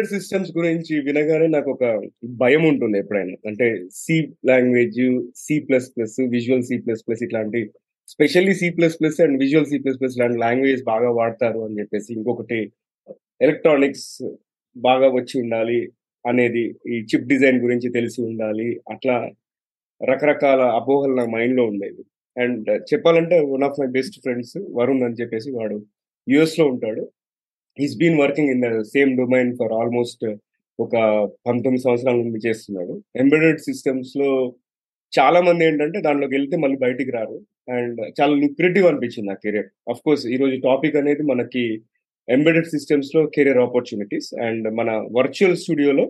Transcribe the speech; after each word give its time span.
Embedded 0.00 0.20
systems 0.20 0.50
గురించి 0.56 0.94
వినగానే 1.06 1.46
నాకు 1.46 1.68
ఒక 1.70 1.84
భయం 2.40 2.62
ఉంటుంది 2.68 2.96
ఎప్పుడైనా. 2.98 3.34
అంటే 3.46 3.66
C 3.92 4.16
language 4.46 5.00
C 5.36 5.54
plus 5.60 5.88
plus 5.96 6.14
visual 6.34 6.62
C 6.62 6.76
plus 6.78 7.02
plus 7.06 7.22
ఇట్లాంటి 7.22 7.60
specially 8.08 8.54
C 8.54 8.68
plus 8.70 8.96
plus 9.00 9.18
and 9.20 9.36
visual 9.38 9.66
C 9.66 9.78
plus 9.78 9.98
plus 10.00 10.16
లాంటి 10.18 10.38
లాంగ్వేజ్ 10.38 10.80
బాగా 10.84 11.10
వాడతారు 11.10 11.60
అని 11.64 11.78
చెప్పేసి 11.80 12.10
ఇంకొకటి 12.14 12.60
ఎలక్ట్రానిక్స్ 13.40 14.08
బాగా 14.76 15.08
వచ్చి 15.18 15.36
ఉండాలి 15.42 15.80
అనేది 16.24 16.64
ఈ 16.94 16.98
చిప్ 17.10 17.28
డిజైన్ 17.28 17.60
గురించి 17.60 17.90
తెలిసి 17.92 18.20
ఉండాలి 18.22 18.68
అట్లా 18.90 19.16
రకరకాల 20.00 20.62
అపోహలు 20.80 21.14
నా 21.14 21.24
మైండ్లో 21.36 21.64
ఉండేది 21.66 22.02
అండ్ 22.36 22.68
చెప్పాలంటే 22.90 23.38
one 23.54 23.64
of 23.68 23.78
my 23.80 23.88
best 23.98 24.18
friends 24.20 24.56
Varun 24.76 25.04
అని 25.06 25.18
చెప్పేసి 25.20 25.50
వాడు 25.50 25.78
యుఎస్లో 26.26 26.64
ఉంటాడు. 26.66 27.02
Is 27.84 27.96
been 28.02 28.18
working 28.22 28.50
in 28.54 28.62
the 28.66 28.70
same 28.94 29.12
domain 29.20 29.50
for 29.60 29.74
almost 29.80 30.24
ఒక 30.78 30.94
పంతొమ్మిది 31.48 31.84
సంవత్సరాల 31.84 32.16
నుండి 32.22 32.40
చేస్తున్నాడు. 32.46 32.94
ఎంబెడెడ్ 33.22 33.60
సిస్టమ్స్లో 33.68 34.30
చాలా 35.12 35.38
మంది 35.46 35.62
ఏంటంటే 35.68 35.98
దాంట్లోకి 36.06 36.34
వెళ్తే 36.36 36.56
మళ్ళీ 36.56 36.76
బయటికి 36.84 37.10
రారు. 37.10 37.38
అండ్ 37.76 38.00
చాలా 38.18 38.32
లుక్రేటివ్ 38.42 38.86
అనిపించింది 38.90 39.32
ఆ 39.34 39.38
కెరియర్ 39.44 39.68
అఫ్ 39.92 40.02
కోర్స్ 40.04 40.24
ఈ 40.34 40.36
రోజు 40.42 40.56
టాపిక్ 40.68 40.96
అనేది 40.96 41.24
మనకి 41.32 41.64
ఎంబెడెడ్ 42.28 42.70
సిస్టమ్స్లో 42.74 43.20
కెరియర్ 43.36 43.60
ఆపర్చునిటీస్ 43.66 44.28
అండ్ 44.46 44.66
మన 44.80 44.90
వర్చువల్ 45.18 45.60
స్టూడియోలో 45.64 46.04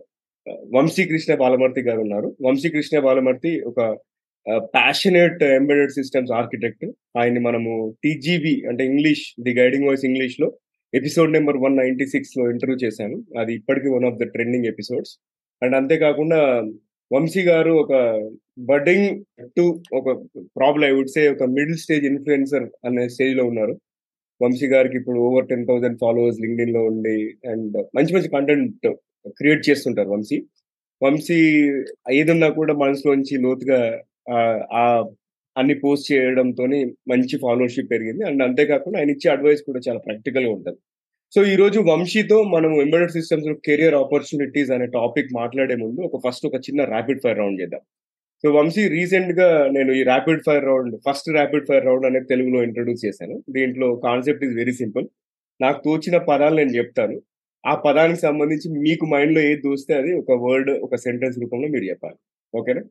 uh, 0.47 0.61
వంశీకృష్ణ 0.77 1.33
బాలమూర్తి 1.43 1.83
గారు 1.89 2.01
ఉన్నారు. 2.07 2.29
వంశీకృష్ణ 2.47 2.99
బాలమూర్తి 3.07 3.53
ఒక 3.71 3.81
ప్యాషనేట్ 4.75 5.43
ఎంబెడెడ్ 5.57 5.95
సిస్టమ్స్ 5.99 6.33
ఆర్కిటెక్ట్ 6.33 6.87
ఆయన్ని 7.19 7.41
మనము 7.41 7.73
టీజీబీ 8.05 8.55
అంటే 8.71 8.83
ఇంగ్లీష్ 8.91 9.25
ది 9.47 9.53
గైడింగ్ 9.61 9.87
వాయిస్ 9.87 10.05
ఇంగ్లీష్లో 10.05 10.49
ఎపిసోడ్ 10.95 11.33
నెంబర్ 11.33 11.57
వన్ 11.57 11.77
నైన్టీ 11.77 12.07
సిక్స్లో 12.07 12.51
ఇంటర్వ్యూ 12.51 12.79
చేశాను. 12.85 13.17
అది 13.41 13.55
ఇప్పటికీ 13.55 13.89
one 13.89 14.05
of 14.05 14.19
the 14.19 14.25
trending 14.25 14.67
episodes 14.67 15.13
and 15.63 15.77
అంతేకాకుండా 15.77 16.41
వంశీ 17.13 17.43
గారు 17.43 17.73
ఒక 17.73 17.93
బడ్డింగ్ 18.59 19.25
టు 19.57 19.83
ఒక 19.95 20.07
ప్రాబ్లం 20.59 20.85
ఐ 20.89 20.93
వుడ్ 20.93 21.09
సే 21.09 21.23
ఒక 21.29 21.43
మిడిల్ 21.43 21.77
స్టేజ్ 21.77 22.05
ఇన్ఫ్లుయెన్సర్ 22.05 22.67
అనే 22.85 23.09
స్టేజ్లో 23.09 23.45
ఉన్నారు. 23.45 23.75
వంశీ 24.43 24.67
గారికి 24.67 24.97
ఇప్పుడు 24.97 25.19
ఓవర్ 25.21 25.49
టెన్ 25.49 25.67
థౌసండ్ 25.67 25.99
ఫాలోవర్స్ 26.01 26.41
లింక్డిన్లో 26.41 26.83
ఉండి 26.85 27.17
అండ్ 27.51 27.77
మంచి 27.97 28.15
మంచి 28.15 28.29
కంటెంట్ 28.29 28.87
క్రియేట్ 29.29 29.63
చేస్తుంటారు 29.71 30.09
వంశీ. 30.09 30.39
వంశీ 31.03 31.39
ఏదన్నా 32.13 32.49
కూడా 32.49 32.75
మనసులోంచి 32.75 33.37
లోతుగా 33.43 33.81
ఆ 34.73 34.85
అన్ని 35.57 35.75
పోస్ట్ 35.85 36.13
చేయడంతో 36.13 36.65
మంచి 37.13 37.35
ఫాలోవర్షిప్ 37.45 37.91
పెరిగింది. 37.91 38.23
అండ్ 38.25 38.43
అంతేకాకుండా 38.43 38.99
ఆయన 38.99 39.15
ఇచ్చే 39.17 39.29
అడ్వైస్ 39.31 39.63
కూడా 39.69 39.81
చాలా 39.89 40.01
ప్రాక్టికల్గా 40.07 40.53
ఉంటుంది. 40.57 40.79
సో 41.35 41.41
ఈ 41.53 41.55
రోజు 41.57 41.79
వంశీతో 41.89 42.37
మనం 42.55 42.73
ఎంబెడెడ్ 42.85 43.13
సిస్టమ్స్ 43.17 43.49
కెరియర్ 43.67 43.95
ఆపర్చునిటీస్ 43.95 44.71
అనే 44.77 44.87
టాపిక్ 44.99 45.29
మాట్లాడే 45.41 45.77
ముందు 45.83 46.01
ఒక 46.09 46.19
ఫస్ట్ 46.27 46.47
ఒక 46.49 46.59
చిన్న 46.67 46.85
ర్యాపిడ్ 46.85 47.21
ఫైర్ 47.25 47.39
రౌండ్ 47.39 47.61
చేద్దాం. 47.63 47.83
సో 48.45 48.49
వంశీ 48.59 48.89
రీసెంట్గా 48.89 49.49
నేను 49.77 49.91
ఈ 49.93 50.03
rapid 50.03 50.43
fire 50.47 50.65
round 50.71 50.95
first 51.07 51.29
rapid 51.39 51.67
fire 51.69 51.87
round 51.89 52.07
అనేది 52.07 52.27
తెలుగులో 52.27 52.63
ఇంట్రొడ్యూస్ 52.69 53.05
చేశాను. 53.07 53.37
దీంట్లో 53.57 53.89
కాన్సెప్ట్ 54.07 54.45
ఇస్ 54.49 54.55
వెరీ 54.61 54.73
సింపుల్ 54.83 55.07
నాకు 55.61 55.79
తోచిన 55.87 56.17
పదాలు 56.31 56.57
నేను 56.57 56.73
చెప్తాను. 56.79 57.17
ఆ 57.65 57.75
పదానికి 57.87 58.21
సంబంధించి 58.21 58.69
మీకు 58.87 59.05
మైండ్లో 59.15 59.41
ఏది 59.49 59.61
దోస్తే 59.67 59.95
అది 60.01 60.13
ఒక 60.23 60.33
వర్డ్ 60.47 60.71
ఒక 60.87 60.97
సెంటెన్స్ 61.07 61.39
రూపంలో 61.43 61.69
మీరు 61.75 61.85
చెప్పాలి. 61.91 62.19
ఓకేనా? 62.55 62.83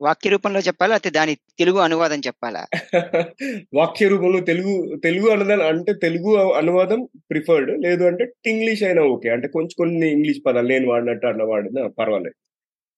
వాక్య 0.00 0.30
రూపంలో 0.30 0.60
చెప్పాలా? 0.60 0.94
అయితే 0.94 1.10
దాని 1.10 1.34
తెలుగు 1.34 1.78
అనువాదం 1.78 2.18
చెప్పాలా? 2.18 2.62
వాక్య 3.74 4.08
రూపంలో 4.08 4.40
తెలుగు 4.40 4.96
తెలుగు 5.04 5.28
అనువాదం 5.30 5.66
అంటే 5.66 5.92
తెలుగు 5.94 6.52
అనువాదం 6.52 7.08
ప్రిఫర్డ్. 7.30 7.70
లేదు 7.82 8.04
అంటే 8.04 8.24
ఇంగ్లీష్ 8.46 8.82
అయినా 8.82 9.02
ఓకే. 9.02 9.28
అంటే 9.28 9.48
కొంచెం 9.48 9.70
కొన్ని 9.78 10.12
ఇంగ్లీష్ 10.12 10.40
పదాలు 10.46 10.68
నేను 10.68 10.88
వాడినట్టు 10.88 11.26
అట్లా 11.26 11.44
వాడినా 11.44 11.88
పర్వాలేదు. 11.88 12.36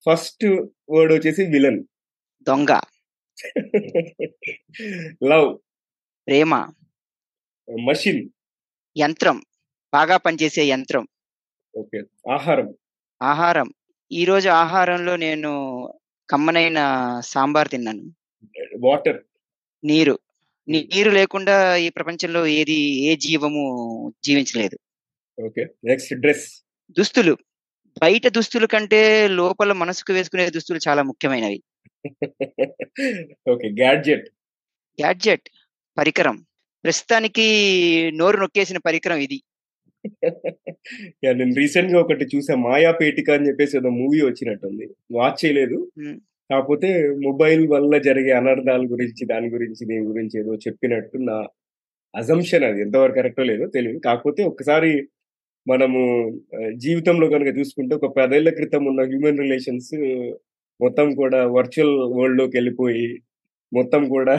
ఫస్ట్ 0.06 0.44
వర్డ్ 0.90 1.12
వచ్చేసి 1.12 1.44
విలన్. 1.44 1.80
దొంగ. 2.48 2.70
లవ్. 5.24 5.58
ప్రేమ. 6.26 6.52
మషిన్. 7.68 8.22
యంత్రం. 8.96 9.36
బాగా 9.94 10.16
పనిచేసే 10.16 10.64
యంత్రం. 10.64 11.04
ఓకే. 11.78 12.00
ఆహారం. 12.32 12.68
ఆహారం. 13.22 13.68
ఈ 14.12 14.24
రోజు 14.24 14.48
ఆహారంలో 14.48 15.16
నేను 15.16 15.52
కమ్మనైన 16.30 16.78
సాంబార్ 17.24 17.68
తిన్నాను. 17.68 18.02
వాటర్. 18.82 19.22
నీరు. 19.84 20.18
నీరు 20.68 21.10
లేకుండా 21.10 21.76
ఈ 21.76 21.88
ప్రపంచంలో 21.88 22.46
ఏది 22.46 23.04
ఏ 23.04 23.16
జీవము 23.16 23.64
జీవించలేదు. 24.24 24.78
ఓకే. 25.46 25.64
Next 25.84 26.14
dress. 26.14 26.52
దుస్తులు. 26.98 27.36
బయట 28.02 28.28
దుస్తుల 28.28 28.66
కంటే 28.66 29.28
లోపల 29.28 29.72
మనసుకు 29.72 30.12
వేసుకునే 30.12 30.50
దుస్తులు 30.50 30.80
చాలా 30.88 31.02
ముఖ్యమైనవి. 31.02 31.62
ఓకే. 33.50 33.68
గ్యాడ్జెట్ 33.68 34.28
గ్యాడ్జెట్ 35.00 35.48
పరికరం. 35.98 36.46
ప్రస్తుతానికి 36.84 37.46
నోరు 38.14 38.36
నొక్కేసిన 38.36 38.78
పరికరం 38.78 39.16
ఇది. 39.16 39.42
నేను 41.24 41.54
రీసెంట్గా 41.60 41.98
ఒకటి 42.00 42.24
చూసా 42.34 42.54
మాయా 42.66 42.90
పేటిక 43.00 43.30
అని 43.36 43.48
చెప్పేసి 43.48 43.74
ఏదో 43.78 43.90
మూవీ 44.00 44.20
వచ్చినట్టుంది. 44.22 44.86
వాచ్ 45.12 45.38
చేయలేదు. 45.42 45.78
కాకపోతే 46.50 46.88
మొబైల్ 47.26 47.62
వల్ల 47.74 47.98
జరిగే 47.98 48.32
అనర్థాల 48.32 48.82
గురించి 48.92 49.22
దాని 49.26 49.48
గురించి 49.50 49.82
దీని 49.90 50.04
గురించి 50.10 50.36
ఏదో 50.40 50.54
చెప్పినట్టు 50.66 51.16
నా 51.30 51.36
అజంప్షన్ 52.14 52.64
అది. 52.64 52.78
ఎంతవరకు 52.82 53.18
కరెక్టో 53.20 53.44
లేదో 53.52 53.66
తెలియదు. 53.76 54.00
కాకపోతే 54.08 54.42
ఒకసారి 54.52 54.92
మనము 55.66 56.00
జీవితంలో 56.76 57.26
కనుక 57.28 57.50
చూసుకుంటే 57.58 57.94
ఒక 57.96 58.08
పదేళ్ళ 58.18 58.48
క్రితం 58.50 58.82
ఉన్న 58.84 59.02
హ్యూమన్ 59.04 59.40
రిలేషన్స్ 59.44 59.92
మొత్తం 60.80 61.06
కూడా 61.14 61.40
వర్చువల్ 61.56 61.94
వరల్డ్లోకి 62.18 62.54
వెళ్ళిపోయి 62.58 63.06
మొత్తం 63.78 64.02
కూడా 64.14 64.34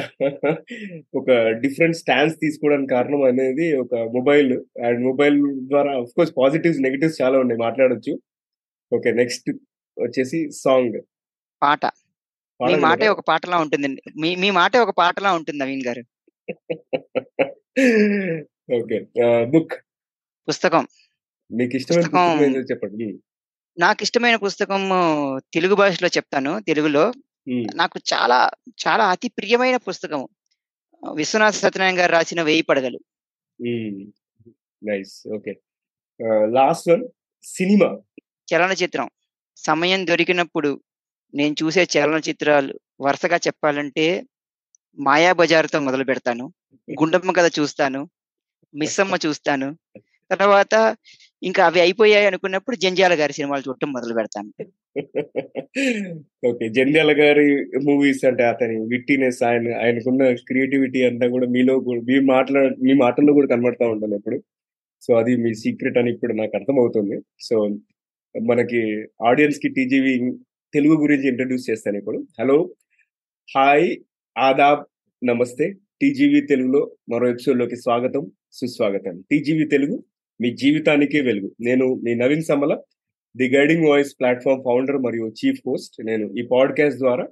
ఒక 1.19 1.29
డిఫరెంట్ 1.63 1.97
స్టాండ్స్ 1.97 2.37
తీసుకోవడానికి 2.43 2.91
కారణం 2.93 3.21
అనేది 3.23 3.67
ఒక 3.83 3.95
మొబైల్ 4.15 4.51
అండ్ 4.87 5.01
మొబైల్ 5.07 5.37
ద్వారా 5.71 5.91
ఆఫ్ 6.01 6.13
కోర్స్ 6.15 6.33
పాజిటివ్స్ 6.37 6.81
నెగిటివ్స్ 6.87 7.19
చాలా 7.21 7.37
ఉన్నాయి 7.43 7.61
మాట్లాడొచ్చు. 7.65 8.13
ఓకే 8.91 9.11
నెక్స్ట్ 9.21 9.49
వచ్చేసి 9.97 10.39
సాంగ్ 10.63 10.97
పాట. 11.63 11.85
మీ 12.59 12.75
మాటే 12.85 13.07
ఒక 13.13 13.23
పాటలా 13.27 13.57
ఉంటుంది. 13.65 13.87
మీ 14.21 14.29
మీ 14.43 14.49
మాటే 14.57 14.79
ఒక 14.85 14.93
పాటలా 14.97 15.31
ఉంటుంది 15.37 15.59
నవీన్ 15.63 15.85
గారు. 15.87 16.03
ఓకే 18.77 18.97
బుక్ 19.53 19.75
పుస్తకం. 20.47 20.83
మీకు 21.51 21.73
ఇష్టమైన 21.75 22.03
పుస్తకం 22.03 22.65
చెప్పండి. 22.71 23.07
నాకు 23.77 24.01
ఇష్టమైన 24.05 24.37
పుస్తకం 24.43 24.83
తెలుగు 25.53 25.75
భాషలో 25.81 26.09
చెప్తాను 26.17 26.51
తెలుగులో. 26.67 27.03
నాకు 27.49 27.99
చాలా 28.13 28.49
చాలా 28.87 29.09
అతి 29.09 29.27
ప్రియమైన 29.27 29.77
పుస్తకం 29.77 30.27
విశ్వనాథ 31.13 31.53
సత్యనారాయణ 31.53 31.99
గారు 31.99 32.11
రాసిన 32.11 32.41
వెయ్యి 32.41 32.61
పడగలు. 32.61 32.99
Nice. 34.83 35.35
Okay. 35.35 35.53
Last 36.45 36.89
one 36.89 37.07
cinema. 37.43 37.99
చలనచిత్రం. 38.53 39.09
సమయం 39.57 40.07
దొరికినప్పుడు 40.07 40.81
నేను 41.33 41.55
చూసే 41.63 41.87
చలనచిత్రాలు 41.97 42.79
వరుసగా 43.01 43.37
చెప్పాలంటే 43.37 44.23
మాయా 44.99 45.33
బజార్తో 45.33 45.79
మొదలు 45.79 46.03
పెడతాను. 46.03 46.53
గుండమ్మ 46.91 47.31
కథ 47.31 47.51
చూస్తాను. 47.59 48.09
మిస్సమ్మ 48.75 49.15
చూస్తాను. 49.25 49.77
తర్వాత 50.31 50.97
ఇంకా 51.43 51.65
అవి 51.65 51.79
అయిపోయాయి 51.79 52.25
అనుకున్నప్పుడు 52.27 52.75
జంజాల 52.75 53.13
గారి 53.13 53.33
సినిమాలు 53.33 53.63
చూడటం 53.67 53.91
మొదలు 53.91 54.13
పెడతాను. 54.13 54.53
ఓకే. 56.47 56.69
జంధ్యాల 56.69 57.21
గారి 57.21 57.65
మూవీస్ 57.65 58.25
అంటే 58.25 58.43
అతని 58.43 58.77
విట్టినెస్ 58.77 59.43
ఆయన 59.43 59.73
ఆయనకున్న 59.73 60.33
క్రియేటివిటీ 60.33 61.03
అంతా 61.03 61.27
కూడా 61.27 61.47
మీలో 61.47 61.79
మీ 61.79 62.19
మాటల 62.19 62.75
మీ 62.83 62.93
మాటల్లో 62.93 63.33
కూడా 63.33 63.47
కనబడతా 63.47 63.87
ఉంటుంది 63.87 64.15
ఇప్పుడు 64.15 64.43
సో 65.01 65.13
అది 65.13 65.35
మీ 65.35 65.53
సీక్రెట్ 65.53 65.97
అని 65.97 66.13
ఇప్పుడు 66.13 66.33
నాకు 66.33 66.51
అర్థమవుతుంది. 66.55 67.21
సో 67.39 67.79
మనకి 68.45 69.05
ఆడియన్స్కి 69.25 69.69
టీజీవీ 69.69 70.31
తెలుగు 70.73 70.95
గురించి 71.01 71.27
ఇంట్రడ్యూస్ 71.27 71.69
చేస్తాను 71.69 71.97
ఇప్పుడు. 71.97 72.27
హలో. 72.39 72.69
హాయ్. 73.55 73.97
ఆదాబ్. 74.37 74.85
నమస్తే. 75.25 75.73
టీజీవీ 76.01 76.41
తెలుగులో 76.41 76.91
మరో 77.09 77.29
ఎపిసోడ్లోకి 77.29 77.75
స్వాగతం 77.75 78.31
సుస్వాగతం. 78.51 79.23
టీజీవీ 79.31 79.65
తెలుగు 79.65 80.03
మీ 80.41 80.55
జీవితానికే 80.55 81.21
వెలుగు. 81.21 81.51
నేను 81.61 82.01
మీ 82.03 82.13
Naveen 82.13 82.41
Samala. 82.41 82.79
The 83.37 83.55
guiding 83.55 83.87
voice 83.87 84.15
platform 84.19 84.63
founder 84.63 84.97
మరియు 84.97 85.25
చీఫ్ 85.27 85.59
హోస్ట్ 85.67 86.05
నేను 86.05 86.25
ఈ 86.39 86.47
పాడ్కాస్ట్ 86.51 86.99
ద్వారా 86.99 87.27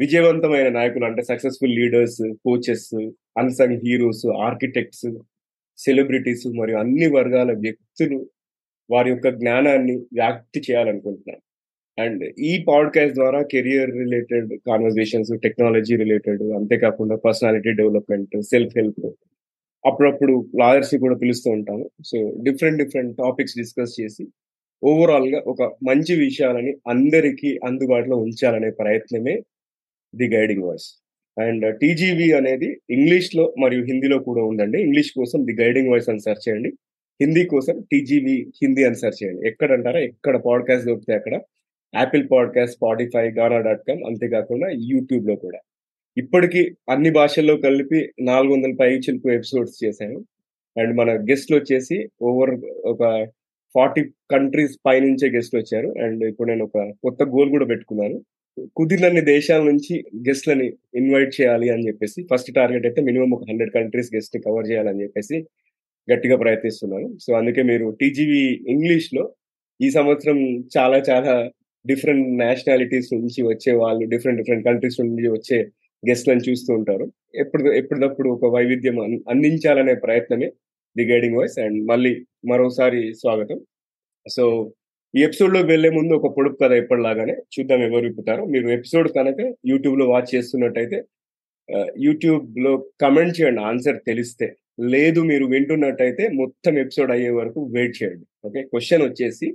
విజయవంతమైన 0.00 0.68
నాయకులు 0.68 1.04
అంటే 1.04 1.22
successful 1.22 1.76
leaders 1.76 2.22
coaches 2.44 2.94
unsung 3.38 3.80
heroes 3.84 4.26
architects 4.26 5.06
celebrities 5.78 6.46
మరియు 6.58 6.76
అన్ని 6.76 7.06
వర్గాల 7.06 7.52
వ్యక్తులు 7.52 8.26
వారి 8.90 9.10
యొక్క 9.10 9.28
జ్ఞానాన్ని 9.28 9.96
వ్యాప్తి 9.96 10.60
చేయాలనుకుంటున్నాను. 10.60 11.42
అండ్ 12.02 12.24
ఈ 12.40 12.64
పాడ్కాస్ట్ 12.68 13.14
ద్వారా 13.14 13.42
career 13.42 13.90
related 13.90 14.58
conversations 14.66 15.40
technology 15.42 15.96
related 15.96 16.42
అంతేకాకుండా 16.42 17.16
పర్సనాలిటీ 17.16 17.72
డెవలప్మెంట్ 17.72 18.42
సెల్ఫ్ 18.42 18.78
హెల్ప్ 18.78 19.06
అప్పుడప్పుడు 19.86 20.46
లాయర్స్ 20.60 20.94
కూడా 20.96 21.16
పిలుస్తూ 21.16 21.50
ఉంటాము. 21.50 21.90
So 22.06 22.36
different 22.42 22.78
different 22.82 23.16
topics 23.16 23.58
discuss 23.58 24.00
చేసి 24.00 24.26
ఓవరాల్గా 24.84 25.42
ఒక 25.46 25.62
మంచి 25.62 26.24
విషయాలని 26.24 26.74
అందరికీ 26.88 27.58
అందుబాటులో 27.66 28.16
ఉంచాలనే 28.16 28.70
ప్రయత్నమే 28.70 29.42
the 30.16 30.28
guiding 30.34 30.62
voice. 30.62 31.02
And 31.40 31.78
TGV 31.78 32.32
అనేది 32.32 32.80
ఇంగ్లీష్లో 32.90 33.54
మరియు 33.58 33.84
హిందీలో 33.84 34.18
కూడా 34.18 34.42
ఉందండి. 34.42 34.82
ఇంగ్లీష్ 34.82 35.12
కోసం 35.12 35.46
ది 35.46 35.62
గైడింగ్ 35.62 35.88
వాయిస్ 35.88 36.08
అని 36.08 36.20
సెర్చ్ 36.20 36.48
చేయండి. 36.48 36.68
హిందీ 37.20 37.44
కోసం 37.44 37.84
టీజీవి 37.92 38.46
హిందీ 38.62 38.84
అని 38.84 38.96
సెర్చ్ 38.96 39.24
చేయండి. 39.24 39.48
ఎక్కడ 39.48 39.72
అంటారా 39.72 40.00
ఎక్కడ 40.00 40.36
పాడ్కాస్ట్ 40.36 40.86
దొరికితే 40.86 41.14
అక్కడ. 41.14 41.34
Apple 41.94 42.28
podcast 42.32 42.76
Spotify 42.76 43.30
Gaana 43.30 43.60
dot 43.60 43.82
com 43.88 44.04
అంతేకాకుండా 44.06 44.68
యూట్యూబ్లో 44.74 45.36
కూడా. 45.36 45.58
ఇప్పటికీ 46.18 46.70
అన్ని 46.90 47.10
భాషల్లో 47.10 47.56
కలిపి 47.56 48.10
నాలుగు 48.20 48.52
వందల 48.52 48.72
పై 48.80 48.94
చిలుపు 48.94 49.28
ఎపిసోడ్స్ 49.28 49.84
చేశాను. 49.84 50.24
అండ్ 50.78 50.96
మన 50.96 51.16
గెస్ట్లు 51.16 51.56
వచ్చేసి 51.56 52.08
ఓవర్ 52.22 52.50
ఒక 52.64 53.28
ఫార్టీ 53.74 54.02
కంట్రీస్ 54.32 54.74
పైనుంచే 54.86 55.28
గెస్ట్ 55.36 55.56
వచ్చారు. 55.60 55.88
అండ్ 56.04 56.22
ఇప్పుడు 56.30 56.48
నేను 56.50 56.64
ఒక 56.68 56.78
కొత్త 57.04 57.22
గోల్ 57.34 57.50
కూడా 57.50 57.66
పెట్టుకున్నాను. 57.72 58.16
కుదిరినన్ని 58.78 59.22
దేశాల 59.34 59.62
నుంచి 59.70 59.94
గెస్ట్లని 60.28 60.66
ఇన్వైట్ 61.00 61.32
చేయాలి 61.38 61.68
అని 61.74 61.86
చెప్పేసి 61.88 62.20
ఫస్ట్ 62.30 62.50
టార్గెట్ 62.58 62.86
అయితే 62.88 63.00
మినిమం 63.08 63.30
ఒక 63.36 63.44
హండ్రెడ్ 63.50 63.72
కంట్రీస్ 63.76 64.10
గెస్ట్ 64.16 64.36
కవర్ 64.46 64.68
చేయాలని 64.70 65.02
చెప్పేసి 65.04 65.36
గట్టిగా 66.08 66.36
ప్రయత్నిస్తున్నాను. 66.44 67.08
సో 67.24 67.30
అందుకే 67.40 67.62
మీరు 67.70 67.86
టీజీవీ 68.00 68.42
ఇంగ్లీష్లో 68.74 69.24
ఈ 69.80 69.88
సంవత్సరం 69.98 70.38
చాలా 70.76 70.98
చాలా 71.10 71.34
డిఫరెంట్ 71.84 72.26
నేషనాలిటీస్ 72.42 73.08
నుంచి 73.14 73.40
వచ్చే 73.52 73.72
వాళ్ళు 73.82 74.04
డిఫరెంట్ 74.12 74.40
డిఫరెంట్ 74.40 74.66
కంట్రీస్ 74.68 74.98
నుంచి 75.02 75.30
వచ్చే 75.36 75.58
గెస్ట్లను 76.02 76.42
చూస్తూ 76.48 76.70
ఉంటారు. 76.78 77.06
ఎప్పుడు 77.34 77.62
ఎప్పటికప్పుడు 77.80 78.28
ఒక 78.36 78.46
వైవిధ్యం 78.56 78.96
అందించాలనే 79.34 79.94
ప్రయత్నమే 80.04 80.48
ది 80.96 81.04
గైడింగ్ 81.12 81.36
వాయిస్ 81.36 81.58
అండ్ 81.58 81.86
మళ్ళీ 81.86 82.26
మరోసారి 82.48 83.14
స్వాగతం. 83.14 83.60
సో 84.28 84.72
ఈ 85.18 85.22
ఎపిసోడ్లోకి 85.22 85.66
వెళ్ళే 85.66 85.90
ముందు 85.90 86.14
ఒక 86.14 86.36
పొడుపు 86.36 86.56
కథ 86.56 86.72
ఎప్పటిలాగానే 86.72 87.32
చూద్దాం 87.32 87.82
ఎవరు 87.82 88.06
విప్పుతారో. 88.06 88.44
మీరు 88.44 88.68
ఎపిసోడ్ 88.68 89.08
కనుక 89.12 89.54
యూట్యూబ్లో 89.66 90.08
వాచ్ 90.08 90.34
చేస్తున్నట్టయితే 90.34 91.02
యూట్యూబ్లో 91.98 92.86
కమెంట్ 93.00 93.40
చేయండి 93.40 93.60
ఆన్సర్ 93.60 93.98
తెలిస్తే. 94.06 94.56
లేదు 94.80 95.20
మీరు 95.20 95.44
వింటున్నట్టయితే 95.44 96.28
మొత్తం 96.28 96.78
ఎపిసోడ్ 96.78 97.10
అయ్యే 97.10 97.30
వరకు 97.30 97.70
వెయిట్ 97.74 98.02
చేయండి. 98.02 98.26
ఓకే? 98.44 98.62
క్వశ్చన్ 98.62 99.02
వచ్చేసి 99.02 99.54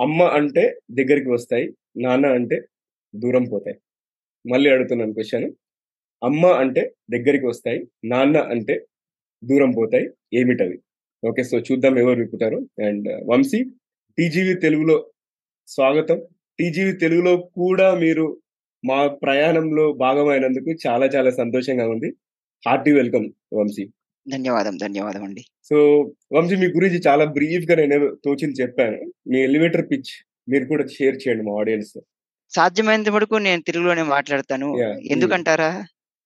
అమ్మ 0.00 0.22
అంటే 0.22 0.78
దగ్గరికి 0.90 1.30
వస్తాయి 1.30 1.72
నాన్న 1.96 2.26
అంటే 2.26 2.62
దూరం 3.16 3.44
పోతాయి. 3.44 3.76
మళ్ళీ 4.52 4.70
అడుగుతున్నాను 4.70 5.12
క్వశ్చన్. 5.12 5.52
అమ్మ 6.24 6.46
అంటే 6.46 6.92
దగ్గరికి 7.12 7.46
వస్తాయి 7.46 7.86
నాన్న 8.04 8.36
అంటే 8.36 8.84
దూరం 9.50 9.70
పోతాయి. 9.70 10.06
ఏమిటవి? 10.34 10.78
ఓకే 11.28 11.42
సో 11.42 11.58
చూద్దాం 11.58 11.98
ఎవరు 11.98 12.18
విప్పుతారు. 12.20 12.58
అండ్ 12.84 13.08
వంశీ 13.30 13.64
టీజీవి 14.18 14.54
తెలుగులో 14.54 14.96
స్వాగతం. 15.66 16.18
టీజీవి 16.58 16.92
తెలుగులో 16.92 17.36
కూడా 17.36 17.94
మీరు 17.94 18.26
మా 18.84 19.06
ప్రయాణంలో 19.06 19.92
భాగమైనందుకు 19.92 20.70
చాలా 20.86 21.06
చాలా 21.06 21.30
సంతోషంగా 21.30 21.88
ఉంది. 21.88 22.08
Hearty 22.68 22.92
welcome 22.92 23.26
Vamsi. 23.52 23.84
ధన్యవాదం 24.32 24.76
ధన్యవాదం 24.76 25.24
అండి. 25.24 25.42
సో 25.64 25.76
వంశీ 26.32 26.56
మీ 26.56 26.66
గురించి 26.66 27.00
చాలా 27.06 27.24
బ్రీఫ్గా 27.24 27.74
నేను 27.76 28.16
తోచింది 28.24 28.62
చెప్పాను. 28.62 28.98
మీ 29.30 29.38
ఎలివేటర్ 29.42 29.90
పిచ్ 29.90 30.12
మీరు 30.48 30.64
కూడా 30.64 30.84
షేర్ 30.86 31.16
చేయండి 31.16 31.44
మా 31.44 31.54
ఆడియన్స్ 31.60 31.98
సాధ్యమైనంత 32.50 33.08
వరకు 33.08 33.34
నేను 33.34 33.62
తెలుగులోనే 33.62 34.02
మాట్లాడతాను. 34.02 34.66
ఎందుకంటారా? 35.10 35.70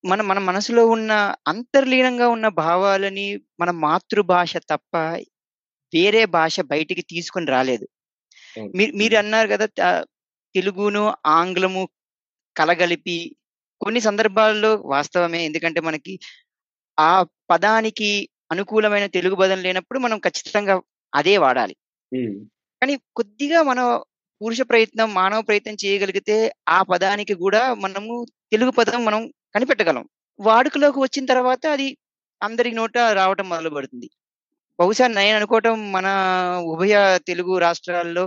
మన 0.04 0.22
మన 0.22 0.38
మనసులో 0.38 0.86
ఉన్న 0.86 1.12
అంతర్లీనంగా 1.46 2.28
ఉన్న 2.28 2.48
భావాలని 2.48 3.26
మన 3.60 3.70
మాతృభాష 3.70 4.56
తప్ప 4.70 4.94
వేరే 5.92 6.24
భాష 6.24 6.60
బయటికి 6.60 7.02
తీసుకొని 7.02 7.46
రాలేదు. 7.46 7.86
మీరు 8.76 8.92
మీరు 8.96 9.16
అన్నారు 9.16 9.48
కదా 9.48 9.66
తెలుగును 10.54 11.02
ఆంగ్లము 11.26 11.82
కలగలిపి 12.56 13.18
కొన్ని 13.80 14.00
సందర్భాల్లో 14.00 14.74
వాస్తవమే. 14.86 15.44
ఎందుకంటే 15.44 15.80
మనకి 15.80 16.14
ఆ 16.98 17.12
పదానికి 17.50 18.10
అనుకూలమైన 18.50 19.06
తెలుగు 19.06 19.34
పదం 19.34 19.58
లేనప్పుడు 19.62 19.98
మనం 19.98 20.18
ఖచ్చితంగా 20.18 20.74
అదే 21.12 21.38
వాడాలి. 21.38 21.74
కానీ 22.82 22.96
కొద్దిగా 23.16 23.62
మన 23.62 23.80
పురుష 24.40 24.60
ప్రయత్నం 24.62 25.14
మానవ 25.14 25.40
ప్రయత్నం 25.40 25.76
చేయగలిగితే 25.84 26.36
ఆ 26.68 26.82
పదానికి 26.82 27.34
కూడా 27.34 27.74
మనము 27.74 28.14
తెలుగు 28.52 28.70
పదం 28.70 29.04
మనం 29.04 29.22
కనిపెట్టగలం. 29.54 30.04
వాడుకలోకి 30.38 30.98
వచ్చిన 31.00 31.24
తర్వాత 31.26 31.66
అది 31.66 31.88
అందరి 32.40 32.70
నోట 32.72 32.96
రావటం 33.12 33.46
మొదలు 33.48 33.70
పెడుతుంది 33.70 34.08
బహుశా 34.78 35.06
నేను 35.10 35.36
అనుకోవటం 35.36 35.76
మన 35.92 36.08
ఉభయ 36.74 36.94
తెలుగు 37.26 37.54
రాష్ట్రాల్లో 37.58 38.24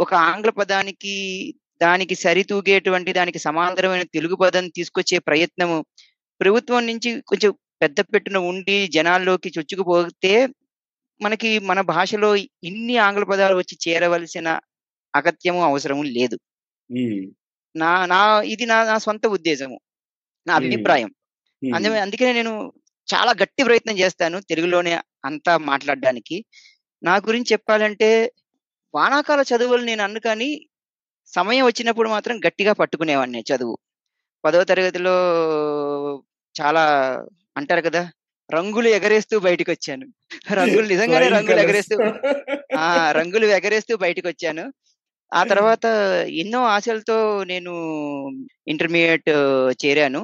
ఒక 0.00 0.12
ఆంగ్ల 0.30 0.50
పదానికి 0.50 1.14
దానికి 1.82 2.14
సరితూగేటువంటి 2.14 3.12
దానికి 3.12 3.38
సమాంతరమైన 3.38 4.04
తెలుగు 4.14 4.36
పదం 4.36 4.66
తీసుకొచ్చే 4.68 5.18
ప్రయత్నము 5.20 5.78
ప్రభుత్వం 6.40 6.86
నుంచి 6.86 7.10
కొంచెం 7.22 7.50
పెద్ద 7.82 8.00
పెట్టున 8.14 8.38
ఉండి 8.50 8.88
జనాల్లోకి 8.88 9.48
చొచ్చుకుపోతే 9.58 10.34
మనకి 11.20 11.50
మన 11.70 11.80
భాషలో 11.92 12.30
ఇన్ని 12.68 12.96
ఆంగ్ల 12.98 13.24
పదాలు 13.24 13.56
వచ్చి 13.56 13.76
చేరవలసిన 13.86 14.48
అగత్యము 15.14 15.62
అవసరము 15.64 16.02
లేదు. 16.16 16.36
నా 17.74 17.90
నా 18.06 18.20
ఇది 18.44 18.66
నా 18.66 18.78
నా 18.84 18.96
సొంత 18.98 19.26
ఉద్దేశము. 19.28 19.76
నా. 20.46 20.54
అభిప్రాయం. 20.60 21.10
అందుకే 21.72 21.98
అందుకనే 22.04 22.32
నేను 22.34 22.52
చాలా 23.08 23.32
గట్టి 23.40 23.62
ప్రయత్నం 23.68 23.96
చేస్తాను 24.02 24.38
తెలుగులోనే 24.50 24.92
అంతా 25.26 25.52
మాట్లాడడానికి. 25.70 26.36
నా 27.02 27.14
గురించి 27.26 27.52
చెప్పాలంటే 27.54 28.10
వానాకాల 28.94 29.42
చదువులు 29.50 29.84
నేను 29.90 30.02
అన్ను 30.06 30.20
కానీ 30.26 30.50
సమయం 31.32 31.64
వచ్చినప్పుడు 31.66 32.08
మాత్రం 32.14 32.36
గట్టిగా 32.46 32.72
పట్టుకునేవాడిని 32.80 33.42
చదువు. 33.50 33.76
పదవ 34.44 34.64
తరగతిలో 34.70 35.16
చాలా 36.54 36.82
అంటారు 37.56 37.82
కదా 37.86 38.02
రంగులు 38.50 38.88
ఎగరేస్తూ 38.98 39.36
బయటకు 39.46 39.70
వచ్చాను 39.74 40.06
రంగులు 40.58 40.86
నిజంగానే 40.92 41.28
రంగులు. 41.30 41.64
ఎగరేస్తూ 41.64 41.96
ఆ! 42.78 42.86
రంగులు 43.18 43.46
ఎగరేస్తూ 43.58 43.94
బయటకు 44.04 44.28
వచ్చాను 44.30 44.64
ఆ 45.32 45.42
తర్వాత 45.50 45.86
ఎన్నో 46.42 46.60
ఆశలతో 46.74 47.16
నేను 47.46 47.72
ఇంటర్మీడియట్ 48.66 49.30
చేరాను. 49.82 50.22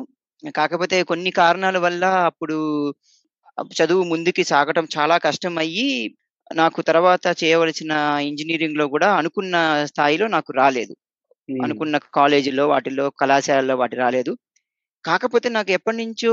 కాకపోతే 0.50 1.02
కొన్ని 1.02 1.30
కారణాల 1.30 1.78
వల్ల 1.78 2.04
అప్పుడు 2.04 2.56
చదువు 3.80 4.02
ముందుకి 4.02 4.44
సాగటం 4.44 4.88
చాలా 4.98 5.18
కష్టం 5.18 5.58
అయ్యి 5.58 6.14
నాకు 6.54 6.82
తర్వాత 6.82 7.34
చేయవలసిన 7.44 7.92
ఇంజనీరింగ్లో 8.22 8.88
కూడా 8.88 9.12
అనుకున్న 9.14 9.56
స్థాయిలో 9.84 10.26
నాకు 10.26 10.52
రాలేదు. 10.52 10.94
అనుకున్న 11.64 11.98
కాలేజీలో 12.14 12.68
వాటిలో 12.68 13.10
కళాశాలలో 13.10 13.76
వాటి 13.76 13.96
రాలేదు. 13.96 14.32
కాకపోతే 15.04 15.48
నాకు 15.48 15.70
ఎప్పటి 15.70 15.96
నుంచో 15.96 16.32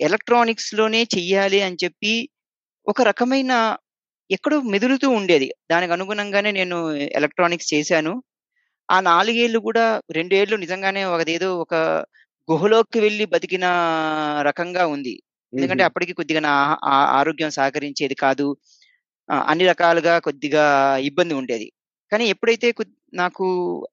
ఎలక్ట్రానిక్స్లోనే 0.00 1.02
చెయ్యాలి 1.02 1.62
అని 1.62 1.76
చెప్పి 1.84 2.28
ఒక 2.86 3.02
రకమైన 3.02 3.76
ఎక్కడో 4.30 4.60
మెదులుతూ 4.60 5.10
ఉండేది. 5.10 5.52
దానికి 5.70 5.92
అనుగుణంగానే 5.92 6.50
నేను 6.52 6.92
ఎలక్ట్రానిక్స్ 6.92 7.74
చేశాను. 7.74 8.22
ఆ 8.90 9.00
నాలుగేళ్ళు 9.00 9.58
కూడా 9.58 9.84
రెండేళ్ళు 10.10 10.56
నిజంగానే 10.56 11.04
ఒకదేదో 11.04 11.58
ఒక 11.58 11.74
గుహలోకి 12.50 13.00
వెళ్ళి 13.00 13.24
బతికిన 13.24 13.62
రకంగా 14.42 14.86
ఉంది. 14.86 15.22
ఎందుకంటే 15.54 15.82
అప్పటికి 15.82 16.12
కొద్దిగా 16.12 16.40
నా 16.40 16.78
ఆరోగ్యం 16.88 17.50
సహకరించేది 17.50 18.14
కాదు. 18.14 18.56
అన్ని 19.46 19.66
రకాలుగా 19.66 20.18
కొద్దిగా 20.18 20.96
ఇబ్బంది 20.96 21.34
ఉండేది. 21.34 21.72
కానీ 22.12 22.26
ఎప్పుడైతే 22.26 22.74
నాకు 23.14 23.46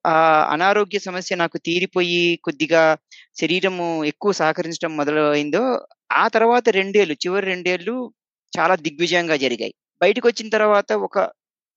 ఆ 0.05 0.47
అనారోగ్య 0.51 0.99
సమస్య 0.99 1.35
నాకు 1.35 1.57
తీరిపోయి 1.57 2.39
కొద్దిగా 2.43 2.97
శరీరము 3.39 4.05
ఎక్కువ 4.05 4.31
సహకరించడం 4.31 4.97
మొదలైందో 4.97 5.87
ఆ 6.11 6.27
తర్వాత 6.27 6.69
రెండేళ్ళు 6.69 7.13
చివరి 7.13 7.45
రెండేళ్ళు 7.45 8.13
చాలా 8.59 8.75
దిగ్విజయంగా 8.75 9.35
జరిగాయి. 9.35 9.73
బయటకు 10.01 10.27
వచ్చిన 10.27 10.49
తర్వాత 10.49 10.93
ఒక 10.93 11.19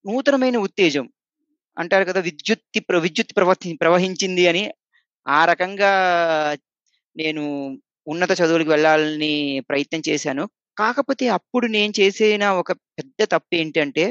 నూతనమైన 0.06 0.56
ఉత్తేజం 0.56 1.12
అంటారు 1.78 2.04
కదా 2.04 2.20
విద్యుత్ 2.20 2.80
ప్ర- 2.88 2.98
విద్యుత్ 2.98 3.36
ప్రవహి 3.36 3.76
ప్రవహించింది 3.76 4.46
అని 4.46 4.70
ఆ 5.26 5.44
రకంగా 5.44 5.92
నేను 7.16 7.42
ఉన్నత 8.06 8.40
చదువులకు 8.40 8.70
వెళ్ళాలని 8.70 9.34
ప్రయత్నం 9.68 10.02
చేశాను. 10.08 10.44
కాకపోతే 10.78 11.28
అప్పుడు 11.28 11.66
నేను 11.66 11.92
చేసిన 12.00 12.48
ఒక 12.52 12.72
పెద్ద 12.72 13.24
తప్పు 13.24 13.54
ఏంటంటే 13.54 14.04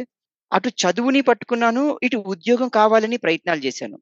అటు 0.51 0.69
చదువుని 0.81 1.21
పట్టుకున్నాను 1.21 1.99
ఇటు 2.03 2.17
ఉద్యోగం 2.27 2.69
కావాలని 2.69 3.17
ప్రయత్నాలు 3.17 3.59
చేశాను. 3.59 3.97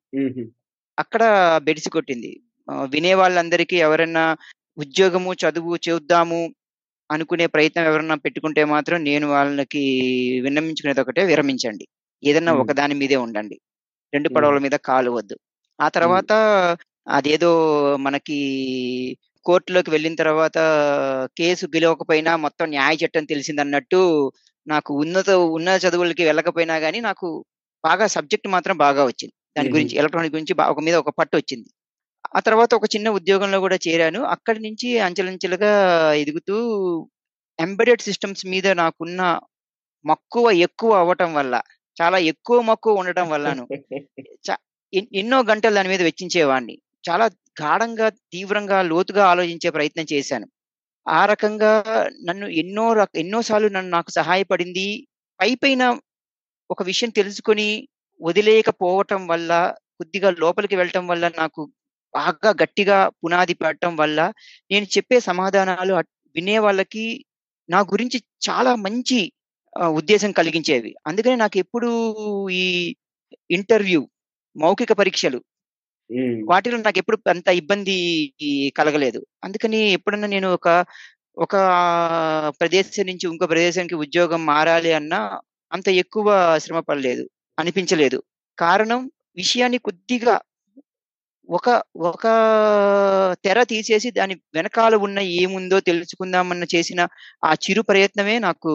అక్కడ 0.99 1.23
బెడిసి 1.63 1.89
కొట్టింది. 1.89 2.31
వినే 2.89 3.13
వాళ్ళందరికీ 3.13 3.75
ఎవరైనా 3.77 4.37
ఉద్యోగము 4.77 5.33
చదువు 5.33 5.75
చేద్దాము 5.75 6.41
అనుకునే 7.09 7.45
ప్రయత్నం 7.47 7.85
ఎవరన్నా 7.85 8.15
పెట్టుకుంటే 8.15 8.63
మాత్రం 8.65 9.03
నేను 9.03 9.27
వాళ్ళకి 9.27 9.83
విన్నమించుకునేది 10.41 11.01
ఒకటే 11.01 11.25
విరమించండి. 11.25 11.85
ఏదన్నా 12.23 12.51
Hmm. 12.51 12.61
ఒక 12.61 12.71
దాని 12.71 12.93
మీదే 12.93 13.15
ఉండండి. 13.15 13.57
రెండు. 14.13 14.29
పడవల 14.29 14.57
మీద 14.57 14.71
కాలు 14.85 15.11
వద్దు. 15.11 15.35
ఆ 15.79 15.89
తర్వాత 15.89 16.31
అదేదో 17.07 17.51
మనకి 17.99 18.37
కోర్టులోకి 19.45 19.89
వెళ్ళిన 19.91 20.15
తర్వాత 20.15 20.57
కేసు 21.37 21.65
గెలవకపోయినా 21.75 22.31
మొత్తం 22.37 22.65
న్యాయ 22.69 22.95
చట్టం 23.01 23.25
తెలిసిందన్నట్టు 23.25 24.01
నాకు 24.67 24.91
ఉన్నత 25.03 25.29
ఉన్నత 25.55 25.77
చదువులకి 25.85 26.23
వెళ్ళకపోయినా 26.23 26.75
గానీ 26.77 26.99
నాకు 27.01 27.27
బాగా 27.83 28.05
సబ్జెక్ట్ 28.15 28.47
మాత్రం 28.47 28.75
బాగా 28.77 29.03
వచ్చింది. 29.05 29.33
దాని. 29.55 29.69
గురించి 29.75 29.95
ఎలక్ట్రానిక్ 29.95 30.35
గురించి 30.35 30.53
ఒక 30.65 30.79
మీద 30.87 30.95
ఒక 30.95 31.11
పట్టొచ్చింది. 31.19 31.69
ఆ 32.35 32.39
తర్వాత 32.47 32.71
ఒక 32.75 32.87
చిన్న 32.95 33.07
ఉద్యోగంలో 33.19 33.57
గూడా 33.59 33.77
చేరాను. 33.87 34.19
అక్కడి 34.35 34.59
నుంచి 34.65 34.89
అంచెలంచెలుగా 35.07 35.71
ఎదుగుతూ 36.23 36.55
ఎంబెడెడ్ 37.59 38.01
సిస్టమ్స్ 38.01 38.43
మీద 38.45 38.67
నాకున్న 38.81 39.21
మక్కువ 40.05 40.45
ఎక్కువ 40.67 40.91
అవ్వటం 40.95 41.31
వల్ల, 41.33 41.55
చాలా 41.97 42.17
ఎక్కువ 42.31 42.57
మక్కువ 42.63 43.01
ఉండటం 43.01 43.27
వల్లను 43.29 43.65
ఎన్నో 45.13 45.37
గంటలు 45.49 45.75
దాని 45.75 45.89
మీద 45.89 46.01
వెచ్చించేవాడిని. 46.01 46.75
చాలా 47.03 47.25
గాఢంగా, 47.61 48.09
తీవ్రంగా, 48.33 48.81
లోతుగా 48.81 49.25
ఆలోచించే 49.25 49.69
ప్రయత్నం 49.69 50.05
చేశాను. 50.13 50.47
ఆ 51.07 51.25
రకంగా 51.25 51.71
నన్ను 52.27 52.47
ఎన్నో 52.61 52.93
రక 52.93 53.09
ఎన్నోసార్లు 53.15 53.67
నన్ను 53.67 53.91
నాకు 53.91 54.11
సహాయపడింది. 54.11 54.87
పైపైన 55.39 55.83
ఒక 56.69 56.83
విషయం 56.83 57.09
తెలుసుకొని 57.09 57.69
వదిలేయకపోవటం 58.21 59.21
వల్ల, 59.27 59.51
కొద్దిగా 59.99 60.29
లోపలికి 60.39 60.75
వెళ్ళటం 60.75 61.07
వల్ల 61.07 61.25
నాకు 61.37 61.61
బాగా 62.13 62.51
గట్టిగా 62.63 63.09
పునాది 63.23 63.53
పడటం 63.53 63.93
వల్ల, 63.97 64.19
నేను 64.71 64.87
చెప్పే 64.97 65.19
సమాధానాలు 65.21 65.93
వినే 66.35 66.57
వాళ్ళకి 66.59 67.05
నా 67.69 67.79
గురించి 67.93 68.19
చాలా 68.49 68.75
మంచి 68.75 69.19
ఉద్దేశం 69.93 70.31
కలిగించేవి. 70.31 70.95
అందుకని 71.07 71.59
ఎప్పుడు 71.59 71.89
ఈ 72.61 72.63
ఇంటర్వ్యూ, 73.49 74.01
మౌఖిక 74.55 74.93
పరీక్షలు 74.93 75.39
వాటిలో 76.47 76.77
నాకు 76.77 76.97
ఎప్పుడు 76.97 77.17
అంత 77.29 77.49
ఇబ్బంది 77.61 77.95
కలగలేదు. 78.75 79.19
అందుకని 79.43 79.79
ఎప్పుడన్నా 79.91 80.27
నేను 80.27 80.49
ఒక, 80.53 80.67
ఒక 81.37 81.55
ప్రదేశం 82.61 83.05
నుంచి 83.05 83.25
ఇంకో 83.31 83.47
ప్రదేశానికి 83.47 83.95
ఉద్యోగం 83.95 84.41
మారాలి 84.45 84.91
అన్నా 84.93 85.19
అంత 85.71 85.87
ఎక్కువ 86.03 86.27
శ్రమ 86.59 86.79
పడలేదు. 86.81 87.25
అనిపించలేదు. 87.57 88.19
కారణం 88.57 89.01
విషయాన్ని 89.37 89.79
కొద్దిగా 89.79 90.35
ఒక, 91.49 91.67
ఒక 92.11 92.25
తెర 93.43 93.59
తీసేసి 93.63 94.09
దాని 94.11 94.35
వెనకాల 94.55 94.95
ఉన్న 94.97 95.19
ఏముందో 95.39 95.79
తెలుసుకుందామన్న 95.81 96.65
చేసిన 96.75 97.01
ఆ 97.45 97.51
చిరు 97.63 97.81
ప్రయత్నమే 97.81 98.35
నాకు 98.39 98.71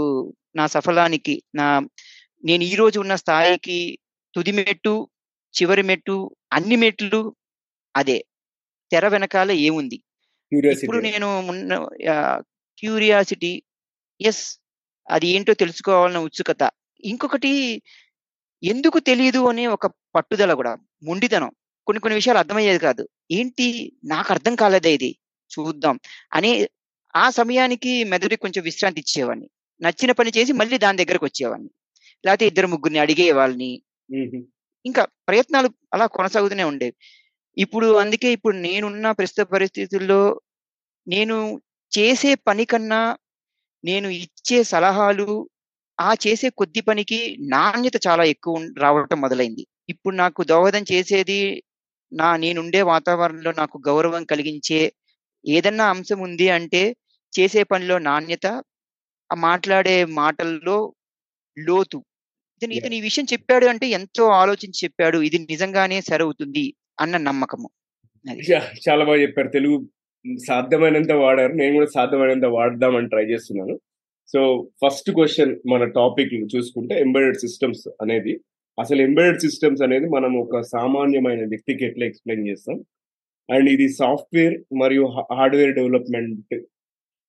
నా 0.57 0.67
సఫలానికి 0.67 1.35
నా 1.55 1.67
నేను 2.45 2.65
ఈ 2.65 2.75
రోజు 2.75 2.97
ఉన్న 3.01 3.15
స్థాయికి 3.15 3.79
తుది 4.35 4.53
మెట్టు, 4.53 4.95
చివరి 5.55 5.83
మెట్టు, 5.83 6.17
అన్ని 6.55 6.77
మెట్లు 6.77 7.35
అదే. 7.97 8.25
తెర 8.91 9.09
వెనకాల 9.09 9.51
ఏముంది? 9.51 10.03
ఇప్పుడు. 10.71 10.99
నేను 11.01 11.43
క్యూరియాసిటీ 12.79 13.63
యెస్. 14.23 14.59
అది 15.11 15.27
ఏంటో 15.29 15.55
తెలుసుకోవాలన్న 15.55 16.19
ఉత్సుకత. 16.19 16.71
ఇంకొకటి 17.05 17.83
ఎందుకు 18.63 18.99
తెలీదు 18.99 19.49
అనే 19.49 19.67
ఒక 19.67 19.87
పట్టుదల 19.87 20.55
గూడా. 20.55 20.79
మొండితనం. 21.03 21.51
కొన్ని 21.87 22.01
కొన్ని 22.01 22.15
విషయాలు 22.15 22.39
అర్థమయ్యేది 22.39 22.79
కాదు. 22.79 23.09
ఏంటి 23.31 23.93
నాకు 24.05 24.33
అర్థం 24.33 24.55
కాలేదే 24.55 24.93
ఇది. 24.95 25.17
చూద్దాం 25.59 26.01
అనే 26.33 26.69
ఆ 27.17 27.31
సమయానికి 27.31 28.05
మెదడుకి 28.05 28.41
కొంచెం 28.41 28.65
విశ్రాంతి 28.65 29.01
ఇచ్చేవాడిని. 29.01 29.51
నచ్చిన 29.81 30.13
పని 30.13 30.31
చేసి 30.37 30.53
మళ్ళీ 30.53 30.79
దాని 30.79 31.05
దగ్గరకొచ్చేవాడిని. 31.05 31.71
లేతే 32.27 32.47
ఇద్దరు 32.47 32.67
ముగ్గురిని 32.67 32.99
అడిగేవాళ్ళని. 32.99 33.83
ఇంకా 34.85 35.03
ప్రయత్నాలు 35.29 35.69
అలా 35.95 36.07
కొనసాగుతూనే 36.17 36.65
ఉండేవి. 36.71 36.95
ఇప్పుడు 37.57 37.89
అందుకే 38.03 38.29
ఇప్పుడు 38.33 38.57
నేనున్న 38.67 39.09
ప్రస్తుత 39.19 39.45
పరిస్థితుల్లో 39.53 40.21
నేను 41.07 41.37
చేసే 41.93 42.33
పని 42.47 42.65
కన్నా, 42.65 43.01
నేను 43.85 44.09
ఇచ్చే 44.19 44.59
సలహాలు, 44.73 45.29
ఆ 45.99 46.11
చేసే 46.25 46.49
కొద్ది 46.61 46.83
పనికి 46.83 47.21
నాణ్యత 47.55 47.97
చాలా 48.07 48.25
ఎక్కువ 48.35 48.55
రావటం 48.85 49.19
మొదలైంది. 49.21 49.65
ఇప్పుడు 49.89 50.15
నాకు 50.17 50.43
దోహదం 50.45 50.85
చేసేది 50.93 51.41
నా 52.13 52.31
నేనుండే 52.37 52.81
వాతావరణంలో 52.93 53.53
నాకు 53.59 53.77
గౌరవం 53.89 54.25
కలిగించే 54.27 54.81
ఏదన్నా 55.45 55.87
అంశం 55.95 56.21
ఉంది 56.27 56.47
అంటే 56.57 56.83
చేసే 57.33 57.63
పనిలో 57.65 57.97
నాణ్యత, 58.09 58.47
ఆ 59.31 59.37
మాట్లాడే 59.47 59.97
మాటల్లో 60.21 60.79
లోతు. 61.57 61.99
ఇతను! 62.63 62.75
ఇతను 62.79 62.95
ఈ 62.95 63.03
విషయం 63.07 63.27
చెప్పాడు 63.33 63.67
అంటే 63.71 63.87
ఎంతో 63.99 64.25
ఆలోచించి 64.41 64.79
చెప్పాడు. 64.85 65.19
ఇది 65.29 65.39
నిజంగానే 65.45 65.99
సరవుతుంది 66.09 66.65
అన్న 66.99 67.17
నమ్మకము. 67.29 67.69
చాలా 68.85 69.03
బాగా 69.09 69.21
చెప్పారు. 69.25 69.51
తెలుగు 69.57 69.77
సాధ్యమైనంత 70.45 71.13
వాడారు. 71.23 71.55
నేను 71.61 71.73
గూడా 71.77 71.89
సాధ్యమైనంత 71.97 72.49
వాడదామని 72.57 73.11
ట్రై 73.15 73.25
చేస్తున్నాను. 73.33 73.75
సో, 74.29 74.41
ఫస్ట్ 74.83 75.11
క్వెషన్ 75.17 75.53
మన 75.73 75.85
టాపిక్ 75.99 76.35
చూసుకుంటే 76.55 76.95
ఎంబెడెడ్ 77.05 77.39
సిస్టమ్స్ 77.45 77.85
అనేది. 78.05 78.35
అసలు 78.79 79.01
ఎంబెడెడ్ 79.07 79.41
సిస్టమ్స్ 79.45 79.83
అనేది 79.87 80.07
మనం 80.17 80.33
ఒక 80.41 80.61
సామాన్యమైన 80.73 81.43
వ్యక్తికి 81.53 81.85
ఎట్లా 81.91 82.05
ఎక్స్‌ప్లెయిన్ 82.11 82.47
చేస్తాం? 82.51 82.79
అండ్ 83.49 83.69
ఇది 83.75 83.89
సాఫ్ట్‌వేర్ 84.01 84.55
మరియు 84.83 85.05
హార్డ్‌వేర్ 85.33 85.75
డెవలప్‌మెంట్ 85.81 86.55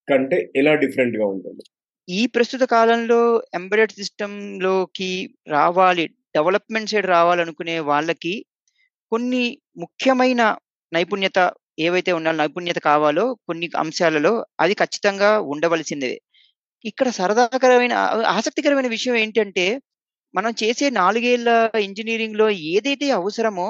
కంటే 0.08 0.40
ఎలా 0.58 0.74
డిఫరెంట్‌గా 0.84 1.28
ఉంటుంది? 1.36 1.64
ఈ 2.08 2.22
ప్రస్తుత 2.28 2.64
కాలంలో 2.70 3.20
ఎంబెడెడ్ 3.54 3.94
సిస్టంలోకి 3.94 5.12
రావాలి, 5.50 6.04
డెవలప్‌మెంట్ 6.36 6.92
సైడ్ 6.92 7.08
రావాలనుకునే 7.08 7.76
వాళ్ళకి 7.88 8.34
కొన్ని 9.12 9.44
ముఖ్యమైన 9.80 10.42
నైపుణ్యత 10.92 11.40
ఏవైతే 11.80 12.12
ఉండాలో 12.12 12.38
నైపుణ్యత 12.38 12.80
కావాలో 12.88 13.26
కొన్ని 13.48 13.68
అంశాలలో 13.78 14.34
అది 14.60 14.74
ఖచ్చితంగా 14.74 15.32
ఉండవలసిందే. 15.54 16.14
ఇక్కడ 16.86 17.10
సరదాకరమైన 17.20 17.96
ఆసక్తికరమైన 18.36 18.90
విషయం 18.90 19.16
ఏంటంటే, 19.16 19.66
మనం 20.34 20.54
చేసే 20.64 20.88
నాలుగేళ్ళ 21.00 21.50
ఇంజనీరింగ్లో 21.84 22.48
ఏదైతే 22.74 23.10
అవసరమో 23.12 23.70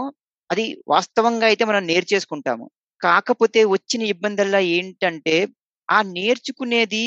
అది 0.50 0.66
వాస్తవంగా 0.90 1.48
అయితే 1.48 1.66
మనం 1.66 1.84
నేర్చేసుకుంటాము. 1.88 2.66
కాకపోతే 3.02 3.62
వచ్చిన 3.70 4.04
ఇబ్బందుల్లో 4.14 4.62
ఏంటంటే, 4.78 5.38
ఆ 5.90 6.00
నేర్చుకునేది 6.16 7.06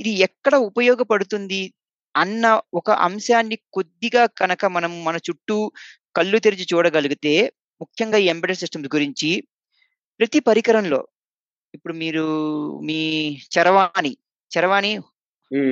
ఇది 0.00 0.12
ఎక్కడ 0.26 0.54
ఉపయోగపడుతుంది 0.70 1.62
అన్న 2.14 2.44
ఒక 2.80 2.90
అంశాన్ని 3.06 3.56
కొద్దిగా 3.76 4.22
కనక 4.40 4.64
మనం 4.76 4.92
మన 5.06 5.16
చుట్టూ 5.26 5.56
కళ్ళు 6.18 6.38
తెరిచి 6.44 6.64
చూడగలిగితే, 6.72 7.34
ముఖ్యంగా 7.80 8.18
ఈ 8.24 8.26
ఎంబెడెడ్ 8.34 8.60
సిస్టమ్స్ 8.62 8.90
గురించి 8.94 9.30
ప్రతి 10.20 10.38
పరికరంలో 10.48 11.00
ఇప్పుడు 11.74 11.94
మీరు 12.02 12.24
మీ 12.88 13.00
చరవాణి, 13.54 14.12
చరవాణి. 14.50 14.92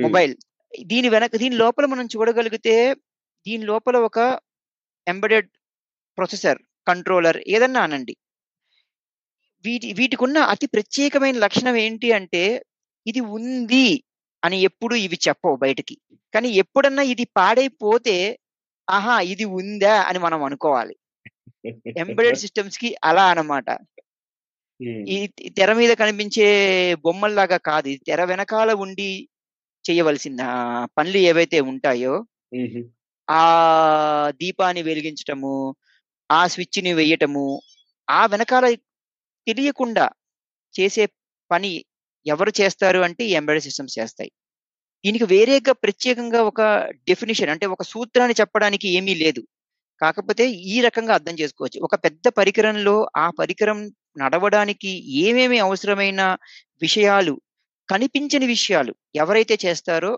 మొబైల్ 0.05 0.33
దీని 0.91 1.07
వెనక 1.15 1.33
దీని 1.41 1.55
లోపల 1.63 1.85
మనం 1.93 2.05
చూడగలిగితే, 2.13 2.75
దీని 3.45 3.63
లోపల 3.71 3.97
ఒక 4.09 4.19
ఎంబెడెడ్ 5.07 5.49
ప్రొసెసర్, 6.17 6.59
కంట్రోలర్ 6.87 7.39
ఏదన్నా 7.55 7.81
అనండి. 7.87 8.15
వీటి 9.65 9.87
వీటికున్న 9.99 10.37
అతి 10.53 10.67
ప్రత్యేకమైన 10.75 11.37
లక్షణం 11.45 11.75
ఏంటి 11.85 12.09
అంటే, 12.19 12.43
ఇది 13.05 13.21
ఉంది 13.37 13.85
అని 14.45 14.57
ఎప్పుడు 14.67 14.95
ఇవి 15.05 15.17
చెప్పవు 15.27 15.57
బయటికి. 15.63 15.95
కానీ 16.33 16.49
ఎప్పుడన్నా 16.61 17.03
ఇది 17.13 17.25
పాడైపోతే, 17.37 18.15
ఆహా! 18.87 19.17
ఇది 19.33 19.45
ఉందా 19.59 19.95
అని 20.09 20.19
మనం 20.21 20.41
అనుకోవాలి. 20.47 20.95
ఎంబెడెడ్ 22.01 22.41
సిస్టమ్స్‌కి 22.43 22.89
అలా 23.09 23.25
అన్నమాట. 23.31 23.67
హ్మ్. 24.79 25.03
ఈ 25.09 25.17
తెర 25.57 25.71
మీద 25.77 25.91
కనిపించే 26.01 26.47
బొమ్మల్లాగా 27.05 27.59
కాదు. 27.69 27.87
ఇది 27.91 28.03
తెర 28.09 28.21
వెనకాల 28.31 28.71
ఉండి 28.85 29.09
చేయవలసిన 29.85 30.41
పనులు 30.97 31.19
ఏవైతే 31.29 31.59
ఉంటాయో. 31.71 32.15
ఆ 33.27 33.41
దీపాన్ని 34.41 34.81
వెలిగించటము, 34.83 35.53
ఆ 36.29 36.41
స్విచ్‌ని 36.47 36.93
వెయ్యటము, 36.93 37.45
ఆ 38.07 38.21
వెనకాల 38.27 38.65
తెలియకుండా 39.47 40.05
చేసే 40.75 41.05
పని 41.51 41.71
ఎవరు 42.25 42.51
చేస్తారు 42.61 42.99
అంటే 43.01 43.23
ఈ 43.25 43.33
ఎంబెడెడ్ 43.33 43.63
సిస్టమ్స్ 43.63 43.99
చేస్తాయి. 43.99 44.31
దీనికి 45.03 45.25
వేరేగా 45.25 45.73
ప్రత్యేకంగా 45.83 46.41
ఒక 46.43 46.61
డెఫినిషన్ 47.09 47.49
అంటే 47.49 47.65
ఒక 47.67 47.83
సూత్రాన్ని 47.85 48.35
చెప్పడానికి 48.41 48.87
ఏమీ 48.97 49.15
లేదు. 49.15 49.41
కాకపోతే 50.01 50.45
ఈ 50.73 50.81
రకంగా 50.81 51.13
అర్థం 51.13 51.35
చేసుకోవచ్చు. 51.41 51.79
ఒక 51.81 51.95
పెద్ద 52.05 52.27
పరికరంలో 52.39 52.95
ఆ 53.17 53.27
పరికరం 53.39 53.79
నడవడానికి 54.17 54.91
ఏమేమి 55.25 55.59
అవసరమైన 55.59 56.21
విషయాలు, 56.81 57.35
కనిపించని 57.89 58.47
విషయాలు 58.47 58.93
ఎవరైతే 59.15 59.57
చేస్తారో, 59.65 60.13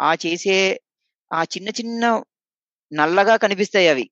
ఆ 0.00 0.12
చేసే 0.26 0.58
ఆ 1.30 1.42
చిన్న 1.54 1.68
చిన్న 1.78 2.04
నల్లగా 2.92 3.36
కనిపిస్తాయి 3.36 3.88
అవి 3.88 4.06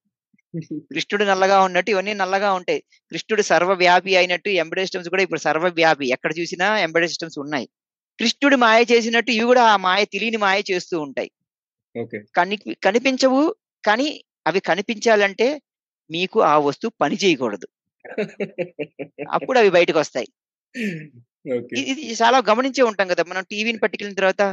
కృష్ణుడు 0.91 1.23
నల్లగా 1.29 1.57
ఉన్నట్టు 1.65 1.89
ఇవన్నీ 1.93 2.13
నల్లగా 2.15 2.49
ఉంటాయి. 2.57 2.79
కృష్ణుడు 3.11 3.43
సర్వవ్యాపి 3.49 4.11
అయినట్టు 4.19 4.49
ఎంబెడెడ్ 4.61 4.87
సిస్టమ్స్ 4.87 5.09
కూడా 5.13 5.23
ఇప్పుడు 5.25 5.41
సర్వవ్యాపి. 5.45 6.05
ఎక్కడ 6.15 6.31
చూసినా 6.39 6.67
ఎంబెడెడ్ 6.85 7.11
సిస్టమ్స్ 7.13 7.37
ఉన్నాయి. 7.43 7.67
కృష్ణుడు 8.19 8.57
మాయ 8.63 8.81
చేసినట్టు 8.91 9.31
ఇవి 9.31 9.47
కూడా 9.51 9.63
ఆ 9.71 9.77
మాయ 9.85 10.01
తెలియని 10.13 10.39
మాయ 10.45 10.59
చేస్తూ 10.69 10.95
ఉంటాయి. 11.05 11.29
కనికి 12.35 12.71
కనిపించవు. 12.85 13.41
కానీ 13.83 14.07
అవి 14.45 14.59
కనిపించాలంటే 14.69 15.47
మీకు 16.09 16.39
ఆ 16.45 16.55
వస్తువు 16.65 16.93
పని 17.01 17.15
చేయకూడదు. 17.23 17.67
అప్పుడు 19.33 19.57
అవి 19.61 19.71
బయటకొస్తాయి. 19.75 20.29
ఓకే. 21.51 21.77
ఇ 21.79 21.83
ఇది 21.93 22.15
చాలా 22.21 22.37
గమనించే 22.49 22.83
ఉంటాం 22.89 23.07
కదా! 23.11 23.23
మనం 23.31 23.43
టీవీని 23.51 23.81
పట్టుకెళ్ళిన 23.83 24.17
తర్వాత, 24.19 24.43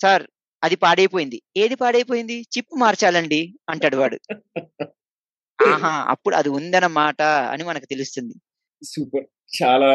సార్ 0.00 0.24
అది 0.62 0.76
పాడైపోయింది 0.82 1.38
ఏది 1.62 1.76
పాడైపోయింది 1.82 2.36
చిప్ 2.54 2.72
మార్చాలండి 2.82 3.40
అంటాడు 3.72 3.98
వాడు 4.00 4.18
ఆహా! 5.58 5.92
అప్పుడు 6.12 6.34
అది 6.36 6.50
ఉందన్నమాట 6.58 7.20
అని 7.52 7.64
మనకు 7.64 7.86
తెలుస్తుంది. 7.86 8.34
సూపర్. 8.82 9.26
చాలా 9.56 9.90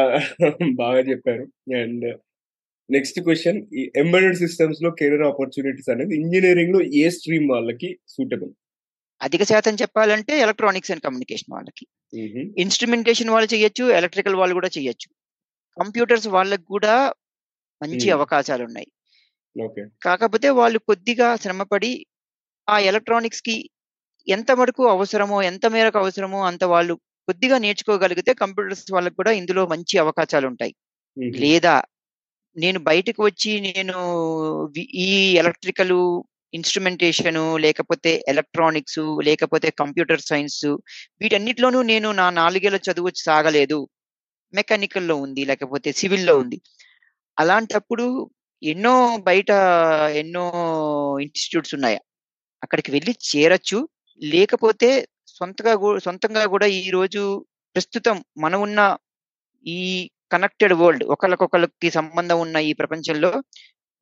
బాగా 0.80 1.00
చెప్పారు. 1.10 1.44
And 1.80 2.06
next 2.90 3.18
question. 3.20 3.60
ఈ 3.74 3.82
ఎంబెడెడ్ 3.96 4.38
సిస్టమ్స్లో 4.38 4.90
కెరీర్ 5.00 5.26
ఆపర్చునిటీస్ 5.28 5.90
అనేది 5.90 6.14
ఇంజనీరింగ్లో 6.20 6.80
ఏ 7.00 7.06
స్ట్రీమ్ 7.16 7.48
వాళ్ళకి 7.50 7.90
సూటబుల్? 8.14 8.52
అధిక 9.20 9.42
శాతం 9.44 9.74
చెప్పాలంటే 9.82 10.32
ఎలక్ట్రానిక్స్ 10.44 10.92
అండ్ 10.92 11.04
కమ్యూనికేషన్ 11.06 11.52
వాళ్ళకి. 11.54 11.84
ఇన్స్ట్రుమెంటేషన్ 12.56 13.32
వాళ్ళు 13.34 13.48
చేయొచ్చు 13.54 13.84
ఎలక్ట్రికల్ 13.98 14.38
వాళ్ళు 14.40 14.54
కూడా 14.54 14.70
చేయొచ్చు 14.76 15.08
కంప్యూటర్స్ 15.76 16.28
వాళ్ళకి 16.36 16.66
కూడా 16.74 16.94
మంచి. 17.80 18.06
అవకాశాలు 18.16 18.64
ఉన్నాయి 18.64 18.88
కాకపోతే 20.04 20.48
వాళ్ళు 20.58 20.78
కొద్దిగా 20.88 21.28
శ్రమపడి 21.36 21.92
ఆ 22.68 22.76
ఎలక్ట్రానిక్స్కి 22.90 23.56
ఎంత 24.28 24.50
వరకు 24.50 24.88
అవసరమో 24.88 25.42
ఎంత 25.42 25.66
మేరకు 25.66 25.98
అవసరమో 25.98 26.44
అంత 26.44 26.64
వాళ్ళు 26.64 26.94
కొద్దిగా 27.28 27.58
నేర్చుకోగలిగితే 27.58 28.34
కంప్యూటర్స్ 28.34 28.92
వాళ్ళకి 28.92 29.16
కూడా 29.16 29.32
ఇందులో 29.32 29.66
మంచి 29.66 29.98
అవకాశాలు 29.98 30.46
ఉంటాయి 30.46 30.74
లేదా 31.16 31.82
నేను 32.56 32.78
బయటకు 32.80 33.24
వచ్చి 33.24 33.60
నేను 33.60 33.96
ఈ 34.78 35.34
ఎలక్ట్రికల్ 35.36 36.22
ఇన్స్ట్రుమెంటేషన్ 36.54 37.60
లేకపోతే 37.60 38.24
ఎలక్ట్రానిక్స్ 38.28 39.00
లేకపోతే 39.24 39.70
కంప్యూటర్ 39.70 40.20
సైన్స్ 40.20 40.66
వీటన్నిటిలోనూ 41.20 41.82
నేను 41.82 42.12
నా 42.12 42.30
నాలుగేళ్ళ 42.30 42.78
చదువు 42.90 43.10
సాగలేదు. 43.16 43.88
మెకానికల్లో 44.54 45.16
ఉంది 45.16 45.44
లేకపోతే 45.44 45.92
సివిల్లో 45.92 46.38
ఉంది. 46.38 46.58
అలాంటప్పుడు 47.38 48.30
ఎన్నో 48.62 49.16
బయట 49.18 49.50
ఎన్నో 50.14 50.44
ఇన్స్టిట్యూట్స్ 51.22 51.74
ఉన్నాయి. 51.74 51.98
అక్కడికి 52.62 52.90
వెళ్ళి 52.92 53.14
చేరొచ్చు. 53.30 53.88
లేకపోతే 54.22 54.88
సొంతగా 55.28 55.72
సొంతంగా 55.98 56.46
కూడా 56.46 56.66
ఈ 56.66 56.90
రోజు 56.90 57.22
ప్రస్తుతం 57.76 58.24
మనం 58.38 58.60
ఉన్న 58.60 58.80
ఈ 59.66 60.10
కనెక్టెడ్ 60.32 60.72
వరల్డ్ 60.72 61.04
ఒకరికొకరికి 61.04 61.90
సంబంధం 61.90 62.40
ఉన్న 62.40 62.56
ఈ 62.56 62.72
ప్రపంచంలో 62.72 63.30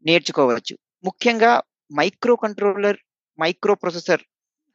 నేర్చుకోవచ్చు. 0.05 0.75
ముఖ్యంగా 1.05 1.53
micro 1.91 2.37
controller 2.37 2.99
micro 3.39 3.75
processor 3.75 4.23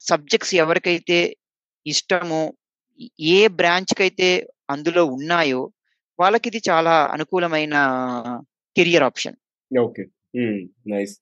subjects 0.02 0.56
ఎవరికైతే 0.56 1.20
ఇష్టమో 1.86 2.42
ఏ 3.20 3.48
బ్రాంచ్కి 3.60 4.02
అయితే 4.02 4.30
అందులో 4.70 5.06
ఉన్నాయో 5.06 5.62
వాళ్ళకి 6.20 6.48
ఇది 6.50 6.62
చాలా 6.70 7.06
అనుకూలమైన 7.06 7.76
career 8.76 9.04
option. 9.04 9.38
Okay. 9.72 10.04
Nice. 10.88 11.16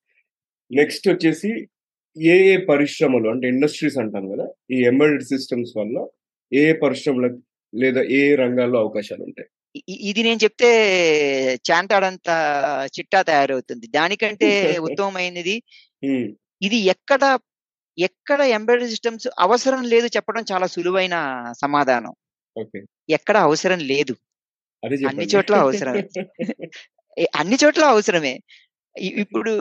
Next 0.71 1.07
వచ్చేసి 1.09 1.49
ఏ 2.23 2.53
ఏ 2.53 2.57
పరిశ్రమలు 2.65 3.29
అంటే 3.29 3.47
ఇండస్ట్రీస్ 3.47 3.97
అంటాం 3.97 4.29
కదా 4.29 4.47
ఈ 4.71 4.83
ఎంబెడెడ్ 4.83 5.23
సిస్టమ్స్ 5.23 5.77
వల్ల 5.77 6.07
ఏ 6.53 6.73
పరిశ్రమలకు 6.73 7.39
లేదా 7.75 8.01
ఏ 8.03 8.35
రంగాల్లో 8.35 8.79
అవకాశాలు 8.79 9.23
ఉంటాయి? 9.23 9.47
ఇది 9.89 10.23
నేను 10.23 10.39
చెప్తే 10.43 10.69
చాంతాడంత 11.55 12.29
చిట్టా 12.99 13.21
తయారవుతుంది. 13.21 13.87
దానికంటే 13.87 14.49
ఉత్తమమైనది 14.81 15.63
ఇది 16.61 16.75
ఎక్కడ 16.75 17.39
ఎక్కడ 17.97 18.41
ఎంబెడెడ్ 18.41 18.89
సిస్టమ్స్ 18.89 19.27
అవసరం 19.39 19.83
లేదు 19.83 20.07
చెప్పడం 20.07 20.43
చాలా 20.51 20.67
సులువైన 20.67 21.15
సమాధానం. 21.61 22.13
ఓకే. 22.57 22.81
ఎక్కడ 23.09 23.37
అవసరం 23.37 23.79
లేదు. 23.79 24.15
అన్ని 25.07 25.25
చోట్ల 25.25 25.55
అవసరమే 25.55 26.03
ఏ- 27.17 27.25
అన్ని 27.35 27.57
చోట్ల 27.65 27.83
అవసరమే. 27.85 28.39
ఇప్పుడు 28.97 29.51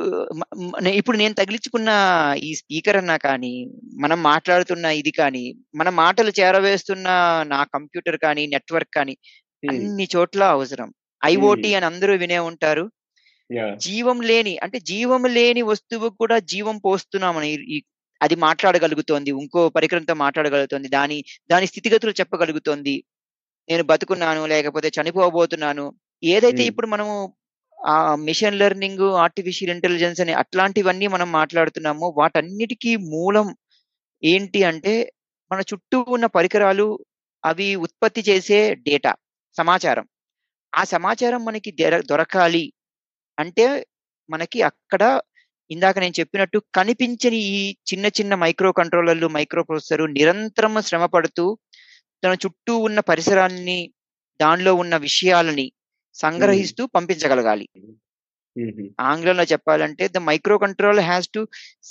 ఇప్పుడు 0.88 1.16
నేను 1.16 1.34
తగిలించుకున్న 1.34 1.90
ఈ 2.38 2.54
స్పీకర్ 2.54 2.96
అన్నా 2.96 3.16
కానీ 3.16 3.70
మనం 3.94 4.22
మాట్లాడుతున్న 4.22 4.84
ఇది 4.84 5.10
కానీ 5.10 5.54
మన 5.74 5.88
మాటలు 5.88 6.32
చేరవేస్తున్న 6.40 7.08
నా 7.46 7.64
కంప్యూటర్ 7.64 8.18
కానీ 8.18 8.46
నెట్వర్క్ 8.46 8.94
కానీ 8.94 9.16
అన్ని 9.70 10.08
చోట్ల 10.16 10.44
అవసరం. 10.44 10.94
ఐఓటి 11.24 11.74
అని 11.74 11.86
అందరూ 11.86 12.14
వినే 12.14 12.38
ఉంటారు. 12.38 12.90
జీవం 13.76 14.20
లేని 14.20 14.58
అంటే 14.58 14.80
జీవం 14.80 15.24
లేని 15.24 15.62
వస్తువు 15.62 16.08
కూడా 16.08 16.38
జీవం 16.38 16.78
పోస్తున్నామని 16.78 17.50
ఈ- 17.50 17.82
అది 18.22 18.34
మాట్లాడగలుగుతోంది 18.34 19.30
ఇంకో 19.30 19.68
పరికరంతో 19.68 20.14
మాట్లాడగలుగుతోంది 20.14 20.88
దాని 20.88 21.24
దాని 21.50 21.66
స్థితిగతులు 21.66 22.10
చెప్పగలుగుతోంది. 22.10 23.04
నేను 23.70 23.82
బతుకున్నాను 23.82 24.46
లేకపోతే 24.46 24.90
చనిపోబోతున్నాను. 25.00 25.94
ఏదైతే. 26.24 26.56
ఇప్పుడు 26.66 26.86
మనము 26.86 27.34
ఆ 27.84 28.14
మిషన్ 28.14 28.58
లెర్నింగ్ 28.58 29.06
ఆర్టిఫిషియల్ 29.16 29.72
ఇంటెలిజెన్స్ 29.74 30.20
అని 30.20 30.32
అట్లాంటివన్నీ 30.32 31.06
మనం 31.06 31.32
మాట్లాడుతున్నాము. 31.32 32.14
వాటన్నిటికీ 32.18 32.96
మూలం 32.96 33.48
ఏంటి 34.22 34.64
అంటే 34.64 34.94
మన 35.50 35.60
చుట్టూ 35.60 36.04
ఉన్న 36.08 36.26
పరికరాలు 36.26 36.86
అవి 37.44 37.74
ఉత్పత్తి 37.76 38.22
చేసే 38.28 38.74
డేటా 38.74 39.12
సమాచారం. 39.56 40.06
ఆ 40.72 40.84
సమాచారం 40.84 41.44
మనకి 41.44 41.70
దొరకాలి 42.02 42.64
అంటే 43.38 43.66
మనకి 44.30 44.62
అక్కడ 44.62 45.02
ఇందాక 45.70 45.98
నేను 45.98 46.14
చెప్పినట్టు 46.20 46.62
కనిపించని 46.74 47.36
ఈ 47.36 47.76
చిన్న 47.92 48.06
చిన్న 48.06 48.34
మైక్రో 48.34 48.72
కంట్రోలర్లు 48.72 49.28
మైక్రో 49.28 49.62
ప్రొసెసర్ 49.62 50.14
నిరంతరం 50.14 50.80
శ్రమ 50.80 51.06
పడుతూ 51.06 51.58
తన 52.22 52.32
చుట్టూ 52.46 52.76
ఉన్న 52.76 53.00
పరిసరాల్ని 53.00 53.78
దానిలో 54.40 54.74
ఉన్న 54.74 54.96
విషయాలని 54.96 55.66
సంగ్రహిస్తూ 56.16 56.82
పంపించగలగాలి. 56.96 57.66
ఆంగ్లంలో 59.10 59.44
చెప్పాలంటే 59.52 60.04
the 60.08 60.18
micro 60.28 60.56
control 60.64 61.00
has 61.00 61.28
to 61.36 61.40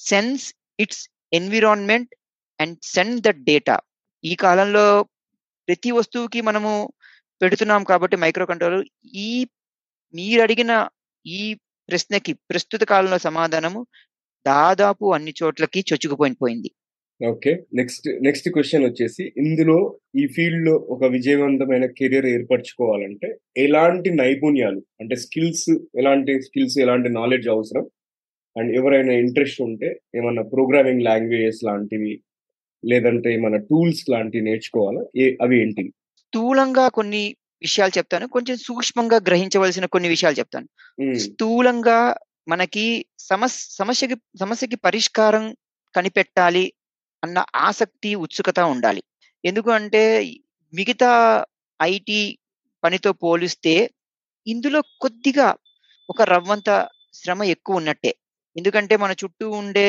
sense 0.03 0.45
its 0.79 1.03
environment 1.31 2.11
and 2.59 2.77
send 2.93 3.19
the 3.27 3.31
data. 3.49 3.75
ఈ 4.23 4.33
కాలంలో 4.45 4.85
ప్రతి 5.67 5.89
వస్తువుకి 5.91 6.39
మనము 6.41 6.71
పెడుతున్నాం 7.41 7.83
కాబట్టి 7.83 8.15
మైక్రో 8.23 8.45
కంట్రోలర్ 8.45 8.85
ఈ 9.25 9.29
మీరు 10.13 10.41
అడిగిన 10.41 10.71
ఈ 11.25 11.41
ప్రశ్నకి 11.89 12.33
ప్రస్తుత 12.49 12.83
కాలంలో 12.83 13.17
సమాధానము 13.27 13.79
దాదాపు 14.45 15.05
అన్ని 15.15 15.33
చోట్లకి 15.41 15.79
చొచ్చుకుపోయిపోయింది 15.89 16.69
ఓకే. 17.21 17.63
నెక్స్ట్ 17.73 18.07
నెక్స్ట్ 18.23 18.49
క్వశ్చన్ 18.49 18.83
వచ్చేసి 18.83 19.33
ఇందులో 19.37 19.97
ఈ 20.19 20.27
ఫీల్డ్లో 20.27 20.75
ఒక 20.89 21.05
విజయవంతమైన 21.05 21.85
కెరీర్ 21.85 22.25
ఏర్పరచుకోవాలంటే 22.25 23.27
ఎలాంటి 23.57 24.09
నైపుణ్యాలు 24.11 24.81
అంటే 25.01 25.15
స్కిల్స్ 25.15 25.69
ఎలాంటి 25.97 26.41
స్కిల్స్ 26.41 26.77
ఎలాంటి 26.79 27.09
నాలెడ్జ్ 27.09 27.47
అవసరం? 27.49 27.85
అండ్ 28.55 28.75
ఎవరైనా 28.75 29.13
ఇంట్రెస్ట్ 29.13 29.61
ఉంటే 29.61 29.99
ఏమన్నా 30.15 30.43
ప్రోగ్రామింగ్ 30.43 31.01
లాంగ్వేజెస్ 31.01 31.63
లాంటివి 31.63 32.13
లేదంటే 32.83 33.33
ఏమన్నా 33.33 33.57
టూల్స్ 33.57 34.09
లాంటివి 34.09 34.43
నేర్చుకోవాలా? 34.43 35.03
ఏ 35.15 35.35
అవి 35.41 35.61
ఏంటి 35.61 35.83
స్థూలంగా 36.17 36.89
కొన్ని 36.89 37.23
విషయాలు 37.61 37.97
చెప్తాను. 37.97 38.27
కొంచెం 38.27 38.57
సూక్ష్మంగా 38.57 39.17
గ్రహించవలసిన 39.27 39.85
కొన్ని 39.85 40.09
విషయాలు 40.09 40.35
చెప్తాను. 40.39 40.67
స్థూలంగా 41.17 41.99
మనకి 42.47 42.85
సమస్ 43.19 43.77
సమస్యకి 43.77 44.15
సమస్యకి 44.39 44.75
పరిష్కారం 44.75 45.45
కనిపెట్టాలి 45.95 46.63
అన్న 47.23 47.37
ఆసక్తి 47.67 48.15
ఉత్సుకత 48.15 48.59
ఉండాలి. 48.73 49.01
ఎందుకు 49.43 49.69
అంటే 49.71 50.03
మిగతా 50.73 51.11
ఐటీ 51.79 52.21
పనితో 52.83 53.11
పోలిస్తే 53.23 53.75
ఇందులో 54.47 54.79
కొద్దిగా 55.01 55.47
ఒక 56.09 56.21
రవ్వంత 56.33 56.69
శ్రమ 57.13 57.43
ఎక్కువ 57.53 57.75
ఉన్నట్టే. 57.75 58.11
ఎందుకంటే 58.55 58.97
మన 58.97 59.11
చుట్టూ 59.23 59.49
ఉండే 59.51 59.87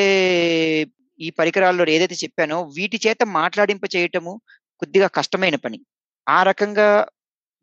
ఈ 1.21 1.31
పరికరాల్లో 1.31 1.85
ఏదైతే 1.89 2.17
చెప్పానో 2.25 2.63
వీటి 2.77 2.99
చేత 3.07 3.23
మాట్లాడింప 3.39 3.85
చేయటము 3.97 4.33
కొద్దిగా 4.83 5.09
కష్టమైన 5.09 5.57
పని. 5.57 5.79
ఆ 6.27 6.43
రకంగా 6.43 6.89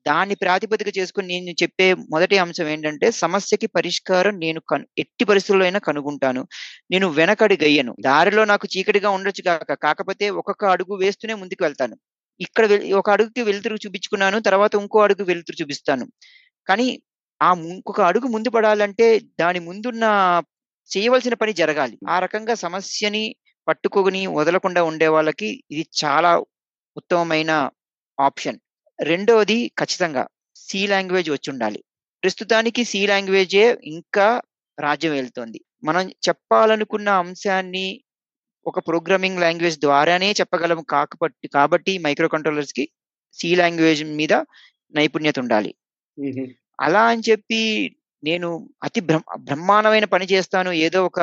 దాన్ని 0.05 0.35
ప్రాతిపదిక 0.35 0.89
చేసుకుని 0.97 1.27
నేను 1.35 1.55
చెప్పే 1.63 1.87
మొదటి 2.09 2.37
అంశం 2.37 2.67
ఏంటంటే 2.67 3.11
సమస్యకి 3.13 3.67
పరిష్కారం 3.67 4.35
నేను 4.39 4.59
కను 4.61 4.85
ఎట్టి 4.97 5.25
పరిస్థితుల్లో 5.25 5.65
అయినా 5.65 5.79
కనుగొంటాను. 5.79 6.41
నేను 6.91 7.07
వెనకడి 7.09 7.57
గయ్యను. 7.63 7.93
దారిలో 7.99 8.45
నాకు 8.45 8.67
చీకటిగా 8.73 9.09
ఉండొచ్చు 9.09 9.43
కాక 9.43 9.73
కాకపోతే 9.83 10.27
ఒక్కొక్క 10.33 10.65
అడుగు 10.65 10.95
వేస్తూనే 10.95 11.33
ముందుకు 11.33 11.63
వెళ్తాను. 11.63 11.95
ఇక్కడ 12.39 12.65
ఒక 12.93 13.09
అడుగుకి 13.09 13.41
వెలుతురు 13.41 13.77
చూపించుకున్నాను 13.85 14.39
తర్వాత 14.41 14.73
ఇంకో 14.75 14.99
అడుగు 15.01 15.23
వెలుతురు 15.23 15.57
చూపిస్తాను. 15.61 16.05
కానీ 16.67 16.87
ఆ 17.41 17.49
ఇంకొక 17.67 18.01
అడుగు 18.01 18.27
ముందు 18.27 18.49
పడాలంటే 18.49 19.07
దాని 19.39 19.59
ముందున్న 19.61 20.05
చేయవలసిన 20.89 21.33
పని 21.33 21.53
జరగాలి. 21.53 21.95
ఆ 22.09 22.19
రకంగా 22.19 22.53
సమస్యని 22.55 23.23
పట్టుకొని 23.67 24.27
వదలకుండా 24.37 24.81
ఉండే 24.83 25.07
వాళ్ళకి 25.07 25.49
ఇది 25.71 25.85
చాలా 26.03 26.31
ఉత్తమమైన 26.97 27.51
ఆప్షన్. 28.17 28.59
రెండవది 29.01 29.71
ఖచ్చితంగా 29.79 30.23
సి 30.55 30.87
లాంగ్వేజ్ 30.87 31.29
వచ్చి 31.29 31.51
ఉండాలి 31.51 31.83
ప్రస్తుతానికి 32.23 32.83
సి 32.83 33.07
లాంగ్వేజే 33.07 33.77
ఇంకా 33.83 34.41
రాజ్యం 34.77 35.11
వెళ్తోంది 35.11 35.59
మనం 35.83 36.09
చెప్పాలనుకున్న 36.27 37.09
అంశాన్ని 37.09 38.03
ఒక 38.65 38.79
ప్రోగ్రామింగ్ 38.79 39.41
లాంగ్వేజ్ 39.41 39.79
ద్వారానే 39.79 40.31
చెప్పగలం 40.31 40.83
కాకపోతే 40.89 41.47
కాబట్టి 41.47 41.97
మైక్రో 41.97 42.27
కంట్రోలర్స్కి 42.27 42.89
సి 43.33 43.55
లాంగ్వేజ్ 43.55 44.03
మీద 44.03 44.33
నైపుణ్యత 44.93 45.39
ఉండాలి. 45.39 45.71
అలా 46.79 47.03
అని 47.03 47.23
చెప్పి 47.29 47.61
నేను 48.23 48.49
అతి 48.83 48.99
బ్రహ్మ 48.99 49.35
బ్రహ్మాండమైన 49.37 50.05
పని 50.05 50.25
చేస్తాను. 50.25 50.71
ఏదో 50.71 51.05
ఒక 51.05 51.19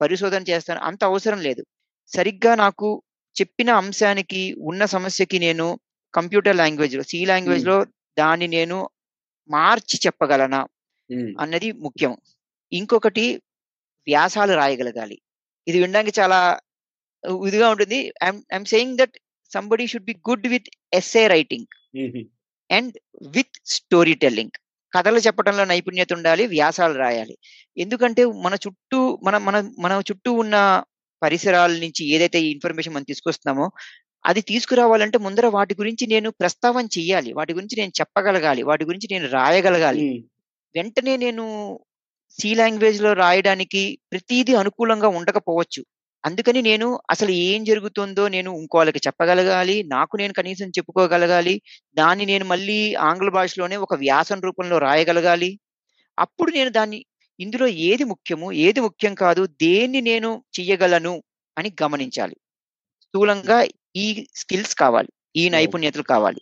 పరిశోధన 0.00 0.42
చేస్తాను. 0.48 0.80
అంత 0.80 1.04
అవసరం 1.04 1.40
లేదు. 1.40 1.62
సరిగ్గా 2.12 2.54
నాకు 2.54 2.88
చెప్పిన 3.36 3.70
అంశానికి, 3.70 4.54
ఉన్న 4.58 4.84
సమస్యకి 4.84 5.38
నేను 5.38 5.66
కంప్యూటర్ 6.16 6.56
లాంగ్వేజ్‌లో, 6.56 7.02
సి 7.02 7.18
హ్మ్. 7.18 7.28
లాంగ్వేజ్‌లో 7.28 7.76
దాన్ని 8.18 8.48
నేను 8.48 8.78
మార్చి 9.50 9.96
చెప్పగలనా? 10.06 10.60
అన్నది 11.40 11.72
ముఖ్యం. 11.84 12.12
ఇంకొకటి 12.72 13.24
వ్యాసాలు 14.06 14.54
రాయగలగాలి. 14.54 15.16
ఇది 15.66 15.78
వినడానికి 15.80 16.20
చాలా 16.20 16.38
ఇదిగా 17.44 17.70
ఉంటుంది. 17.70 17.98
I am 18.24 18.66
saying 18.66 18.98
that 18.98 19.16
somebody 19.52 19.86
should 19.86 20.04
be 20.04 20.14
good 20.28 20.46
with 20.48 20.68
essay 20.92 21.26
writing. 21.28 21.68
And 22.70 22.94
with 23.36 23.56
story 23.66 24.14
telling. 24.16 24.54
కథలు 24.92 25.18
చెప్పడంలో 25.18 25.64
నైపుణ్యత 25.64 26.12
ఉండాలి. 26.12 26.46
వ్యాసాలు 26.46 26.94
రాయాలి. 26.96 27.34
ఎందుకంటే 27.76 28.22
మన 28.44 28.54
చుట్టూ 28.64 29.00
మన 29.22 29.36
మన 29.48 29.56
మన 29.78 30.02
చుట్టూ 30.10 30.32
ఉన్న 30.42 30.56
పరిసరాల 31.22 31.72
నుంచి 31.84 32.02
ఏదైతే 32.06 32.38
ఈ 32.40 32.50
ఇన్ఫర్మేషన్ 32.52 32.94
మనం 32.94 33.04
తీసుకొస్తున్నామో, 33.04 33.66
అది 34.26 34.40
తీసుకురావాలంటే 34.42 35.18
ముందర 35.18 35.46
వాటి 35.52 35.74
గురించి 35.76 36.04
నేను 36.06 36.28
ప్రస్తావన 36.40 36.86
చెయ్యాలి. 36.96 37.30
వాటి 37.32 37.52
గురించి 37.54 37.76
నేను 37.80 37.92
చెప్పగలగాలి. 38.00 38.62
వాటి 38.64 38.84
గురించి 38.84 39.08
నేను 39.12 39.26
రాయగలగాలి. 39.30 40.02
వెంటనే 40.74 41.14
నేను 41.18 41.44
సి 42.38 42.50
లాంగ్వేజ్‌లో 42.54 43.12
రాయడానికి 43.16 43.82
ప్రతీదీ 44.12 44.54
అనుకూలంగా 44.54 45.08
ఉండకపోవచ్చు. 45.18 45.82
అందుకని 46.24 46.62
నేను 46.62 46.86
అసలు 47.10 47.32
ఏం 47.46 47.64
జరుగుతుందో 47.64 48.28
నేను 48.28 48.50
ఇంకోళ్ళకి 48.60 49.00
చెప్పగలగాలి. 49.06 49.76
నాకు 49.88 50.14
నేను 50.16 50.34
కనీసం 50.34 50.68
చెప్పుకోగలగాలి. 50.70 51.54
దాన్ని 51.96 52.26
నేను 52.26 52.46
మళ్ళీ 52.46 52.78
ఆంగ్ల 53.08 53.30
భాషలోనే 53.30 53.76
ఒక 53.78 53.94
వ్యాసం 53.96 54.40
రూపంలో 54.42 54.78
రాయగలగాలి. 54.80 55.50
అప్పుడు 56.18 56.52
నేను 56.52 56.70
దాన్ని 56.72 57.00
ఇందులో 57.38 57.66
ఏది 57.88 58.04
ముఖ్యము, 58.06 58.52
ఏది 58.60 58.80
ముఖ్యం 58.80 59.14
కాదు, 59.16 59.42
దేన్ని 59.62 60.02
నేను 60.02 60.30
చెయ్యగలను 60.54 61.14
అని 61.56 61.70
గమనించాలి. 61.82 62.36
స్థూలంగా 63.16 63.58
ఈ 63.96 64.06
స్కిల్స్ 64.34 64.74
కావాలి. 64.76 65.10
ఈ. 65.36 65.44
నైపుణ్యతలు 65.52 66.04
కావాలి. 66.06 66.40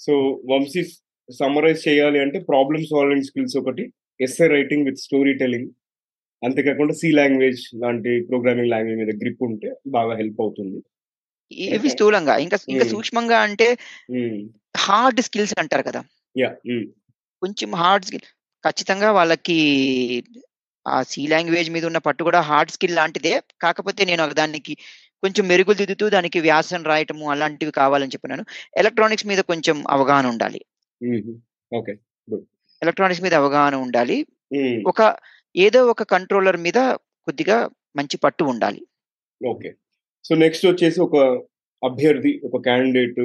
సో, 0.00 0.12
వంశీ 0.50 0.82
సమ్మరైజ్ 1.28 1.82
చేయాలి 1.88 2.18
అంటే 2.20 2.38
ప్రాబ్లమ్ 2.50 2.84
సాల్వింగ్ 2.84 3.26
స్కిల్స్ 3.28 3.56
ఒకటి, 3.56 3.84
essay 4.20 4.46
writing 4.48 4.86
with 4.88 5.00
story 5.00 5.32
telling. 5.34 5.70
అంతేకాకుండా 6.42 6.94
సి 6.94 7.08
లాంగ్వేజ్ 7.12 7.62
లాంటి 7.82 8.12
ప్రోగ్రామింగ్ 8.28 8.70
లాంగ్వేజ్ 8.70 9.00
మీద 9.02 9.12
గ్రిప్ 9.22 9.42
ఉంటే 9.42 9.68
బాగా 9.88 10.14
హెల్ప్ 10.16 10.40
అవుతుంది. 10.40 10.78
ఇవి 11.68 11.90
స్థూలంగా. 11.94 12.34
ఇంకా 12.44 12.56
ఇంకా. 12.68 12.86
సూక్ష్మంగా 12.92 13.38
అంటే. 13.46 13.68
హార్డ్ 14.78 15.20
స్కిల్స్ 15.20 15.54
అంటారు 15.62 15.84
కదా! 15.88 16.02
కొంచెం 17.42 17.70
హార్డ్ 17.74 18.06
స్కిల్ 18.06 18.26
ఖచ్చితంగా 18.64 19.08
వాళ్ళకి 19.10 19.58
ఆ 20.86 20.96
సి 21.10 21.22
లాంగ్వేజ్ 21.26 21.68
మీద 21.70 21.84
ఉన్న 21.84 22.00
పట్టు 22.06 22.22
కూడా 22.28 22.40
హార్డ్ 22.48 22.72
స్కిల్ 22.72 22.96
లాంటిదే. 22.96 23.32
కాకపోతే 23.62 24.02
నేను 24.04 24.24
దానికి 24.34 24.72
కొంచెం 25.24 25.44
మెరుగులు 25.48 25.76
దిద్దుతూ 25.76 26.08
దానికి 26.08 26.38
వ్యాసం 26.40 26.82
రాయటము 26.84 27.24
అలాంటివి 27.30 27.72
కావాలని 27.72 28.12
చెప్పన్నాను. 28.14 28.44
ఎలక్ట్రానిక్స్ 28.76 29.26
మీద 29.26 29.40
కొంచెం 29.42 29.76
అవగాహన 29.90 30.26
ఉండాలి. 30.26 30.60
ఓకే. 31.72 31.92
ఎలక్ట్రానిక్స్ 32.82 33.24
మీద 33.24 33.34
అవగాహన 33.34 33.76
ఉండాలి. 33.76 34.16
ఒక 34.86 35.00
ఏదో 35.54 35.86
ఒక 35.86 36.02
కంట్రోలర్ 36.12 36.56
మీద 36.56 36.78
కొద్దిగా 37.26 37.56
మంచి 37.96 38.16
పట్టు 38.16 38.44
ఉండాలి. 38.44 38.80
ఓకే. 39.40 39.70
సో, 40.24 40.34
నెక్స్ట్ 40.34 40.66
వచ్చేసి 40.66 41.00
ఒక 41.00 41.16
అభ్యర్థి, 41.82 42.40
ఒక 42.44 42.56
క్యాండిడేట్ 42.62 43.20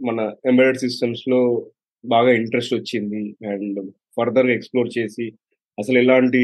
మన 0.00 0.18
ఎంబెడెడ్ 0.46 0.78
సిస్టమ్స్‌లో 0.78 1.40
బాగా 2.04 2.30
ఇంట్రెస్ట్ 2.32 2.74
వచ్చింది. 2.74 3.22
అండ్ 3.48 3.78
ఫర్దర్‌గా 4.16 4.52
ఎక్స్‌ప్లోర్ 4.52 4.98
చేసి 4.98 5.26
అసలు 5.78 5.98
ఎలాంటి 5.98 6.42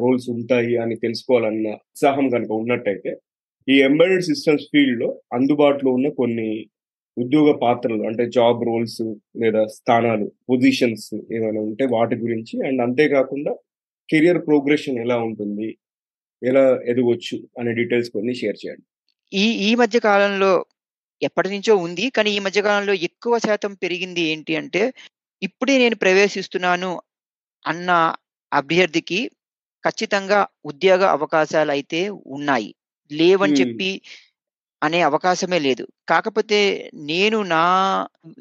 రోల్స్ 0.00 0.28
ఉంటాయి 0.28 0.76
అని 0.76 0.96
తెలుసుకోవాలన్న 0.96 1.68
ఉత్సాహం 1.84 2.26
గనుక 2.34 2.50
ఉన్నట్టయితే, 2.52 3.12
ఈ 3.68 3.74
ఎంబెడెడ్ 3.80 4.24
సిస్టమ్స్ 4.24 4.66
ఫీల్డ్‌లో 4.72 5.08
అందుబాటులో 5.36 5.90
ఉన్న 5.98 6.08
కొన్ని 6.18 6.48
ఉద్యోగ 7.16 7.48
పాత్రలు 7.62 8.02
అంటే 8.08 8.24
జాబ్ 8.36 8.60
రోల్స్ 8.68 9.00
లేదా 9.42 9.62
స్థానాలు, 9.76 10.26
పొజిషన్స్ 10.48 11.06
ఏమైనా 11.36 11.60
ఉంటే 11.68 11.84
వాటి 11.94 12.16
గురించి 12.16 12.54
అండ్ 12.68 12.80
అంతేకాకుండా 12.82 13.52
కెరియర్ 14.08 14.40
ప్రోగ్రెషన్ 14.48 14.98
ఎలా 15.04 15.16
ఉంటుంది? 15.28 15.68
ఎలా 16.42 16.64
ఎదగొచ్చు 16.92 17.36
అనే 17.58 17.72
డీటెయిల్స్ 17.78 18.10
కొన్ని 18.16 18.34
షేర్ 18.40 18.58
చేయండి. 18.62 18.84
ఈ 19.32 19.46
ఈ 19.68 19.70
మధ్య 19.74 19.98
కాలంలో 20.08 20.52
ఎప్పటినుంచో 21.22 21.74
ఉంది. 21.86 22.06
కానీ 22.16 22.30
ఈ 22.36 22.40
మధ్య 22.46 22.60
కాలంలో 22.68 22.94
ఎక్కువ 23.08 23.34
శాతం 23.46 23.72
పెరిగింది 23.84 24.22
ఏంటి 24.32 24.54
అంటే, 24.56 24.82
ఇప్పుడే 25.42 25.76
నేను 25.78 25.96
ప్రవేశిస్తున్నాను 26.04 26.90
అన్న 27.64 27.90
అభ్యర్థికి 28.52 29.20
ఖచ్చితంగా 29.84 30.40
ఉద్యోగ 30.64 31.02
అవకాశాలు 31.16 31.72
అయితే 31.76 32.00
ఉన్నాయి. 32.36 32.70
లేవని. 33.14 33.52
చెప్పి 33.52 33.90
అనే 34.82 35.00
అవకాశమే 35.02 35.58
లేదు. 35.58 35.84
కాకపోతే 36.08 36.58
నేను 37.04 37.38
నా 37.44 37.64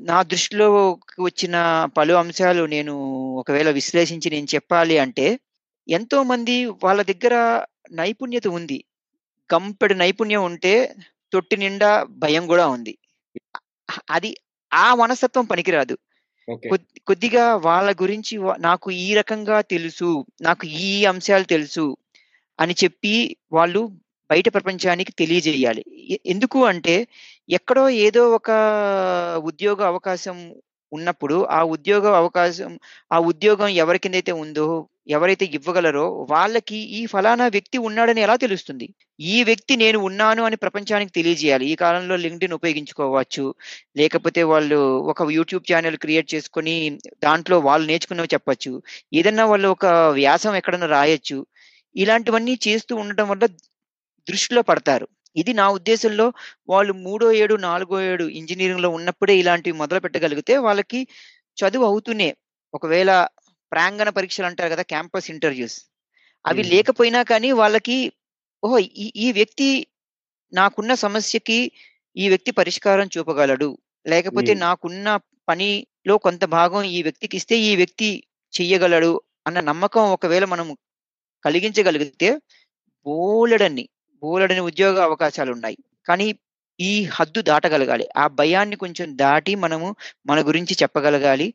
నా 0.01 0.17
దృష్టిలోకి 0.23 1.21
వచ్చిన 1.21 1.55
పలు 1.97 2.13
అంశాలు 2.13 2.63
నేను 2.65 2.95
ఒకవేళ 3.41 3.69
విశ్లేషించి 3.69 4.29
నేను 4.31 4.47
చెప్పాలి 4.55 4.97
అంటే, 4.97 5.27
ఎంతోమంది 5.87 6.55
వాళ్ళ 6.83 7.01
దగ్గర 7.01 7.35
నైపుణ్యత 7.91 8.47
ఉంది. 8.47 8.79
గంపెడు 9.49 9.93
నైపుణ్యం 9.93 10.43
ఉంటే 10.43 10.73
తొట్టి 11.33 11.57
నిండా 11.57 11.91
భయం 12.17 12.49
గూడా 12.49 12.67
ఉంది. 12.67 12.93
అది 14.09 14.29
ఆ 14.73 14.95
మనస్తత్వం 14.95 15.45
పనికిరాదు. 15.45 15.95
కొద్దిగా 17.07 17.55
వాళ్ళ 17.57 17.89
గురించి 18.01 18.33
నాకు 18.59 18.91
ఈ 18.91 19.13
రకంగా 19.13 19.61
తెలుసు. 19.73 20.09
నాకు 20.41 20.63
ఈ 20.67 21.05
అంశాలు 21.05 21.43
తెలుసు 21.43 21.85
అని 22.59 22.75
చెప్పి 22.83 23.13
వాళ్ళు 23.51 23.81
బయట 24.33 24.47
ప్రపంచానికి 24.55 25.11
తెలియజేయాలి. 25.21 25.83
ఎందుకు 26.33 26.59
అంటే 26.65 26.95
ఎక్కడో 27.49 27.85
ఏదో 28.05 28.23
ఒక 28.37 28.49
ఉద్యోగ 29.49 29.79
అవకాశం 29.91 30.37
ఉన్నప్పుడు, 30.91 31.35
ఆ 31.51 31.59
ఉద్యోగ 31.75 32.05
అవకాశం 32.21 32.71
ఆ 33.11 33.19
ఉద్యోగం 33.31 33.69
ఎవరి 33.83 33.99
కిందైతే 33.99 34.33
ఉందో, 34.43 34.65
ఎవరైతే 35.09 35.45
ఇవ్వగలరో 35.57 36.03
వాళ్ళకి 36.31 36.77
ఈ 36.97 37.05
ఫలానా 37.05 37.45
వ్యక్తి 37.47 37.77
ఉన్నాడని 37.87 38.21
ఎలా 38.21 38.35
తెలుస్తుంది? 38.35 38.87
ఈ 39.33 39.37
వ్యక్తి 39.43 39.73
నేను 39.75 39.99
ఉన్నాను 39.99 40.41
అని 40.43 40.55
ప్రపంచానికి 40.55 41.11
తెలియజేయాలి. 41.11 41.65
ఈ 41.65 41.75
కాలంలో 41.75 42.15
లింక్డ్ఇన్ 42.25 42.55
ఉపయోగించుకోవచ్చు. 42.59 43.45
లేకపోతే 43.97 44.43
వాళ్ళు 44.43 44.79
ఒక 45.13 45.27
యూట్యూబ్ 45.37 45.65
ఛానెల్ 45.71 45.97
క్రియేట్ 45.97 46.33
చేసుకొని 46.35 46.75
దాంట్లో 47.25 47.59
వాళ్ళు 47.59 47.87
నేర్చుకున్నవి 47.87 48.33
చెప్పచ్చు 48.33 48.73
ఏదన్నా 49.13 49.45
వాళ్ళు 49.45 49.69
ఒక 49.69 49.85
వ్యాసం 50.19 50.55
ఎక్కడన్నా 50.61 50.89
రాయొచ్చు. 50.97 51.39
ఇలాంటివన్నీ 51.95 52.53
చేస్తూ 52.67 52.93
ఉండటం 52.95 53.27
వల్ల 53.29 53.45
దృష్టిలో 54.27 54.61
పడతారు. 54.63 55.05
ఇది 55.35 55.51
నా 55.53 55.65
ఉద్దేశంలో 55.77 56.25
వాళ్ళు 56.69 56.93
మూడో 57.05 57.27
ఏడు, 57.35 57.55
నాలుగో 57.65 57.97
ఏడు 58.11 58.25
ఇంజినీరింగ్‌లో 58.39 58.89
ఉన్నప్పుడే 58.97 59.33
ఇలాంటివి 59.41 59.75
మొదలుపెట్టగలిగితే 59.81 60.53
వాళ్ళకి 60.65 60.99
చదువు 61.57 61.85
అవుతూనే 61.89 62.29
ఒకవేళ 62.73 63.11
ప్రాంగణ 63.71 64.09
పరీక్షలంటారు 64.17 64.69
గదా! 64.73 64.83
క్యాంపస్ 64.91 65.29
ఇంటర్‌వ్యూస్ 65.33 65.77
అవి. 66.45 66.63
లేకపోయినా 66.73 67.21
కానీ 67.31 67.49
వాళ్ళకి 67.59 67.97
ఓహో! 68.63 68.77
ఈ 68.97 69.17
ఈ 69.23 69.37
వ్యక్తి 69.37 69.69
నాకున్న 70.53 70.93
సమస్యకి 71.03 71.59
ఈ 72.15 72.27
వ్యక్తి 72.29 72.51
పరిష్కారం 72.59 73.07
చూపగలడు. 73.15 73.69
లేకపోతే. 74.05 74.53
నాకున్న 74.63 75.07
పనిలో 75.47 76.15
కొంత 76.25 76.43
భాగం 76.55 76.83
ఈ 76.93 77.07
వ్యక్తికిస్తే 77.07 77.55
ఈ 77.63 77.81
వ్యక్తి 77.81 78.09
చెయ్యగలడు 78.53 79.11
అన్న 79.47 79.59
నమ్మకం 79.69 80.05
ఒకవేళ 80.15 80.45
మనం 80.53 80.67
కలిగించగలిగితే 81.45 82.29
బోలెడన్ని, 83.05 83.85
బోలెడన్ని 84.23 84.63
ఉద్యోగ 84.63 85.03
అవకాశాలున్నాయి. 85.03 85.77
కానీ 86.07 86.27
ఈ 86.79 86.91
హద్దు 87.13 87.41
దాటగలగాలి. 87.41 88.07
ఆ 88.17 88.27
భయాన్ని 88.33 88.75
కొంచెం 88.75 89.17
దాటి 89.17 89.55
మనము 89.55 89.89
మన 90.25 90.39
గురించి 90.47 90.75
చెప్పగలగాలి. 90.83 91.47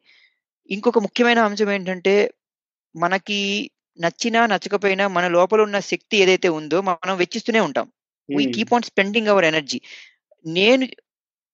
ఇంకొక 0.71 0.99
ముఖ్యమైన 0.99 1.41
అంశం 1.41 1.71
ఏంటంటే, 1.71 2.15
మనకి 2.95 3.41
నచ్చినా, 3.99 4.47
నచ్చకపోయినా 4.47 5.09
మన 5.09 5.29
లోపల 5.29 5.63
ఉన్న 5.63 5.79
శక్తి 5.83 6.17
ఏదైతే 6.19 6.49
ఉందో 6.51 6.81
మనం 6.83 7.17
వెచ్చిస్తూనే 7.17 7.61
ఉంటాం. 7.61 7.87
We. 8.29 8.47
Keep 8.47 8.75
on 8.75 8.83
spending 8.83 9.29
our 9.29 9.45
energy. 9.45 9.81
నేను 10.45 10.87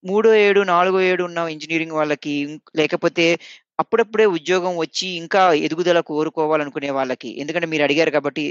మూడో 0.05 0.35
ఏడు, 0.39 0.61
నాలుగో 0.67 1.01
ఏడు 1.03 1.25
ఉన్న 1.25 1.39
ఇంజినీరింగ్ 1.51 1.93
వాళ్ళకి 1.93 2.35
లేకపోతే 2.77 3.27
అప్పుడప్పుడే 3.81 4.27
ఉద్యోగం 4.31 4.77
వచ్చి 4.77 5.09
ఇంకా 5.17 5.43
ఎదుగుదల 5.61 6.01
కోరుకోవాలనుకునే 6.11 6.91
వాళ్ళకి 6.91 7.41
ఎందుకంటే 7.41 7.67
మీరు 7.67 7.85
అడిగారు 7.85 8.11
కాబట్టి 8.11 8.45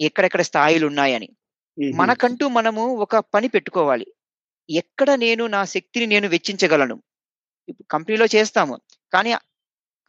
ఎక్కడెక్కడ 0.00 0.42
స్థాయిలున్నాయని. 0.42 1.28
హుహు. 1.28 1.47
మనకంటూ 2.00 2.48
మనము 2.48 2.82
ఒక 3.04 3.16
పని 3.34 3.48
పెట్టుకోవాలి. 3.48 4.06
ఎక్కడ 4.68 5.10
నేను 5.10 5.46
నా 5.46 5.64
శక్తిని 5.64 6.06
నేను 6.06 6.28
వెచ్చించగలను? 6.28 6.96
ఇప్పుడు 7.68 7.86
కంపెనీలో 7.90 8.26
చేస్తాము. 8.36 8.74
కానీ 9.12 9.30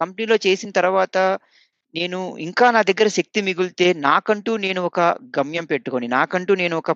కంపెనీలో 0.01 0.35
చేసిన 0.47 0.69
తర్వాత 0.71 1.17
నేను 1.95 2.37
ఇంకా 2.37 2.71
నా 2.71 2.81
దగ్గర 2.81 3.07
శక్తి 3.07 3.41
మిగిలితే 3.41 3.93
నాకంటూ 3.93 4.57
నేను 4.57 4.81
ఒక 4.81 4.99
గమ్యం 5.37 5.65
పెట్టుకొని, 5.65 6.07
నాకంటూ 6.07 6.55
నేను 6.55 6.77
ఒక 6.77 6.91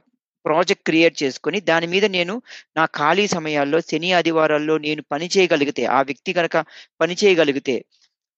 ప్రాజెక్ట్ 0.46 0.86
క్రియేట్ 0.86 1.24
చేసుకొని 1.24 1.60
దాని 1.62 1.88
మీద 1.88 2.06
నేను 2.06 2.42
నా 2.78 2.86
ఖాళీ 2.86 3.28
సమయాల్లో 3.28 3.80
శని, 3.82 4.12
ఆదివారాల్లో 4.14 4.78
నేను 4.78 5.02
పని 5.12 5.30
చేయగలిగితే, 5.38 5.86
ఆ 5.86 6.02
వ్యక్తి 6.02 6.34
కనుక 6.34 6.58
పని 7.02 7.16
చేయగలిగితే, 7.24 7.76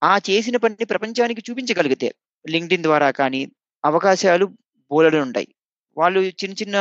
ఆ 0.02 0.13
చేసిన 0.30 0.58
పనిని 0.58 0.86
ప్రపంచానికి 0.86 1.41
చూపించగలిగితే 1.50 2.10
లింక్డ్ఇన్ 2.45 2.84
ద్వారా 2.84 3.12
కానీ 3.12 3.41
అవకాశాలు 3.84 4.45
బోలెడు 4.91 5.17
ఉంటాయి 5.17 5.48
వాళ్ళు 5.97 6.19
చిన్న 6.41 6.55
చిన్న 6.62 6.75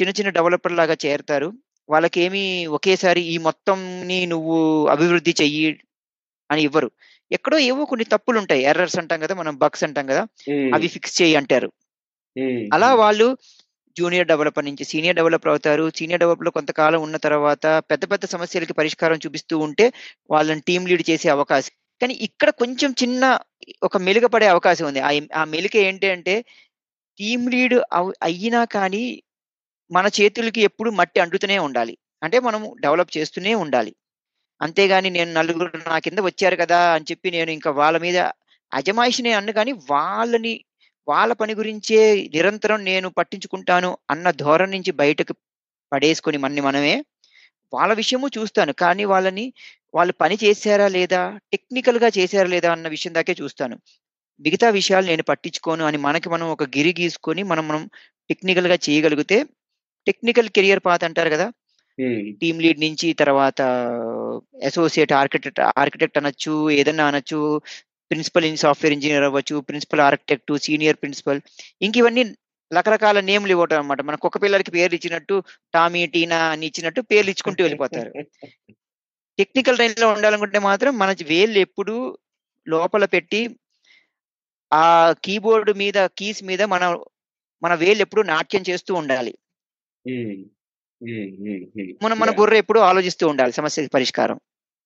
చిన్న 0.00 0.10
చిన్న 0.10 0.30
డెవలపర్ 0.30 0.72
లాగా 0.72 0.96
చేరతారు. 1.06 1.48
వాళ్ళకేమి 1.88 2.42
ఒకేసారి 2.66 3.22
ఈ 3.32 3.38
మొత్తంని 3.38 4.26
నువ్వు 4.26 4.56
అభివృద్ధి 4.86 5.34
చెయ్యి 5.40 5.80
అని 6.50 6.62
ఇవ్వరు. 6.62 6.88
ఎక్కడో 7.32 7.58
ఏవో 7.70 7.84
కొన్ని 7.84 8.04
తప్పులు 8.04 8.38
ఉంటాయి 8.38 8.62
ఎర్రర్స్ 8.62 8.98
అంటాం 8.98 9.20
కదా 9.20 9.34
మనం 9.34 9.58
బగ్స్ 9.58 9.84
అంటాం 9.84 10.06
కదా 10.06 10.22
అవి 10.74 10.88
ఫిక్స్ 10.88 11.22
చేయి 11.22 11.34
అంటారు. 11.36 11.68
అలా 12.72 12.94
వాళ్ళు 12.94 13.26
జూనియర్ 13.96 14.26
డెవలపర్ 14.26 14.64
నుంచి 14.64 14.84
సీనియర్ 14.84 15.16
డెవలపర్ 15.16 15.50
అవుతారు. 15.50 15.90
సీనియర్ 15.96 16.20
డెవలపర్ 16.20 16.48
కొంతకాలం 16.48 17.02
ఉన్న 17.02 17.16
తర్వాత 17.16 17.66
పెద్ద 17.90 18.04
పెద్ద 18.10 18.24
సమస్యలకి 18.24 18.72
పరిష్కారం 18.72 19.18
చూపిస్తూ 19.26 19.58
ఉంటే 19.58 19.86
వాళ్ళని 20.30 20.60
టీం 20.60 20.86
లీడ్ 20.86 21.10
చేసే 21.10 21.28
అవకాశం. 21.28 21.72
కానీ 22.02 22.14
ఇక్కడ 22.26 22.50
కొంచెం 22.50 22.94
చిన్న 23.02 23.24
ఒక 23.82 23.96
మెలుగ 23.96 24.26
పడే 24.26 24.46
అవకాశం 24.46 24.86
ఉంది. 24.86 25.00
ఆ 25.00 25.10
ఆ 25.40 25.44
మెలుక 25.44 25.76
ఏంటి 25.76 26.10
అంటే 26.10 26.34
టీం 27.18 27.40
లీడ్ 27.52 27.76
అయినా 28.22 28.62
కానీ 28.76 29.04
మన 29.90 30.06
చేతులకి 30.18 30.60
ఎప్పుడు 30.68 30.90
మట్టి 31.00 31.18
అంటుతూనే 31.24 31.58
ఉండాలి. 31.66 31.94
అంటే 32.22 32.36
మనం 32.40 32.62
డెవలప్ 32.84 33.14
చేస్తూనే 33.16 33.52
ఉండాలి. 33.64 33.92
అంతేగాని 34.60 35.10
నేను 35.10 35.30
నలుగురు 35.32 35.78
నా 35.86 35.96
కింద 36.06 36.20
వచ్చారు 36.26 36.56
కదా 36.62 36.80
అని 36.96 37.08
చెప్పి 37.10 37.28
నేను 37.36 37.50
ఇంకా 37.58 37.70
వాళ్ళ 37.80 37.96
మీద 37.98 38.18
అజమాయిషినే 38.72 39.32
అన్ను 39.38 39.52
కానీ 39.58 39.72
వాళ్ళని 39.92 40.54
వాళ్ళ 41.08 41.32
పని 41.40 41.52
గురించే 41.60 42.00
నిరంతరం 42.34 42.80
నేను 42.90 43.08
పట్టించుకుంటాను 43.18 43.90
అన్న 44.12 44.26
ధోరణి 44.42 44.74
నుంచి 44.76 44.92
బయటకు 45.02 45.34
పడేసుకొని 45.92 46.38
మనని 46.44 46.62
మనమే 46.62 46.94
వాళ్ళ 47.72 47.92
విషయము 48.02 48.28
చూస్తాను. 48.36 48.72
కానీ 48.82 49.04
వాళ్ళని 49.12 49.46
వాళ్ళు 49.94 50.14
పని 50.22 50.36
చేశారా 50.44 50.88
లేదా 50.90 51.22
టెక్నికల్గా 51.52 52.08
చేశారా 52.18 52.48
లేదా 52.54 52.68
అన్న 52.74 52.88
విషయం 52.96 53.14
దాకే 53.14 53.34
చూస్తాను. 53.42 53.76
మిగతా 54.40 54.68
విషయాలు 54.78 55.06
నేను 55.06 55.24
పట్టించుకోను 55.30 55.84
అని 55.86 55.98
మనకి 56.06 56.28
మనం 56.28 56.46
ఒక 56.54 56.64
గిరి 56.76 56.92
గీసుకొని 56.98 57.42
మనం 57.50 57.64
మనం 57.68 57.82
టెక్నికల్గా 58.30 58.76
చేయగలిగితే 58.86 59.38
టెక్నికల్ 60.06 60.48
కెరియర్ 60.56 60.82
పాత్ 60.86 61.04
అంటారు 61.08 61.30
కదా? 61.34 61.46
టీమ్ 62.40 62.60
లీడ్ 62.64 62.80
నుంచి 62.84 63.08
తర్వాత 63.20 63.60
అసోసియేట్ 64.68 65.12
ఆర్కిటెక్ట్ 65.12 65.60
ఆర్కిటెక్ట్ 65.82 66.18
అనొచ్చు 66.20 66.54
ఏదన్నా 66.76 67.04
అనొచ్చు 67.10 67.38
ప్రిన్సిపల్ 68.10 68.46
ఇన్ 68.48 68.60
సాఫ్ట్వేర్ 68.62 68.94
ఇంజనీర్ 68.96 69.26
అవ్వచ్చు 69.28 69.56
ప్రిన్సిపల్ 69.68 70.02
ఆర్కిటెక్ట్ 70.06 70.52
సీనియర్ 70.66 71.00
ప్రిన్సిపల్ 71.02 71.40
ఇంక 71.82 71.94
ఇవన్నీ 71.96 72.22
రకరకాల 72.70 73.18
నేమ్లు 73.28 73.52
ఇవ్వటం 73.52 73.78
అనమాట 73.78 74.00
మన 74.08 74.16
కుక్క 74.24 74.38
పిల్లలకి 74.42 74.72
పేర్లు 74.74 74.96
ఇచ్చినట్టు 74.98 75.36
టామీ 75.74 76.02
టీనా 76.14 76.38
అని 76.52 76.64
ఇచ్చినట్టు 76.66 77.00
పేర్లు 77.10 77.30
ఇచ్చుకుంటూ 77.32 77.62
వెళ్ళిపోతారు. 77.62 78.10
టెక్నికల్ 79.38 79.78
లైన్లో 79.80 80.06
ఉండాలనుకుంటే 80.14 80.58
మాత్రం 80.66 80.92
మన 80.98 81.10
వేళ్ళు 81.30 81.58
ఎప్పుడు 81.66 81.94
లోపల 82.66 83.04
పెట్టి 83.12 83.40
ఆ 84.72 85.14
కీబోర్డ్ 85.24 85.78
మీద 85.78 86.06
కీస్ 86.06 86.44
మీద 86.44 86.62
మన 86.62 86.98
మన 87.62 87.74
వేళ్ళు 87.74 88.02
ఎప్పుడు 88.02 88.22
నాట్యం 88.22 88.62
చేస్తూ 88.70 88.94
ఉండాలి. 88.94 89.38
మనం 92.02 92.18
మన. 92.18 92.30
బుర్ర 92.30 92.54
ఎప్పుడు 92.54 92.80
ఆలోచిస్తూ 92.80 93.28
ఉండాలి 93.28 93.52
సమస్యకి 93.52 93.90
పరిష్కారం. 93.90 94.40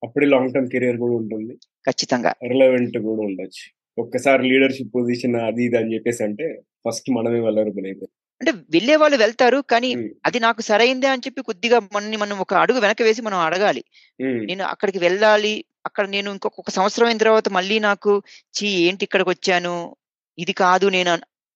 అప్పుడే 0.04 0.26
లాంగ్ 0.26 0.54
టర్మ్ 0.54 0.70
కెరియర్ 0.70 0.96
కూడా 0.96 1.14
ఉంటుంది. 1.14 1.54
ఖచ్చితంగా. 1.56 2.34
రిలవెంట్ 2.48 2.98
కూడా 2.98 3.22
ఉండొచ్చు. 3.22 3.64
ఒక్కసారి 3.98 4.42
లీడర్షిప్ 4.42 4.94
పొజిషన్ 4.94 5.36
అది 5.36 5.64
ఇది 5.64 5.76
అని 5.76 5.94
చెప్పేసి 5.94 6.22
అంటే 6.24 6.60
ఫస్ట్ 6.88 7.10
మనమే 7.10 7.40
వెళ్ళరు 7.40 7.68
అయిపోయి 7.68 8.08
అంటే 8.40 8.52
వెళ్ళే 8.52 8.96
వాళ్ళు 8.96 9.16
వెళ్తారు 9.16 9.64
కానీ 9.70 9.94
అది 10.26 10.40
నాకు 10.40 10.60
సరైందే 10.60 11.06
అని 11.06 11.22
చెప్పి 11.26 11.42
కొద్దిగా 11.42 11.78
మనని 11.92 12.16
మనం 12.16 12.38
ఒక 12.38 12.54
అడుగు 12.54 12.80
వెనక 12.80 13.02
వేసి 13.02 13.22
మనం 13.22 13.38
అడగాలి. 13.38 13.84
నేను 14.20 14.64
అక్కడికి 14.64 14.98
వెళ్ళాలి 14.98 15.64
అక్కడ 15.84 16.04
నేను 16.08 16.28
ఇంకొక 16.34 16.58
ఒక 16.58 16.70
సంవత్సరం 16.70 17.06
అయిన 17.06 17.22
తర్వాత 17.22 17.48
మళ్ళీ 17.56 17.76
నాకు 17.88 18.12
చీ 18.54 18.68
ఏంటి 18.84 19.02
ఇక్కడికి 19.06 19.30
వచ్చాను? 19.30 19.74
ఇది 20.38 20.52
కాదు 20.62 20.86
నేను 20.96 21.10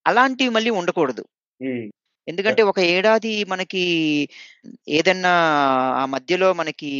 అలాంటివి 0.06 0.50
మళ్ళీ 0.56 0.70
ఉండకూడదు. 0.80 1.22
ఎందుకంటే 2.28 2.62
ఒక 2.70 2.78
ఏడాది 2.94 3.32
మనకి 3.44 3.82
ఏదన్నా 4.96 5.32
ఆ 6.00 6.04
మధ్యలో 6.06 6.48
మనకి 6.54 6.90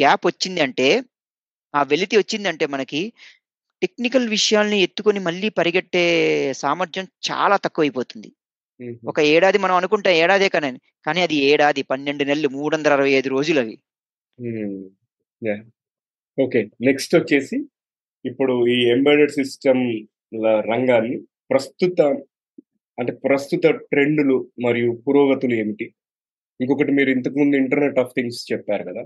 గ్యాప్ 0.00 0.24
వచ్చింది 0.26 0.60
అంటే 0.66 0.88
ఆ 1.74 1.82
వెలితి 1.92 2.16
వచ్చిందంటే 2.18 2.64
మనకి 2.66 3.00
టెక్నికల్ 3.82 4.26
విషయాల్ని 4.28 4.78
ఎత్తుకొని 4.82 5.20
మళ్ళీ 5.20 5.48
పరిగెట్టే 5.58 6.04
సామర్థ్యం 6.62 7.06
చాలా 7.28 7.56
తక్కువైపోతుంది. 7.56 8.28
ఒక 9.10 9.18
ఏడాది 9.32 9.58
మనం 9.58 9.76
అనుకుంటాం 9.76 10.14
ఏడాదే 10.22 10.48
కానీ 10.54 10.70
కానీ 11.06 11.20
అది 11.26 11.36
ఏడాది 11.50 11.82
పన్నెండు 11.90 12.24
నెలలు 12.24 12.48
మూడు 12.48 12.72
వందల 12.76 12.92
అరవై 12.92 13.12
ఐదు 13.12 13.28
రోజులు 13.28 13.60
అవి 13.60 13.76
ఓకే 16.38 16.60
నెక్స్ట్ 16.80 17.14
వచ్చేసి 17.16 17.56
ఇప్పుడు 18.24 18.54
ఈ 18.68 18.78
ఎంబెడెడ్ 18.90 19.30
సిస్టమ్ 19.30 19.82
రంగాన్ని 20.70 21.16
ప్రస్తుత 21.50 22.00
అంటే 22.98 23.12
ప్రస్తుత 23.12 23.66
ట్రెండ్లు 23.92 24.36
మరియు 24.64 24.90
పురోగతులు 25.08 25.54
ఏమిటి? 25.54 25.86
ఇంకొకటి 26.60 26.92
మీరు 26.92 27.10
ఇంతకుముందు 27.10 27.56
ఇంటర్నెట్ 27.56 27.98
ఆఫ్ 27.98 28.12
థింగ్స్ 28.16 28.52
చెప్పారు 28.52 28.84
కదా? 28.84 29.02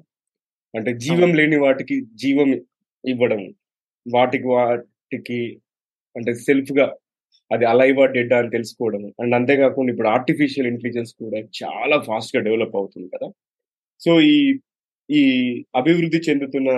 అంటే 0.74 0.92
జీవం 0.94 1.34
లేని 1.34 1.56
వాటికి 1.56 2.00
జీవం 2.14 2.50
ఇవ్వడం 3.04 3.42
వాటికి 4.06 4.46
వాటికి 4.46 5.38
అంటే 6.16 6.34
సెల్ఫ్గా 6.34 6.86
అది 7.50 7.64
అలైవా 7.64 8.06
డెడ్ 8.06 8.32
అని 8.32 8.50
తెలుసుకోవడం. 8.50 9.02
అండ్ 9.20 9.34
అంతేకాకుండా 9.34 9.92
ఇప్పుడు 9.92 10.08
ఆర్టిఫిషియల్ 10.08 10.68
ఇంటెలిజెన్స్ 10.68 11.12
కూడా 11.22 11.40
చాలా 11.62 11.98
ఫాస్ట్గా 12.08 12.42
డెవలప్ 12.42 12.76
అవుతుంది 12.76 13.08
కదా? 13.16 13.28
సో 14.00 14.20
ఈ 14.34 14.36
ఈ 15.10 15.22
అభివృద్ధి 15.76 16.18
చెందుతున్న 16.28 16.70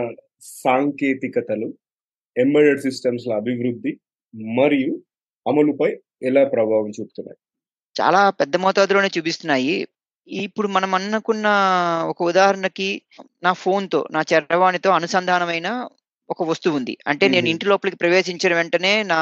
సాంకేతికతలు 0.42 1.68
ఎంబెడెడ్ 2.36 2.82
సిస్టమ్స్ 2.82 3.26
ల 3.26 3.34
అభివృద్ధి 3.34 3.92
మరియు 4.58 4.92
అమలుపై 5.46 5.90
ఎలా 6.22 6.44
ప్రభావం 6.46 6.90
చూపుతున్నాయి? 6.90 7.38
చాలా 7.96 8.30
పెద్ద 8.40 8.56
మోతాదులోనే 8.56 9.08
చూపిస్తున్నాయి. 9.16 9.74
ఇప్పుడు 10.28 10.68
మనం 10.68 10.90
అనుకున్న 10.94 11.46
ఒక 12.10 12.20
ఉదాహరణకి 12.22 12.88
నా 13.42 13.52
ఫోన్తో 13.54 14.00
నా 14.10 14.20
చరవాణితో 14.30 14.90
అనుసంధానమైన 14.90 15.68
ఒక 16.30 16.42
వస్తువు 16.42 16.76
ఉంది. 16.76 16.94
అంటే 17.06 17.24
నేను. 17.28 17.46
ఇంటి 17.48 17.66
లోపలికి 17.66 17.96
ప్రవేశించిన 17.96 18.52
వెంటనే 18.54 18.92
నా 19.04 19.20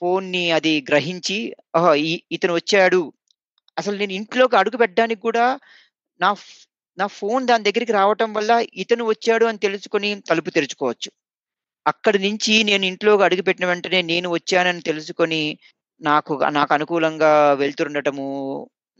ఫోన్ని 0.00 0.50
అది 0.50 0.72
గ్రహించి 0.88 1.38
ఇతను 2.32 2.54
వచ్చాడు. 2.54 3.02
అసలు 3.76 3.96
నేను 3.96 4.12
ఇంట్లోకి 4.12 4.56
అడుగు 4.56 4.76
పెట్టడానికి 4.76 5.20
కూడా 5.20 5.44
నా 6.20 6.28
నా 6.98 7.06
ఫోన్ 7.18 7.42
దాని 7.46 7.66
దగ్గరికి 7.68 7.92
రావటం 7.98 8.30
వల్ల 8.36 8.52
ఇతను 8.82 9.04
వచ్చాడు 9.10 9.44
అని 9.50 9.64
తెలుసుకొని 9.66 10.10
తలుపు 10.30 10.50
తెరుచుకోవచ్చు. 10.56 11.10
అక్కడి 11.86 12.18
నుంచి 12.26 12.54
నేను 12.68 12.84
ఇంట్లోకి 12.90 13.22
అడుగు 13.26 13.42
పెట్టిన 13.48 13.66
వెంటనే 13.70 14.00
నేను 14.12 14.28
వచ్చానని 14.36 14.82
తెలుసుకొని 14.88 15.42
నాకు 16.00 16.32
నాకు 16.58 16.72
అనుకూలంగా 16.76 17.30
వెళ్తుండటము 17.62 18.26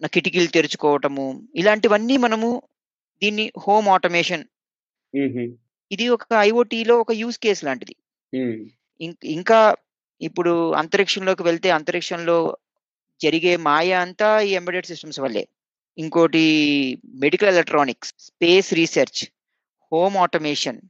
నా 0.01 0.09
కిటికీలు 0.15 0.51
తెరుచుకోవటము 0.57 1.27
ఇలాంటివన్నీ 1.61 2.17
మనము 2.27 2.49
దీన్ని 3.23 3.47
హోమ్ 3.65 3.89
ఆటోమేషన్. 3.97 4.45
ఇది 5.91 6.05
ఒక 6.15 6.27
ఐఓటీలో 6.49 6.95
ఒక 7.05 7.13
యూస్ 7.23 7.39
కేస్ 7.45 7.63
లాంటిది. 7.69 7.95
ఇంకా 9.39 9.61
ఇప్పుడు 10.21 10.53
అంతరిక్షంలోకి 10.83 11.43
వెళ్తే 11.49 11.69
అంతరిక్షంలో 11.79 12.39
జరిగే 13.21 13.53
మాయ 13.69 13.91
అంతా 14.07 14.29
ఈ 14.49 14.51
ఎంబెడెడ్ 14.61 14.91
సిస్టమ్స్ 14.91 15.21
వల్లే. 15.25 15.45
ఇంకోటి 15.99 16.45
medical 17.15 17.49
electronics 17.49 18.15
space 18.19 18.75
research 18.75 19.23
home 19.93 20.17
automation 20.17 20.81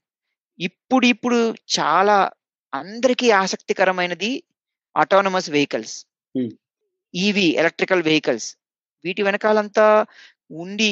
ఇప్పుడు 0.60 1.06
ఇప్పుడు 1.06 1.38
చాలా 1.78 2.16
అందరికీ 2.72 3.30
ఆసక్తికరమైనది 3.30 4.30
autonomous 4.96 5.50
vehicles. 5.50 5.94
EV 7.14 7.46
electrical 7.58 8.02
vehicles 8.02 8.48
వీటి 9.04 9.22
వెనకాలంతా 9.22 10.06
ఉండి 10.50 10.90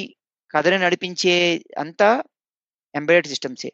కథని 0.54 0.78
నడిపించే 0.78 1.64
అంతా 1.78 2.08
ఎంబెడెడ్ 2.94 3.26
సిస్టమ్సే 3.26 3.72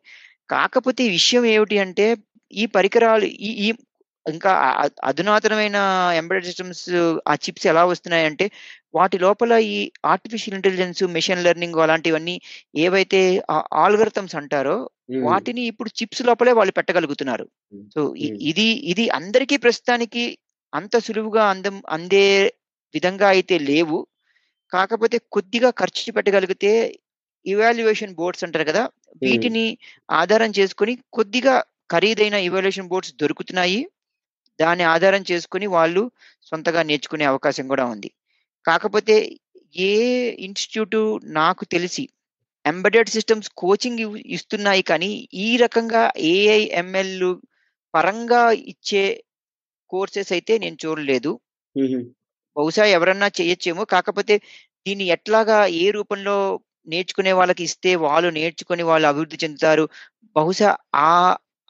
కాకపోతే 0.49 1.09
విషయం 1.09 1.45
ఏమిటి 1.45 1.79
అంటే 1.79 2.07
ఈ 2.53 2.67
పరికరాలు 2.67 3.25
ఈ 3.25 3.51
ఈ 3.67 3.69
ఇంకా 4.27 4.51
అధునాతనమైన 5.05 5.79
ఎంబెడెడ్ 6.17 6.45
సిస్టమ్స్ 6.45 6.83
ఆ 7.29 7.35
చిప్స్ 7.35 7.67
ఎలా 7.67 7.85
వస్తున్నాయంటే 7.85 8.47
వాటి 8.95 9.19
లోపల 9.19 9.53
ఈ 9.69 9.77
ఆర్టిఫిషియల్ 10.05 10.57
ఇంటెలిజెన్స్ 10.57 11.03
మెషిన్ 11.09 11.43
లెర్నింగ్ 11.43 11.79
అలాంటివన్నీ 11.79 12.37
ఏవైతే 12.77 13.21
ఆల్గరిథమ్స్ 13.75 14.37
అంటారో. 14.37 14.77
వాటిని 15.25 15.63
ఇప్పుడు 15.63 15.91
చిప్స్ 15.99 16.23
లోపలే 16.23 16.53
వాళ్ళు 16.53 16.73
పెట్టగలుగుతున్నారు. 16.73 17.47
సో. 17.95 18.01
ఇది 18.51 18.67
ఇది 18.85 19.11
అందరికీ 19.11 19.57
ప్రస్తుతానికి 19.57 20.25
అంత 20.73 20.97
సులువుగా 20.99 21.45
అందం 21.45 21.83
అందే 21.89 22.27
విధంగా 22.95 23.29
అయితే 23.29 23.59
లేవు 23.59 23.99
కాకపోతే 24.73 25.19
కొద్దిగా 25.31 25.71
ఖర్చు 25.71 26.13
పెట్టగలిగితే 26.13 26.71
ఇవాల్యుయేషన్ 27.47 28.15
బోర్డ్స్ 28.15 28.45
అంటారు 28.45 28.65
కదా 28.65 28.83
వీటిని 29.23 29.65
ఆధారం 30.11 30.51
చేసుకొని 30.51 30.99
కొద్దిగా 31.13 31.55
ఖరీదైన 31.91 32.35
ఇవాల్యుయేషన్ 32.35 32.89
బోర్డ్స్ 32.89 33.15
దొరుకుతున్నాయి 33.15 33.81
దాన్ని 34.59 34.85
ఆధారం 34.95 35.23
చేసుకొని 35.31 35.67
వాళ్ళు 35.71 36.03
సొంతగా 36.47 36.81
నేర్చుకునే 36.89 37.25
అవకాశం 37.25 37.65
కూడా 37.73 37.85
ఉంది 37.95 38.11
కాకపోతే 38.65 39.15
ఏ 39.85 39.93
ఇన్స్టిట్యూట్ 40.47 40.97
నాకు 41.39 41.63
తెలిసి 41.75 42.05
ఎంబెడెడ్ 42.65 43.13
సిస్టమ్స్ 43.15 43.49
కోచింగ్ 43.63 44.03
ఇస్తున్నాయి 44.37 44.83
కానీ 44.91 45.11
ఈ 45.45 45.57
రకంగా 45.65 46.03
ఏఐ 46.33 46.61
ఎంఎల్ 46.83 47.15
పరంగా 47.95 48.43
ఇచ్చే 48.73 49.05
కోర్సెస్ 49.93 50.31
అయితే 50.37 50.53
నేను 50.59 50.77
చూడలేదు. 50.85 51.33
బహుశా 52.57 52.85
ఎవరన్నా 52.97 53.29
చేయొచ్చేమో. 53.39 53.83
కాకపోతే 53.95 54.35
దీన్ని 54.87 55.07
ఎట్లాగా 55.17 55.59
ఏ 55.77 55.87
రూపంలో 55.97 56.37
నేర్చుకునే 56.87 57.33
వాళ్ళకి 57.39 57.63
ఇస్తే 57.69 57.91
వాళ్ళు 58.05 58.29
నేర్చుకొని 58.39 58.85
వాళ్ళు 58.91 59.07
అభివృద్ధి 59.11 59.37
చెందుతారు. 59.43 59.85
బహుశా 60.37 60.71
ఆ 61.03 61.11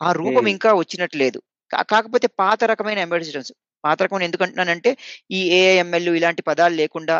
ఆ 0.00 0.10
రూపం. 0.20 0.44
ఇంకా 0.54 0.70
వచ్చినట్టు 0.80 1.16
లేదు. 1.18 1.38
కా 1.40 1.51
కాకపోతే 1.90 2.26
పాత 2.38 2.60
రకమైన 2.64 2.98
ఎంబెడెడ్ 2.98 3.26
సిస్టమ్స్. 3.28 3.52
పాత 3.84 3.98
రకమైన 4.02 4.28
ఎందుకంటున్నానంటే 4.28 4.90
ఈ 5.30 5.40
ఏఐఎంఎల్ 5.58 6.10
ఇలాంటి 6.18 6.42
పదాలు 6.42 6.74
లేకుండా 6.74 7.16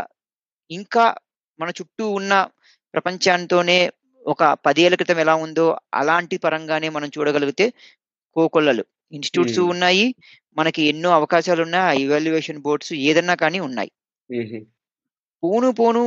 ఇంకా 0.71 1.05
మన 1.61 1.71
చుట్టూ 1.79 2.05
ఉన్న 2.19 2.33
ప్రపంచంతోనే 2.95 3.79
ఒక 4.25 4.43
10 4.65 4.81
ఏళ్ళ 4.85 4.95
క్రితం 4.95 5.19
ఎలా 5.19 5.35
ఉందో 5.45 5.67
అలాంటి 6.01 6.37
పరంగానే 6.39 6.89
మనం 6.89 7.09
చూడగలిగితే 7.17 7.67
కోకొల్లలు. 8.37 8.85
ఇన్‌స్టిట్యూట్స్. 9.13 9.61
ఉన్నాయి. 9.73 10.05
మనకి 10.57 10.83
ఎన్నో 10.91 11.11
అవకాశాలున్నాయి. 11.13 11.85
ఆ 11.89 12.03
ఇవాల్యుయేషన్ 12.05 12.63
బోర్డ్స్ 12.65 12.93
ఏదన్నా 13.09 13.35
కానీ 13.43 13.61
ఉన్నాయి. 13.61 13.91
పోను 15.43 15.69
పోను 15.73 16.03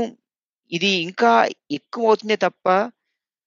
ఇది 0.71 0.91
ఇంకా 1.07 1.31
ఎక్కువవుతుందే 1.77 2.37
తప్ప 2.45 2.67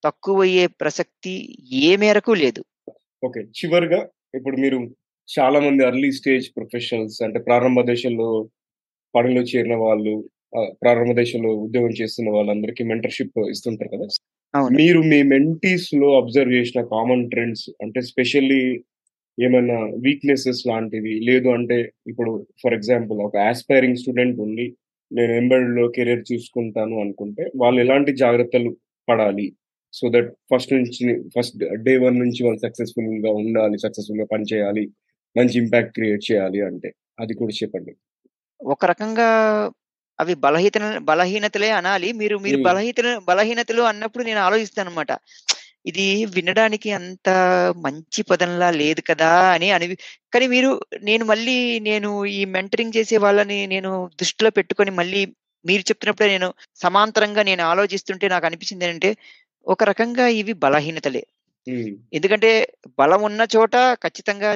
తక్కువయ్యే 0.04 0.64
ప్రసక్తి 0.80 1.34
ఏ 1.82 1.92
మేరకు 1.96 2.32
లేదు. 2.42 2.60
ఓకే. 3.22 3.40
చివరగా 3.58 4.00
ఇప్పుడు 4.34 4.56
మీరు 4.62 4.78
చాలా 5.28 5.58
మంది 5.64 5.82
ఎర్లీ 5.84 6.10
స్టేజ్ 6.18 6.46
ప్రొఫెషనల్స్ 6.56 7.18
అంటే 7.26 7.38
ప్రారంభ 7.46 7.80
దశలో 7.88 8.28
పనిలో 9.14 9.42
చేరిన 9.50 9.76
వాళ్ళు, 9.82 10.14
ప్రారంభ 10.82 11.12
దశలో 11.18 11.50
ఉద్యోగం 11.64 11.92
చేస్తున్న 12.00 12.28
వాళ్ళందరికీ 12.36 12.82
మెంటర్‌షిప్ 12.90 13.38
ఇస్తుంటారు 13.52 13.90
కదా! 13.94 14.06
మీరు 14.78 15.00
మీ 15.10 15.20
మెంటీస్‌లో 15.32 16.08
అబ్జర్వ్ 16.20 16.52
చేసిన 16.58 16.80
కామన్ 16.94 17.24
ట్రెండ్స్ 17.32 17.66
అంటే 17.84 18.00
స్పెషల్లీ 18.10 18.62
ఏమన్నా 19.38 19.76
వీక్‌నెసెస్ 20.04 20.62
లాంటివి 20.70 21.14
లేదు 21.28 21.48
అంటే 21.56 21.78
ఇప్పుడు 22.10 22.32
ఫర్ 22.62 22.76
ఎగ్జాంపుల్ 22.78 23.20
ఒక 23.26 23.36
యాస్పైరింగ్ 23.44 24.00
స్టూడెంట్ 24.02 24.38
ఉండి 24.46 24.66
నేను 25.10 25.32
ఎంబెడెడ్‌లో 25.40 25.86
కెరియర్ 25.96 26.24
చూసుకుంటాను 26.30 26.96
అనుకుంటే 27.04 27.44
వాళ్ళు 27.56 27.78
ఎలాంటి 27.84 28.12
జాగ్రత్తలు 28.22 28.72
పడాలి? 29.08 29.46
సో 29.94 30.04
దట్ 30.14 30.30
ఫస్ట్ 30.50 30.72
నుంచి 30.74 31.04
ఫస్ట్ 31.34 31.56
డే 31.86 31.94
1 32.00 32.18
నుంచి 32.22 32.40
వాళ్ళు 32.46 32.60
సక్సెస్‌ఫుల్‌గా 32.64 33.30
ఉండాలి. 33.40 33.76
సక్సెస్‌ఫుల్‌గా 33.84 34.26
పని 34.32 34.46
చేయాలి. 34.52 34.84
మంచి 35.36 35.56
ఇంపాక్ట్ 35.62 35.92
క్రియేట్ 35.96 36.24
చేయాలి 36.28 36.60
అంటే 36.68 36.88
అది 37.18 37.32
కూడా 37.40 37.54
చెప్పండి. 37.60 37.92
ఒక 38.60 38.84
రకంగా 38.92 39.28
అవి 40.18 40.34
బలహీతన 40.44 40.84
బలహీనతలే 41.08 41.68
అనాలి. 41.78 42.08
మీరు 42.20 42.36
మీరు. 42.44 42.58
బలహీతలు 42.66 43.10
బలహీనతలు 43.28 43.82
అన్నప్పుడు 43.90 44.24
నేను 44.28 44.40
ఆలోచిస్తానన్నమాట. 44.46 45.12
ఇది 45.86 46.06
వినడానికి 46.36 46.88
అంత 46.98 47.28
మంచి 47.84 48.20
పదంలా 48.30 48.68
లేదు 48.80 49.02
కదా! 49.10 49.30
అని 49.54 49.68
అనివి 49.76 49.96
కానీ 50.32 50.46
మీరు 50.54 50.70
నేను 51.08 51.24
మళ్ళీ 51.30 51.56
నేను 51.88 52.10
ఈ 52.34 52.42
మెంటరింగ్ 52.56 52.96
చేసే 52.98 53.18
వాళ్ళని 53.24 53.58
నేను 53.74 53.90
దృష్టిలో 54.20 54.50
పెట్టుకొని 54.58 54.92
మళ్ళీ 55.00 55.22
మీరు 55.64 55.82
చెప్తున్నప్పుడే 55.88 56.28
నేను 56.34 56.48
సమాంతరంగా 56.80 57.42
నేను 57.48 57.62
ఆలోచిస్తుంటే 57.70 58.26
నాకు 58.34 58.46
అనిపించిందేంటంటే 58.48 59.10
ఒక 59.66 59.82
రకంగా 59.90 60.26
ఇవి 60.40 60.54
బలహీనతలే. 60.64 61.22
ఎందుకంటే 62.12 62.50
బలం 63.00 63.22
ఉన్న 63.28 63.42
చోట 63.54 63.74
ఖచ్చితంగా 64.04 64.50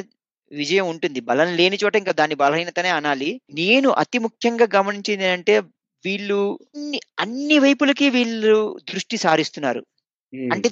విజయం 0.51 0.87
ఉంటుంది. 0.93 1.19
బలం 1.29 1.49
లేని 1.59 1.77
చోట 1.83 1.95
ఇంకా 2.01 2.13
దాన్ని 2.21 2.37
బలహీనతనే 2.43 2.91
అనాలి. 2.99 3.31
నేను 3.61 3.89
అతి 4.03 4.19
ముఖ్యంగా 4.27 4.67
గమనించిందేంటంటే 4.77 5.55
వీళ్ళు 6.05 6.39
అన్ని 7.25 7.57
వైపులకి 7.65 8.07
వీళ్ళు 8.17 8.55
దృష్టి 8.91 9.17
సారిస్తున్నారు. 9.25 9.83
అంటే 10.51 10.69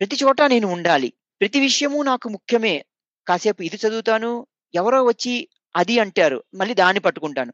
ప్రతి 0.00 0.16
చోట 0.22 0.40
నేను 0.54 0.68
ఉండాలి. 0.76 1.08
ప్రతి 1.40 1.58
విషయము 1.60 1.98
నాకు 2.10 2.26
ముఖ్యమే. 2.36 2.74
కాసేపు 3.26 3.62
ఇది 3.68 3.78
చదువుతాను. 3.84 4.32
ఎవరో 4.74 5.00
వచ్చి 5.04 5.34
అది 5.74 5.94
అంటారు. 6.04 6.38
మళ్ళీ 6.60 6.74
దాన్ని 6.82 7.02
పట్టుకుంటాను. 7.06 7.52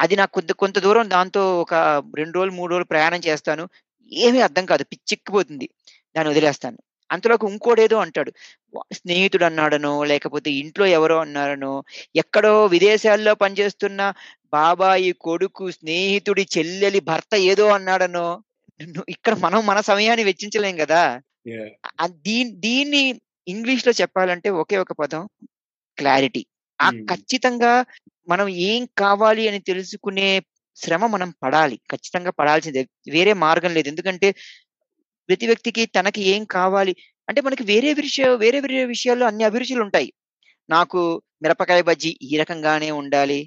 అది 0.00 0.14
నాకు 0.20 0.32
కొంత 0.38 0.52
కొంత 0.62 0.78
దూరం 0.86 1.06
దాంతో 1.10 1.42
ఒక 1.62 1.74
2 2.14 2.34
రోజులు, 2.36 2.54
3 2.58 2.72
రోజులు 2.72 2.88
ప్రయాణం 2.92 3.20
చేస్తాను. 3.28 3.64
ఏమీ 4.20 4.40
అర్థం 4.46 4.64
కాదు. 4.66 4.84
పిచ్చెక్కిపోతుంది. 4.90 5.66
దాన్ని 6.16 6.30
వదిలేస్తాను. 6.32 6.78
అంతలోకి 7.10 7.46
ఇంకోడేదో 7.50 7.96
అంటాడు. 8.04 8.30
స్నేహితుడు 8.98 9.44
అన్నాడనో, 9.48 9.92
లేకపోతే 10.10 10.50
ఇంట్లో 10.62 10.84
ఎవరో 10.96 11.16
అన్నారనో, 11.20 11.72
ఎక్కడో 12.16 12.54
విదేశాల్లో 12.74 13.32
పనిచేస్తున్న 13.42 14.00
బాబాయి 14.52 15.10
కొడుకు, 15.24 15.66
స్నేహితుడి 15.78 16.44
చెల్లెలి 16.54 17.00
భర్త 17.08 17.32
ఏదో 17.50 17.66
అన్నాడనో, 17.76 18.26
ఇక్కడ 19.14 19.34
మనం 19.44 19.60
మన 19.66 19.80
సమయాన్ని 19.90 20.24
వెచ్చించలేం! 20.28 20.76
ఆహ్, 21.94 22.14
దీన్ 22.26 22.52
దీన్ని 22.60 23.02
ఇంగ్లీష్‌లో 23.46 23.92
చెప్పాలంటే 24.00 24.48
ఒకే 24.60 24.76
ఒక 24.78 24.92
పదం 25.00 25.22
క్లారిటీ. 25.98 26.42
ఆ 26.80 26.88
హ్మ్. 26.88 27.00
ఖచ్చితంగా 27.10 27.72
మనం 28.28 28.46
ఏం 28.66 28.82
కావాలి 28.98 29.44
అని 29.50 29.60
తెలుసుకునే 29.64 30.28
శ్రమ 30.76 31.06
మనం 31.06 31.30
పడాలి. 31.42 31.76
ఖచ్చితంగా 31.92 32.30
పడాల్సిందే. 32.38 32.82
వేరే 33.08 33.32
మార్గం 33.44 33.72
లేదు. 33.76 33.88
ఎందుకంటే 33.92 34.28
ప్రతి 35.28 35.46
వ్యక్తికి 35.50 35.82
తనకి 35.96 36.22
ఏం 36.32 36.42
కావాలి 36.56 36.92
అంటే 37.28 37.40
మనకి 37.42 37.64
వేరే 37.70 37.90
విషయ 38.00 38.26
వేరే 38.42 38.58
వేరే 38.64 38.82
విషయాల్లో 38.92 39.26
అన్ని 39.30 39.44
అభిరుచులు 39.48 39.82
ఉంటాయి 39.86 40.10
నాకు 40.68 41.00
మిరపకాయ 41.44 41.82
బజ్జీ 41.88 42.10
ఈ 42.26 42.34
రకంగానే 42.42 42.90
ఉండాలి. 43.00 43.40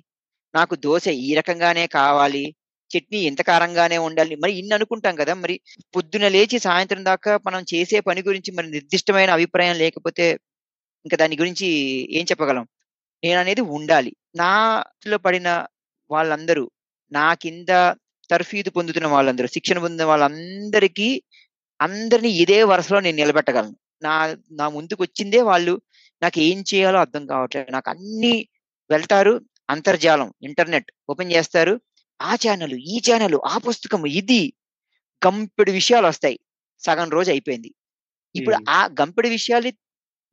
నాకు 0.54 0.76
దోశ 0.86 1.06
ఈ 1.24 1.32
రకంగానే 1.40 1.86
కావాలి. 1.98 2.44
చట్నీ 2.92 3.20
ఎంత 3.30 3.42
కారంగానే 3.50 3.98
ఉండాలి. 4.08 4.36
మరి 4.44 4.54
ఇన్ని 4.60 4.76
అనుకుంటాం 4.78 5.16
కదా! 5.22 5.34
మరి 5.38 5.56
పొద్దున 5.96 6.26
లేచి 6.36 6.58
సాయంత్రం 6.62 7.04
దాకా 7.06 7.34
మనం 7.48 7.62
చేసే 7.74 8.00
పని 8.02 8.22
గురించి 8.28 8.52
మరి 8.58 8.70
నిర్దిష్టమైన 8.76 9.32
అభిప్రాయం 9.38 9.76
లేకపోతే 9.84 10.26
ఇంక 11.06 11.16
దాని 11.18 11.38
గురించి 11.42 11.68
ఏం 12.18 12.26
చెప్పగలం? 12.32 12.66
నేననేది 13.24 13.64
ఉండాలి. 13.78 14.12
నాలో 14.38 15.20
పడిన 15.26 15.50
వాళ్ళందరూ, 16.10 16.66
నా 17.12 17.28
కింద 17.42 17.72
తర్ఫీదు 18.30 18.70
పొందుతున్న 18.72 19.08
వాళ్ళందరూ, 19.08 19.48
శిక్షణ 19.50 19.78
పొందిన 19.84 20.06
వాళ్ళందరికీ 20.12 21.10
అందరిని 21.80 22.32
ఇదే 22.44 22.60
వరుసలో 22.72 23.00
నేను 23.02 23.18
నిలబెట్టగలను. 23.22 23.76
నా 24.02 24.14
నా 24.60 24.66
ముందుకొచ్చిందే 24.70 25.42
వాళ్ళు 25.44 25.74
నాకేం 26.22 26.60
చేయాలో 26.72 27.00
అర్థం 27.00 27.24
కావట్లేదు. 27.32 27.70
నాకన్నీ 27.76 28.36
వెళ్తారు 28.90 29.34
అంతర్జాలం, 29.70 30.30
ఇంటర్నెట్ 30.44 30.90
ఓపెన్ 31.10 31.34
చేస్తారు. 31.36 31.74
ఆ 32.20 32.34
ఛానెల్, 32.44 32.76
ఈ 32.88 32.98
ఛానెల్, 33.08 33.38
ఆ 33.48 33.58
పుస్తకం, 33.66 34.02
ఇది 34.22 34.42
గంపెడు 35.22 35.72
విషయాలొస్తాయి. 35.74 36.38
సగం 36.82 37.10
రోజు 37.12 37.30
అయిపోయింది. 37.34 37.72
ఇప్పుడు. 38.36 38.58
ఆ 38.72 38.90
గంపెడు 39.00 39.30
విషయాల్ని 39.30 39.74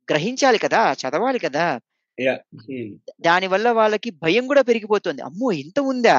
గ్రహించాలి 0.07 0.59
కదా! 0.65 0.81
చదవాలి 1.01 1.39
కదా! 1.41 1.65
యాహ్! 2.17 2.41
హ్మ్. 2.61 2.91
దానివల్ల 3.25 3.67
వాళ్ళకి 3.77 4.09
భయం 4.23 4.45
గూడా 4.49 4.63
పెరిగిపోతుంది. 4.67 5.21
అమ్మో! 5.23 5.49
ఇంత 5.63 5.79
ఉందా? 5.91 6.17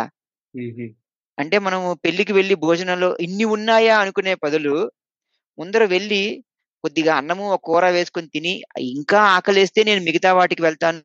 అంటే 1.38 1.56
మనము 1.66 1.88
పెళ్ళికి 2.04 2.32
వెళ్ళి 2.36 2.54
భోజనంలో 2.62 3.08
ఇన్ని 3.24 3.46
ఉన్నాయా 3.54 3.94
అనుకునే 4.02 4.34
పదులు 4.44 4.74
ముందర 5.58 5.84
వెళ్ళి 5.92 6.22
కొద్దిగా 6.84 7.12
అన్నము, 7.20 7.44
ఒక 7.50 7.62
కూర 7.68 7.84
వేసుకొని 7.96 8.28
తిని, 8.34 8.52
ఇంకా 8.92 9.20
ఆకలేస్తే 9.36 9.80
నేను 9.88 10.02
మిగతా 10.08 10.30
వాటికి 10.38 10.62
వెళ్తాను 10.66 11.00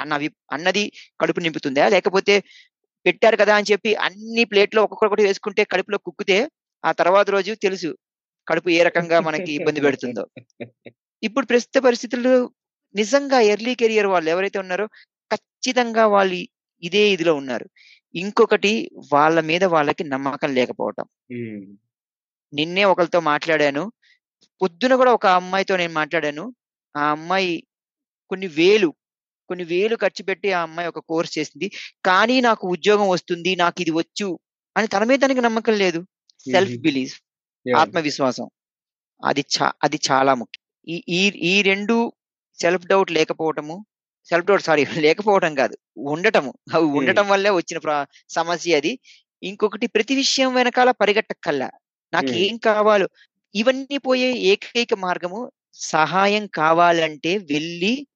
అన్న 0.00 0.14
అన్నది 0.52 0.84
కడుపు 1.20 1.40
నింపుతుందా? 1.44 1.84
లేకపోతే 1.94 2.34
పెట్టారు 3.06 3.36
కదా! 3.42 3.54
అని 3.58 3.68
చెప్పి 3.72 3.90
అన్ని 4.06 4.44
ప్లేట్‌లో 4.50 4.82
ఒక్కొక్కటి 4.86 5.24
వేసుకుంటే 5.28 5.62
కడుపులో 5.72 5.98
కుక్కితే, 6.00 6.38
ఆ 6.84 6.92
తర్వాత 7.00 7.28
రోజు 7.36 7.52
తెలుసు 7.66 7.90
కడుపు 8.46 8.70
ఏ 8.78 8.80
రకంగా 8.88 9.18
మనకి 9.28 9.50
ఇబ్బంది 9.58 9.80
పెడుతుందో. 9.86 10.24
ఇప్పుడు 11.22 11.46
ప్రస్తుత 11.50 11.78
పరిస్థితుల్లో 11.86 12.34
నిజంగా 12.94 13.38
ఎర్లీ 13.52 13.74
కెరియర్ 13.80 14.08
వాళ్ళు 14.12 14.28
ఎవరైతే 14.34 14.58
ఉన్నారో 14.64 14.86
ఖచ్చితంగా 15.30 16.04
వాళ్ళు 16.14 16.38
ఇదే 16.82 17.04
ఇదిలో 17.14 17.32
ఉన్నారు. 17.40 17.66
ఇంకొకటి 18.14 18.72
వాళ్ళ 19.12 19.40
మీద 19.42 19.64
వాళ్ళకి 19.72 20.04
నమ్మకం 20.06 20.50
లేకపోవటం. 20.54 21.06
నిన్నే 22.52 22.84
ఒకళ్ళతో 22.84 23.20
మాట్లాడాను. 23.30 23.82
పొద్దున 24.60 24.94
గూడా 25.00 25.12
ఒక 25.12 25.28
అమ్మాయితో 25.38 25.74
నేను 25.76 25.94
మాట్లాడాను. 25.94 26.44
ఆ 26.94 27.04
అమ్మాయి 27.12 27.52
కొన్ని 28.30 28.48
వేలు, 28.58 28.90
కొన్ని 29.50 29.64
వేలు 29.66 29.96
ఖర్చు 29.96 30.22
పెట్టి 30.24 30.48
ఆ 30.52 30.62
అమ్మాయి 30.62 30.88
ఒక 30.88 31.00
కోర్స్ 31.10 31.32
చేసింది. 31.38 31.68
కానీ 32.04 32.36
నాకు 32.40 32.64
ఉద్యోగం 32.68 33.08
వస్తుంది. 33.10 33.52
నాకిది 33.56 33.92
వచ్చు 33.92 34.28
అని 34.76 34.88
తన 34.88 35.04
మీద 35.04 35.20
తనకి 35.22 35.42
నమ్మకం 35.42 35.76
లేదు. 35.76 36.00
సెల్ఫ్. 36.46 36.76
బిలీఫ్! 36.86 37.16
ఆత్మవిశ్వాసం. 37.66 38.46
అది 39.22 39.44
చా 39.54 39.68
అది 39.84 39.98
చాలా 40.08 40.32
ముఖ్యం. 40.34 40.62
ఈ 41.12 41.22
ఈ 41.46 41.54
2 41.64 41.96
సెల్ఫ్ 42.58 42.86
డౌట్ 42.86 43.10
లేకపోవటము 43.12 43.76
సెల్ఫ్ 44.24 44.46
డౌట్ 44.46 44.62
సారీ 44.62 44.86
లేకపోవటం 44.98 45.54
కాదు. 45.54 45.76
ఉండటము. 45.96 46.54
అవి. 46.74 46.84
ఉండటం 46.84 47.28
వల్లే 47.28 47.50
వచ్చిన 47.50 47.78
ప్ర 47.78 48.06
సమస్య 48.28 48.76
అది. 48.76 48.98
ఇంకొకటి 49.42 49.86
ప్రతి 49.86 50.14
విషయం 50.14 50.54
వెనకాల 50.54 50.90
పరిగెట్టక్కర్లా. 50.90 51.66
హ్మ్. 51.66 52.14
నాకేం 52.14 52.56
కావాలో 52.56 53.08
ఇవన్నీ 53.54 53.98
పోయే 53.98 54.32
ఏకైక 54.32 54.94
మార్గము 54.94 55.52
సహాయం 55.74 56.46
కావాలంటే 56.46 57.38
వెళ్ళి 57.38 58.06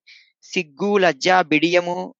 సిగ్గు, 0.42 0.98
లజ్జ, 0.98 1.28
బిడియము, 1.42 2.14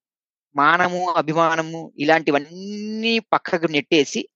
మానము, 0.55 1.09
అభిమానము 1.09 1.93
ఇలాంటివన్నీ 1.99 3.19
పక్కకు 3.19 3.67
నెట్టేసి 3.67 4.27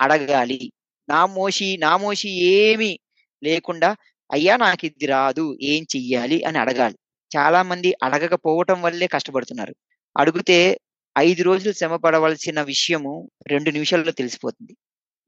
అడగాలి. 0.00 0.72
నామోషి, 1.08 1.76
నామోషి 1.76 2.28
ఏమి 2.44 2.98
లేకుండా 3.44 3.96
అయ్యా 4.32 4.56
నాకిది 4.56 5.06
రాదు. 5.06 5.58
ఏం 5.62 5.86
చెయ్యాలి 5.96 6.44
అని 6.44 6.58
అడగాలి. 6.58 6.96
చాలా 7.36 7.62
మంది 7.62 7.94
అడగకపోవటం 8.02 8.82
వల్లే 8.82 9.06
కష్టపడుతున్నారు. 9.06 9.74
అడిగితే 10.16 10.80
ఐదు 11.18 11.42
రోజులు 11.42 11.72
శ్రమ 11.72 11.96
పడవలసిన 11.96 12.62
విషయము 12.62 13.30
రెండు 13.46 13.70
నిమిషాల్లో 13.70 14.12
తెలిసిపోతుంది. 14.12 14.76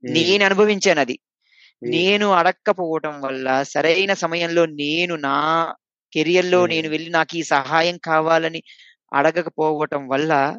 నేను 0.05 0.45
అనుభవించాను 0.45 1.01
అది. 1.01 1.19
నేను 1.83 2.31
అడక్కపోవటం 2.31 3.21
వల్ల 3.21 3.63
సరైన 3.63 4.15
సమయంలో 4.15 4.67
నేను 4.67 5.17
నా 5.17 5.75
కెరియర్లో 6.13 6.61
Hmm. 6.61 6.71
నేను 6.71 6.89
వెళ్ళి 6.89 7.11
నాకు 7.11 7.37
ఈ 7.37 7.43
సహాయం 7.43 7.99
కావాలని 7.99 8.63
అడగకపోవటం 9.13 10.09
వల్ల 10.09 10.59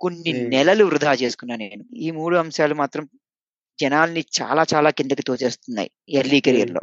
కొన్ని. 0.00 0.32
నెలలు 0.32 0.84
వృధా 0.84 1.12
చేసుకున్నా 1.12 1.56
నేను. 1.56 1.84
ఈ 1.96 2.10
మూడు 2.10 2.36
అంశాలు 2.36 2.74
మాత్రం 2.74 3.08
జనాల్ని 3.80 4.24
చాలా 4.42 4.64
చాలా 4.74 4.90
కిందకి 4.90 5.22
తోచేస్తున్నాయి 5.22 5.90
ఎర్లీ 6.08 6.40
కెరియర్లో 6.40 6.80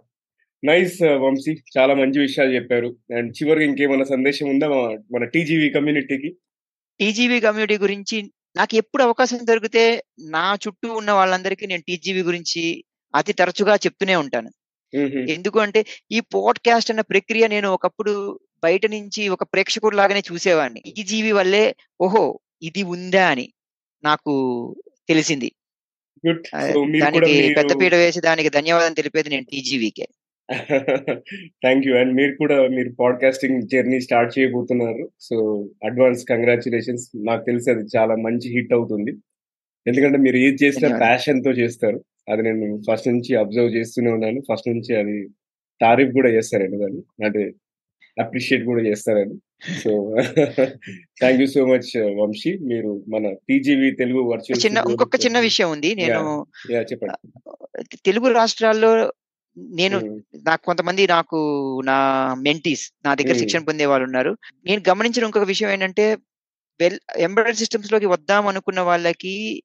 నైస్ 0.66 1.02
వంశీ. 1.02 1.56
చాలా 1.78 1.94
మంచి 1.94 2.20
విషయాలు 2.20 2.56
చెప్పారు. 2.56 2.98
అండ్ 3.18 3.36
చివరికి 3.44 3.66
ఇంకేమైనా 3.66 4.04
సందేశం 4.04 4.50
ఉందా 4.50 4.68
మన- 5.12 5.26
టీజీవీ 5.26 5.70
కమ్యూనిటీకి? 5.70 6.38
టీజీవీ 7.00 7.40
కమ్యూనిటీ 7.40 7.78
గురించి 7.78 8.32
నాకు 8.56 8.76
ఎప్పుడు 8.76 9.04
అవకాశం 9.04 9.40
దొరికితే 9.44 10.04
నా 10.20 10.58
చుట్టూ 10.68 10.94
ఉన్న 10.94 11.12
వాళ్ళందరికీ 11.12 11.68
నేను 11.68 11.84
టీజీవీ 11.88 12.22
గురించి 12.22 12.84
అతి 13.16 13.34
తరచుగా 13.34 13.76
చెప్తూనే 13.76 14.16
ఉంటాను. 14.16 14.50
ఎందుకు 15.32 15.60
అంటే 15.60 15.86
ఈ 16.12 16.20
పోడ్కాస్ట్ 16.20 16.92
అన్న 16.92 17.02
ప్రక్రియ 17.02 17.48
నేను 17.48 17.70
ఒకప్పుడు 17.70 18.40
బయట 18.64 18.86
నుంచి 18.86 19.30
ఒక 19.30 19.44
ప్రేక్షకుడు 19.44 19.96
లాగానే 19.96 20.22
చూసేవాడిని. 20.32 20.84
ఈ 20.98 21.04
జీవి 21.04 21.32
వల్లే 21.32 21.76
ఓహో 22.02 22.40
ఇది 22.62 22.84
ఉందా 22.84 23.30
అని 23.30 23.54
నాకు 24.04 24.76
తెలిసింది. 25.08 25.52
దానికి 27.00 27.54
పెద్ద 27.54 27.72
మీరు 27.72 27.80
పీట 27.80 27.94
వేసి 27.94 28.22
దానికి 28.22 28.50
ధన్యవాదం 28.50 28.94
తెలిపేది 28.94 29.30
నేను 29.30 29.46
టీజీవీకే. 29.52 30.08
థ్యాంక్ 31.48 31.88
యూ 31.88 31.96
అండ్ 31.96 32.14
మీరు 32.14 32.36
కూడా 32.36 32.68
మీరు 32.68 32.90
పాడ్కాస్టింగ్ 33.00 33.62
జర్నీ 33.62 34.00
స్టార్ట్ 34.00 34.40
చేయబోతున్నారు. 34.40 35.10
సో 35.20 35.70
అడ్వాన్స్ 35.86 36.26
కంగ్రాచులేషన్స్ 36.26 37.10
నాకు 37.16 37.46
తెలిసి 37.46 37.72
అది 37.72 37.86
చాలా 37.98 38.16
మంచి 38.16 38.50
హిట్ 38.50 38.74
అవుతుంది. 38.74 39.12
ఎందుకంటే 39.88 40.18
మీరు 40.18 40.38
ఏది 40.38 40.66
చేసినా. 40.66 40.98
ప్యాషన్తో 40.98 41.52
చేస్తారు. 41.52 42.04
అది 42.32 42.42
నేను 42.42 42.82
ఫస్ట్ 42.92 43.08
నుంచి 43.08 43.36
అబ్జర్వ్ 43.36 43.76
చేస్తూనే 43.76 44.12
ఉన్నాను. 44.12 44.42
ఫస్ట్ 44.54 44.70
నుంచి 44.70 44.96
అది 44.96 45.28
తారీఫ్ 45.82 46.14
కూడా 46.14 46.30
చేస్తారండి 46.30 46.78
దాన్ని. 46.78 47.26
అంటే 47.26 47.52
అప్రిషియేట్ 48.20 48.66
కూడా 48.66 48.84
చేస్తారని. 48.84 49.34
So 49.84 50.16
thank 51.20 51.42
you 51.42 51.48
so 51.48 51.66
much 51.66 51.98
Vamsi. 51.98 52.58
మీరు 52.58 53.04
మన 53.08 53.34
టీజీవీ 53.34 53.92
తెలుగు 53.92 54.22
వర్చువల్ 54.22 54.66
చిన్న 54.66 54.84
ఇంకొక 54.90 55.16
చిన్న 55.26 55.40
విషయం 55.40 55.72
ఉంది. 55.72 55.96
నేను 55.96 56.46
చెప్పండి. 56.74 57.30
తెలుగు 58.06 58.34
రాష్ట్రాల్లో 58.34 59.12
నేను 59.58 59.98
నాకు 60.44 60.64
కొంతమంది 60.66 61.08
నాకు 61.08 61.38
నా 61.84 61.98
మెంటీస్ 62.42 62.92
నా 63.06 63.14
దగ్గర. 63.14 63.38
శిక్షణ 63.38 63.64
పొందే 63.64 63.86
వాళ్ళు 63.86 64.06
ఉన్నారు. 64.06 64.38
నేను 64.66 64.82
గమనించిన 64.90 65.26
ఇంకొక 65.26 65.44
విషయం 65.44 65.70
ఏంటంటే 65.70 66.18
వెల్ 66.80 67.00
ఎంబ్రాయిడరీ 67.18 67.54
సిస్టమ్స్లోకి 67.54 68.06
వద్దాం 68.06 68.48
అనుకున్న 68.48 68.82
వాళ్ళకి 68.82 69.64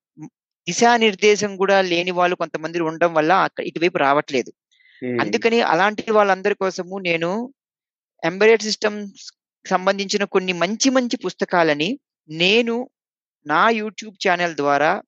దిశానిర్దేశం 0.67 1.57
కూడా 1.57 1.81
లేని 1.81 2.11
వాళ్ళు 2.11 2.37
కొంతమంది 2.37 2.81
ఉండడం 2.81 3.15
వల్ల 3.15 3.33
అక్కడ 3.33 3.65
ఇటువైపు 3.65 3.99
రావట్లేదు. 3.99 4.51
అందుకని 5.21 5.61
అలాంటి 5.61 6.13
వాళ్ళందరి 6.13 6.55
కోసము 6.55 6.99
నేను 6.99 7.31
ఎంబెడెడ్ 8.23 8.63
సిస్టమ్స్ 8.63 9.25
సంబంధించిన 9.69 10.25
కొన్ని 10.25 10.53
మంచి 10.53 10.91
మంచి 10.91 11.17
పుస్తకాలని 11.17 11.99
నేను 12.29 12.89
నా 13.47 13.69
యూట్యూబ్ 13.71 14.29
ఛానల్ 14.29 14.55
ద్వారా 14.55 15.03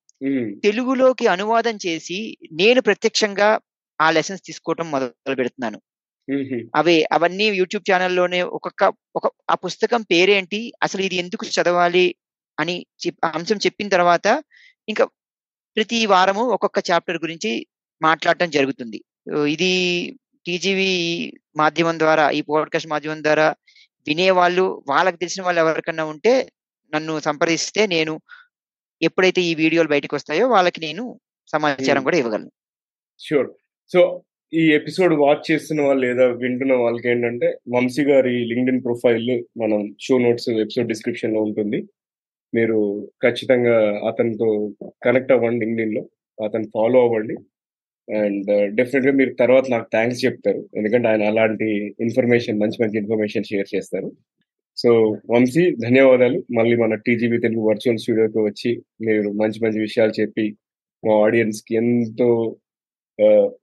తెలుగులోకి 0.63 1.27
అనువాదం 1.27 1.75
చేసి 1.87 2.37
నేను 2.51 2.81
ప్రత్యక్షంగా 2.81 3.59
ఆ 4.01 4.11
లెసన్స్ 4.11 4.43
తీసుకోవటం 4.43 4.91
మొదలు 4.91 5.35
పెడుతున్నాను. 5.35 5.81
అవే 6.75 7.03
అవన్నీ 7.11 7.45
యూట్యూబ్ 7.47 7.91
ఛానల్లోనే 7.91 8.41
ఒక్కొక్క 8.41 8.93
ఒక 9.15 9.31
ఆ 9.49 9.55
పుస్తకం 9.55 10.01
పేరేంటి 10.01 10.73
అసలు 10.83 11.01
ఇది 11.01 11.15
ఎందుకు 11.15 11.45
చదవాలి 11.45 12.15
అని 12.59 12.85
అంశం 13.23 13.57
చెప్పిన 13.57 13.87
తర్వాత 13.87 14.43
ఇంకా 14.87 15.05
ప్రతి 15.77 16.05
వారము 16.05 16.41
ఒక్కొక్క 16.41 16.91
చాప్టర్ 16.91 17.17
గురించి 17.17 17.67
మాట్లాడటం 18.01 18.49
జరుగుతుంది. 18.49 19.03
ఇది 19.47 19.71
టీజీవీ 20.45 20.91
మాధ్యమం 21.57 21.99
ద్వారా 21.99 22.29
ఈ 22.29 22.41
పోడ్కాస్ట్ 22.41 22.89
మాధ్యమం 22.89 23.23
ద్వారా 23.23 23.55
వినేవాళ్ళు 24.07 24.83
వాళ్ళకి 24.89 25.17
తెలిసిన 25.17 25.43
వాళ్ళు 25.43 25.61
ఎవరికన్నా 25.61 26.05
ఉంటే 26.05 26.51
నన్ను 26.93 27.19
సంప్రదిస్తే 27.19 27.87
నేను 27.87 28.21
ఎప్పుడైతే 29.01 29.41
ఈ 29.41 29.55
వీడియోలు 29.55 29.89
బయటకు 29.89 30.15
వస్తాయో 30.15 30.49
వాళ్ళకి 30.49 30.81
నేను 30.81 31.19
సమాచారం. 31.53 32.03
కూడా 32.03 32.17
ఇవ్వగలను. 32.17 32.51
షూర్ 33.19 33.49
సో 33.93 34.21
ఈ 34.53 34.71
ఎపిసోడ్ 34.71 35.13
వాచ్ 35.13 35.51
చేస్తున్న 35.51 35.81
వాళ్ళు 35.81 36.07
లేదా 36.07 36.25
వింటున్న 36.25 36.73
వాళ్ళకి 36.73 37.09
ఏంటంటే 37.09 37.57
వంశీ 37.75 38.03
గారి 38.03 38.45
లింక్డ్ఇన్ 38.45 38.83
ప్రొఫైల్ 38.83 39.43
మనం 39.59 39.95
షో 40.01 40.17
నోట్స్ 40.17 40.49
ఎపిసోడ్ 40.49 40.87
డిస్క్రిప్షన్లో 40.87 41.41
ఉంటుంది. 41.41 41.83
మీరు 42.55 43.07
ఖచ్చితంగా 43.23 43.99
అతనితో 44.07 44.73
కనెక్ట్ 45.05 45.31
అవ్వండి 45.31 45.65
లింక్డ్ఇన్లో 45.65 46.09
అతను 46.45 46.63
ఫాలో 46.73 47.01
అవ్వండి. 47.01 47.35
అండ్ 48.15 48.75
డెఫినెట్గా 48.75 49.13
మీరు 49.13 49.33
తర్వాత 49.33 49.63
నాకు 49.71 49.87
థ్యాంక్స్ 49.91 50.25
చెప్తారు. 50.25 50.69
ఎందుకంటే 50.75 51.07
ఆయన 51.07 51.23
అలాంటి 51.23 51.65
ఇన్ఫర్మేషన్ 51.99 52.59
మంచి 52.59 52.83
మంచి 52.83 52.97
ఇన్ఫర్మేషన్ 52.97 53.43
షేర్ 53.43 53.75
చేస్తారు. 53.75 54.11
సో 54.77 55.17
వంశీ 55.29 55.71
ధన్యవాదాలు. 55.71 56.43
మళ్ళీ 56.57 56.75
మన 56.75 56.95
టీజీబీ 56.95 57.37
తెలుగు 57.37 57.61
వర్చువల్ 57.67 57.97
స్టూడియోకి 57.97 58.39
వచ్చి 58.39 58.81
మీరు 59.01 59.29
మంచి 59.31 59.65
మంచి 59.65 59.79
విషయాలు 59.79 60.21
చెప్పి 60.21 60.57
మా 61.05 61.25
ఆడియన్స్కి 61.25 61.75
ఎంతో 61.75 62.55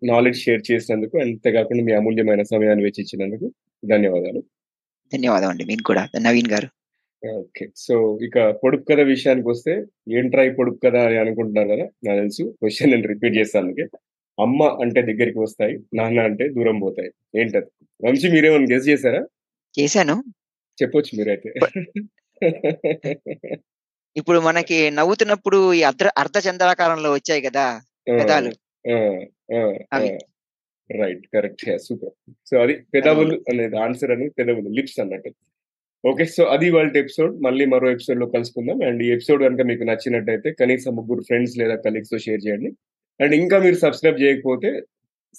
నాలెడ్జ్ 0.04 0.40
షేర్ 0.40 0.72
చేసినందుకు 0.72 1.18
అంతేకాకుండా 1.18 1.84
మీ 1.84 1.92
అమూల్యమైన 1.92 2.42
సమయాన్ని 2.42 2.84
వెచ్చించినందుకు 2.84 3.52
ధన్యవాదాలు. 3.90 4.40
ధన్యవాదం 5.12 5.48
అండి 5.48 5.64
మీకు 5.64 5.82
కూడా. 5.82 6.08
నవీన్ 6.20 6.50
గారు. 6.52 6.68
ఓకే. 7.34 7.68
సో 7.76 8.18
ఇక 8.22 8.50
పొడుపు 8.50 8.84
కథ 8.84 9.00
విషయానికి 9.00 9.48
వస్తే 9.48 9.84
ఏంట్రా 10.12 10.44
ఈ 10.44 10.50
పొడుపు 10.50 10.78
కథ 10.84 10.96
అని 10.96 11.18
అనుకుంటున్నారు 11.18 11.68
కదా 11.68 11.86
నాకు 12.06 12.18
తెలుసు. 12.18 12.42
క్వశ్చన్ 12.42 12.90
నేను 12.90 13.08
రిపీట్ 13.08 13.36
చేస్తాను 13.36 13.66
అందుకే. 13.66 13.98
అమ్మ 14.40 14.62
అంటే 14.82 15.02
దగ్గరికి 15.02 15.38
వస్తాయి 15.38 15.78
నాన్న 15.94 16.20
అంటే 16.20 16.48
దూరం 16.48 16.80
పోతాయి. 16.80 17.40
ఏంటది? 17.40 17.70
వంశీ 18.04 18.28
మీరేమైనా 18.28 18.66
గెస్ 18.74 18.88
చేశారా? 18.88 19.22
చేశాను. 19.80 20.24
చెప్పొచ్చు 20.82 21.18
మీరైతే. 21.18 21.50
ఇప్పుడు 24.16 24.40
మనకి 24.40 24.90
నవ్వుతున్నప్పుడు 24.90 25.74
ఈ 25.74 25.82
అర్ధ 25.82 26.04
అర్ధ 26.18 26.48
చంద్రాకారంలో 26.48 27.12
వచ్చాయి 27.12 27.42
కదా 27.42 27.80
పెదాలు. 28.08 28.52
Right 30.90 31.26
correct. 31.34 31.78
సూపర్. 31.78 32.14
సో 32.46 32.58
అది 32.58 32.74
పెదవులు 32.94 33.44
అనేది 33.48 33.76
ఆన్సర్ 33.76 34.12
అని 34.12 34.30
పెదవులు 34.30 34.68
లిప్స్ 34.68 35.00
అన్నట్టు. 35.00 35.30
ఓకే 36.06 36.24
సో 36.24 36.44
అది 36.44 36.70
వాళ్ళ 36.70 36.96
ఎపిసోడ్. 36.96 37.40
మళ్ళీ 37.40 37.64
మరో 37.64 37.90
ఎపిసోడ్లో 37.90 38.26
కలుసుకుందాం. 38.26 38.82
అండ్ 38.82 39.02
ఈ 39.02 39.10
ఎపిసోడ్ 39.10 39.42
కనుక 39.42 39.60
మీకు 39.60 39.82
నచ్చినట్టయితే 39.82 40.52
కనీసం 40.52 40.96
ముగ్గురు 40.96 41.20
ఫ్రెండ్స్ 41.20 41.58
లేదా 41.58 41.76
కలీగ్స్తో 41.76 42.18
షేర్ 42.18 42.40
చేయండి. 42.46 42.70
అండ్ 43.20 43.34
ఇంకా 43.34 43.58
మీరు 43.58 43.74
సబ్స్క్రైబ్ 43.74 44.22
చేయకపోతే 44.22 44.82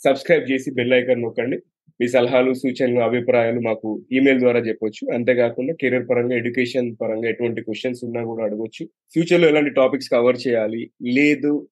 సబ్స్క్రైబ్ 0.06 0.52
చేసి 0.52 0.72
బెల్ 0.72 0.94
ఐకాన్ 0.94 1.22
నొక్కండి. 1.22 1.58
మీ 2.02 2.08
సలహాలు 2.08 2.54
సూచనలు 2.54 3.00
అభిప్రాయాలు 3.00 3.60
మాకు 3.60 4.06
ఈమెయిల్ 4.12 4.40
ద్వారా 4.40 4.60
చెప్పొచ్చు. 4.60 5.14
అంతేకాకుండా 5.14 5.74
కెరీర్ 5.74 6.10
పరంగా 6.10 6.36
ఎడ్యుకేషన్ 6.36 6.96
పరంగా 7.02 7.30
ఎటువంటి 7.30 7.62
క్వశ్చన్స్ 7.62 8.06
ఉన్నా 8.06 8.24
కూడా 8.24 8.44
అడగొచ్చు. 8.44 8.86
ఫ్యూచర్లో 9.14 9.48
ఎలాంటి 9.48 9.70
టాపిక్స్ 9.70 10.10
కవర్ 10.10 10.38
చేయాలి 10.48 10.92
లేదు 11.04 11.68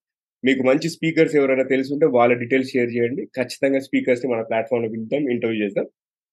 మీకు 0.46 0.64
మంచి 0.64 0.90
స్పీకర్స్ 0.90 1.36
ఎవరైనా 1.36 1.64
తెలుసుంటే 1.64 2.06
వాళ్ళ 2.06 2.34
డీటెయిల్స్ 2.34 2.72
షేర్ 2.72 2.92
చేయండి. 2.96 3.26
ఖచ్చితంగా 3.26 3.80
స్పీకర్స్ని 3.80 4.32
మన 4.32 4.42
ప్లాట్ఫామ్లో 4.42 4.90
పిలుద్దాం 4.90 5.30
ఇంటర్వ్యూ 5.30 5.64
చేద్దాం 5.64 5.86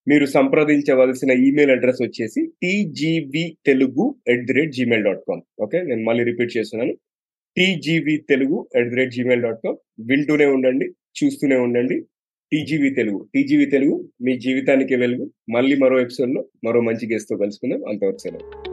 మీరు 0.07 0.25
సంప్రదించవలసిన 0.25 1.31
ఈమెయిల్ 1.31 1.71
అడ్రస్ 1.71 2.01
వచ్చేసి 2.01 2.45
TGV 2.45 3.57
Telugu 3.65 4.15
at 4.27 4.45
the 4.45 4.53
rate 4.53 4.71
Gmail 4.71 5.05
dot 5.05 5.19
com. 5.27 5.41
Okay? 5.59 5.81
నేను 5.81 6.03
మళ్ళీ 6.03 6.23
రిపీట్ 6.23 6.57
చేస్తున్నాను. 6.57 6.93
TGV 7.57 8.17
Telugu 8.29 8.67
at 8.75 8.89
the 8.89 8.95
rate 8.95 9.11
Gmail 9.11 9.41
dot 9.41 9.59
com. 9.63 9.77
వింటూనే 9.99 10.45
ఉండండి 10.45 10.85
చూస్తూనే 11.23 11.55
ఉండండి. 11.55 12.01
టీజీవి 12.51 12.89
తెలుగు 12.89 13.27
టీజీవి 13.35 13.65
తెలుగు 13.65 14.09
మీ 14.21 14.39
జీవితానికి 14.39 14.95
వెలుగు. 14.95 15.31
మళ్ళీ 15.49 15.77
మరో 15.77 16.01
ఎపిసోడ్లో 16.01 16.45
మరో 16.63 16.81
మంచి 16.81 17.13
గెస్ట్తో 17.13 17.37
కలుసుకుందాం. 17.37 17.87
అంతవరకు 17.87 18.17
సెలవు. 18.17 18.70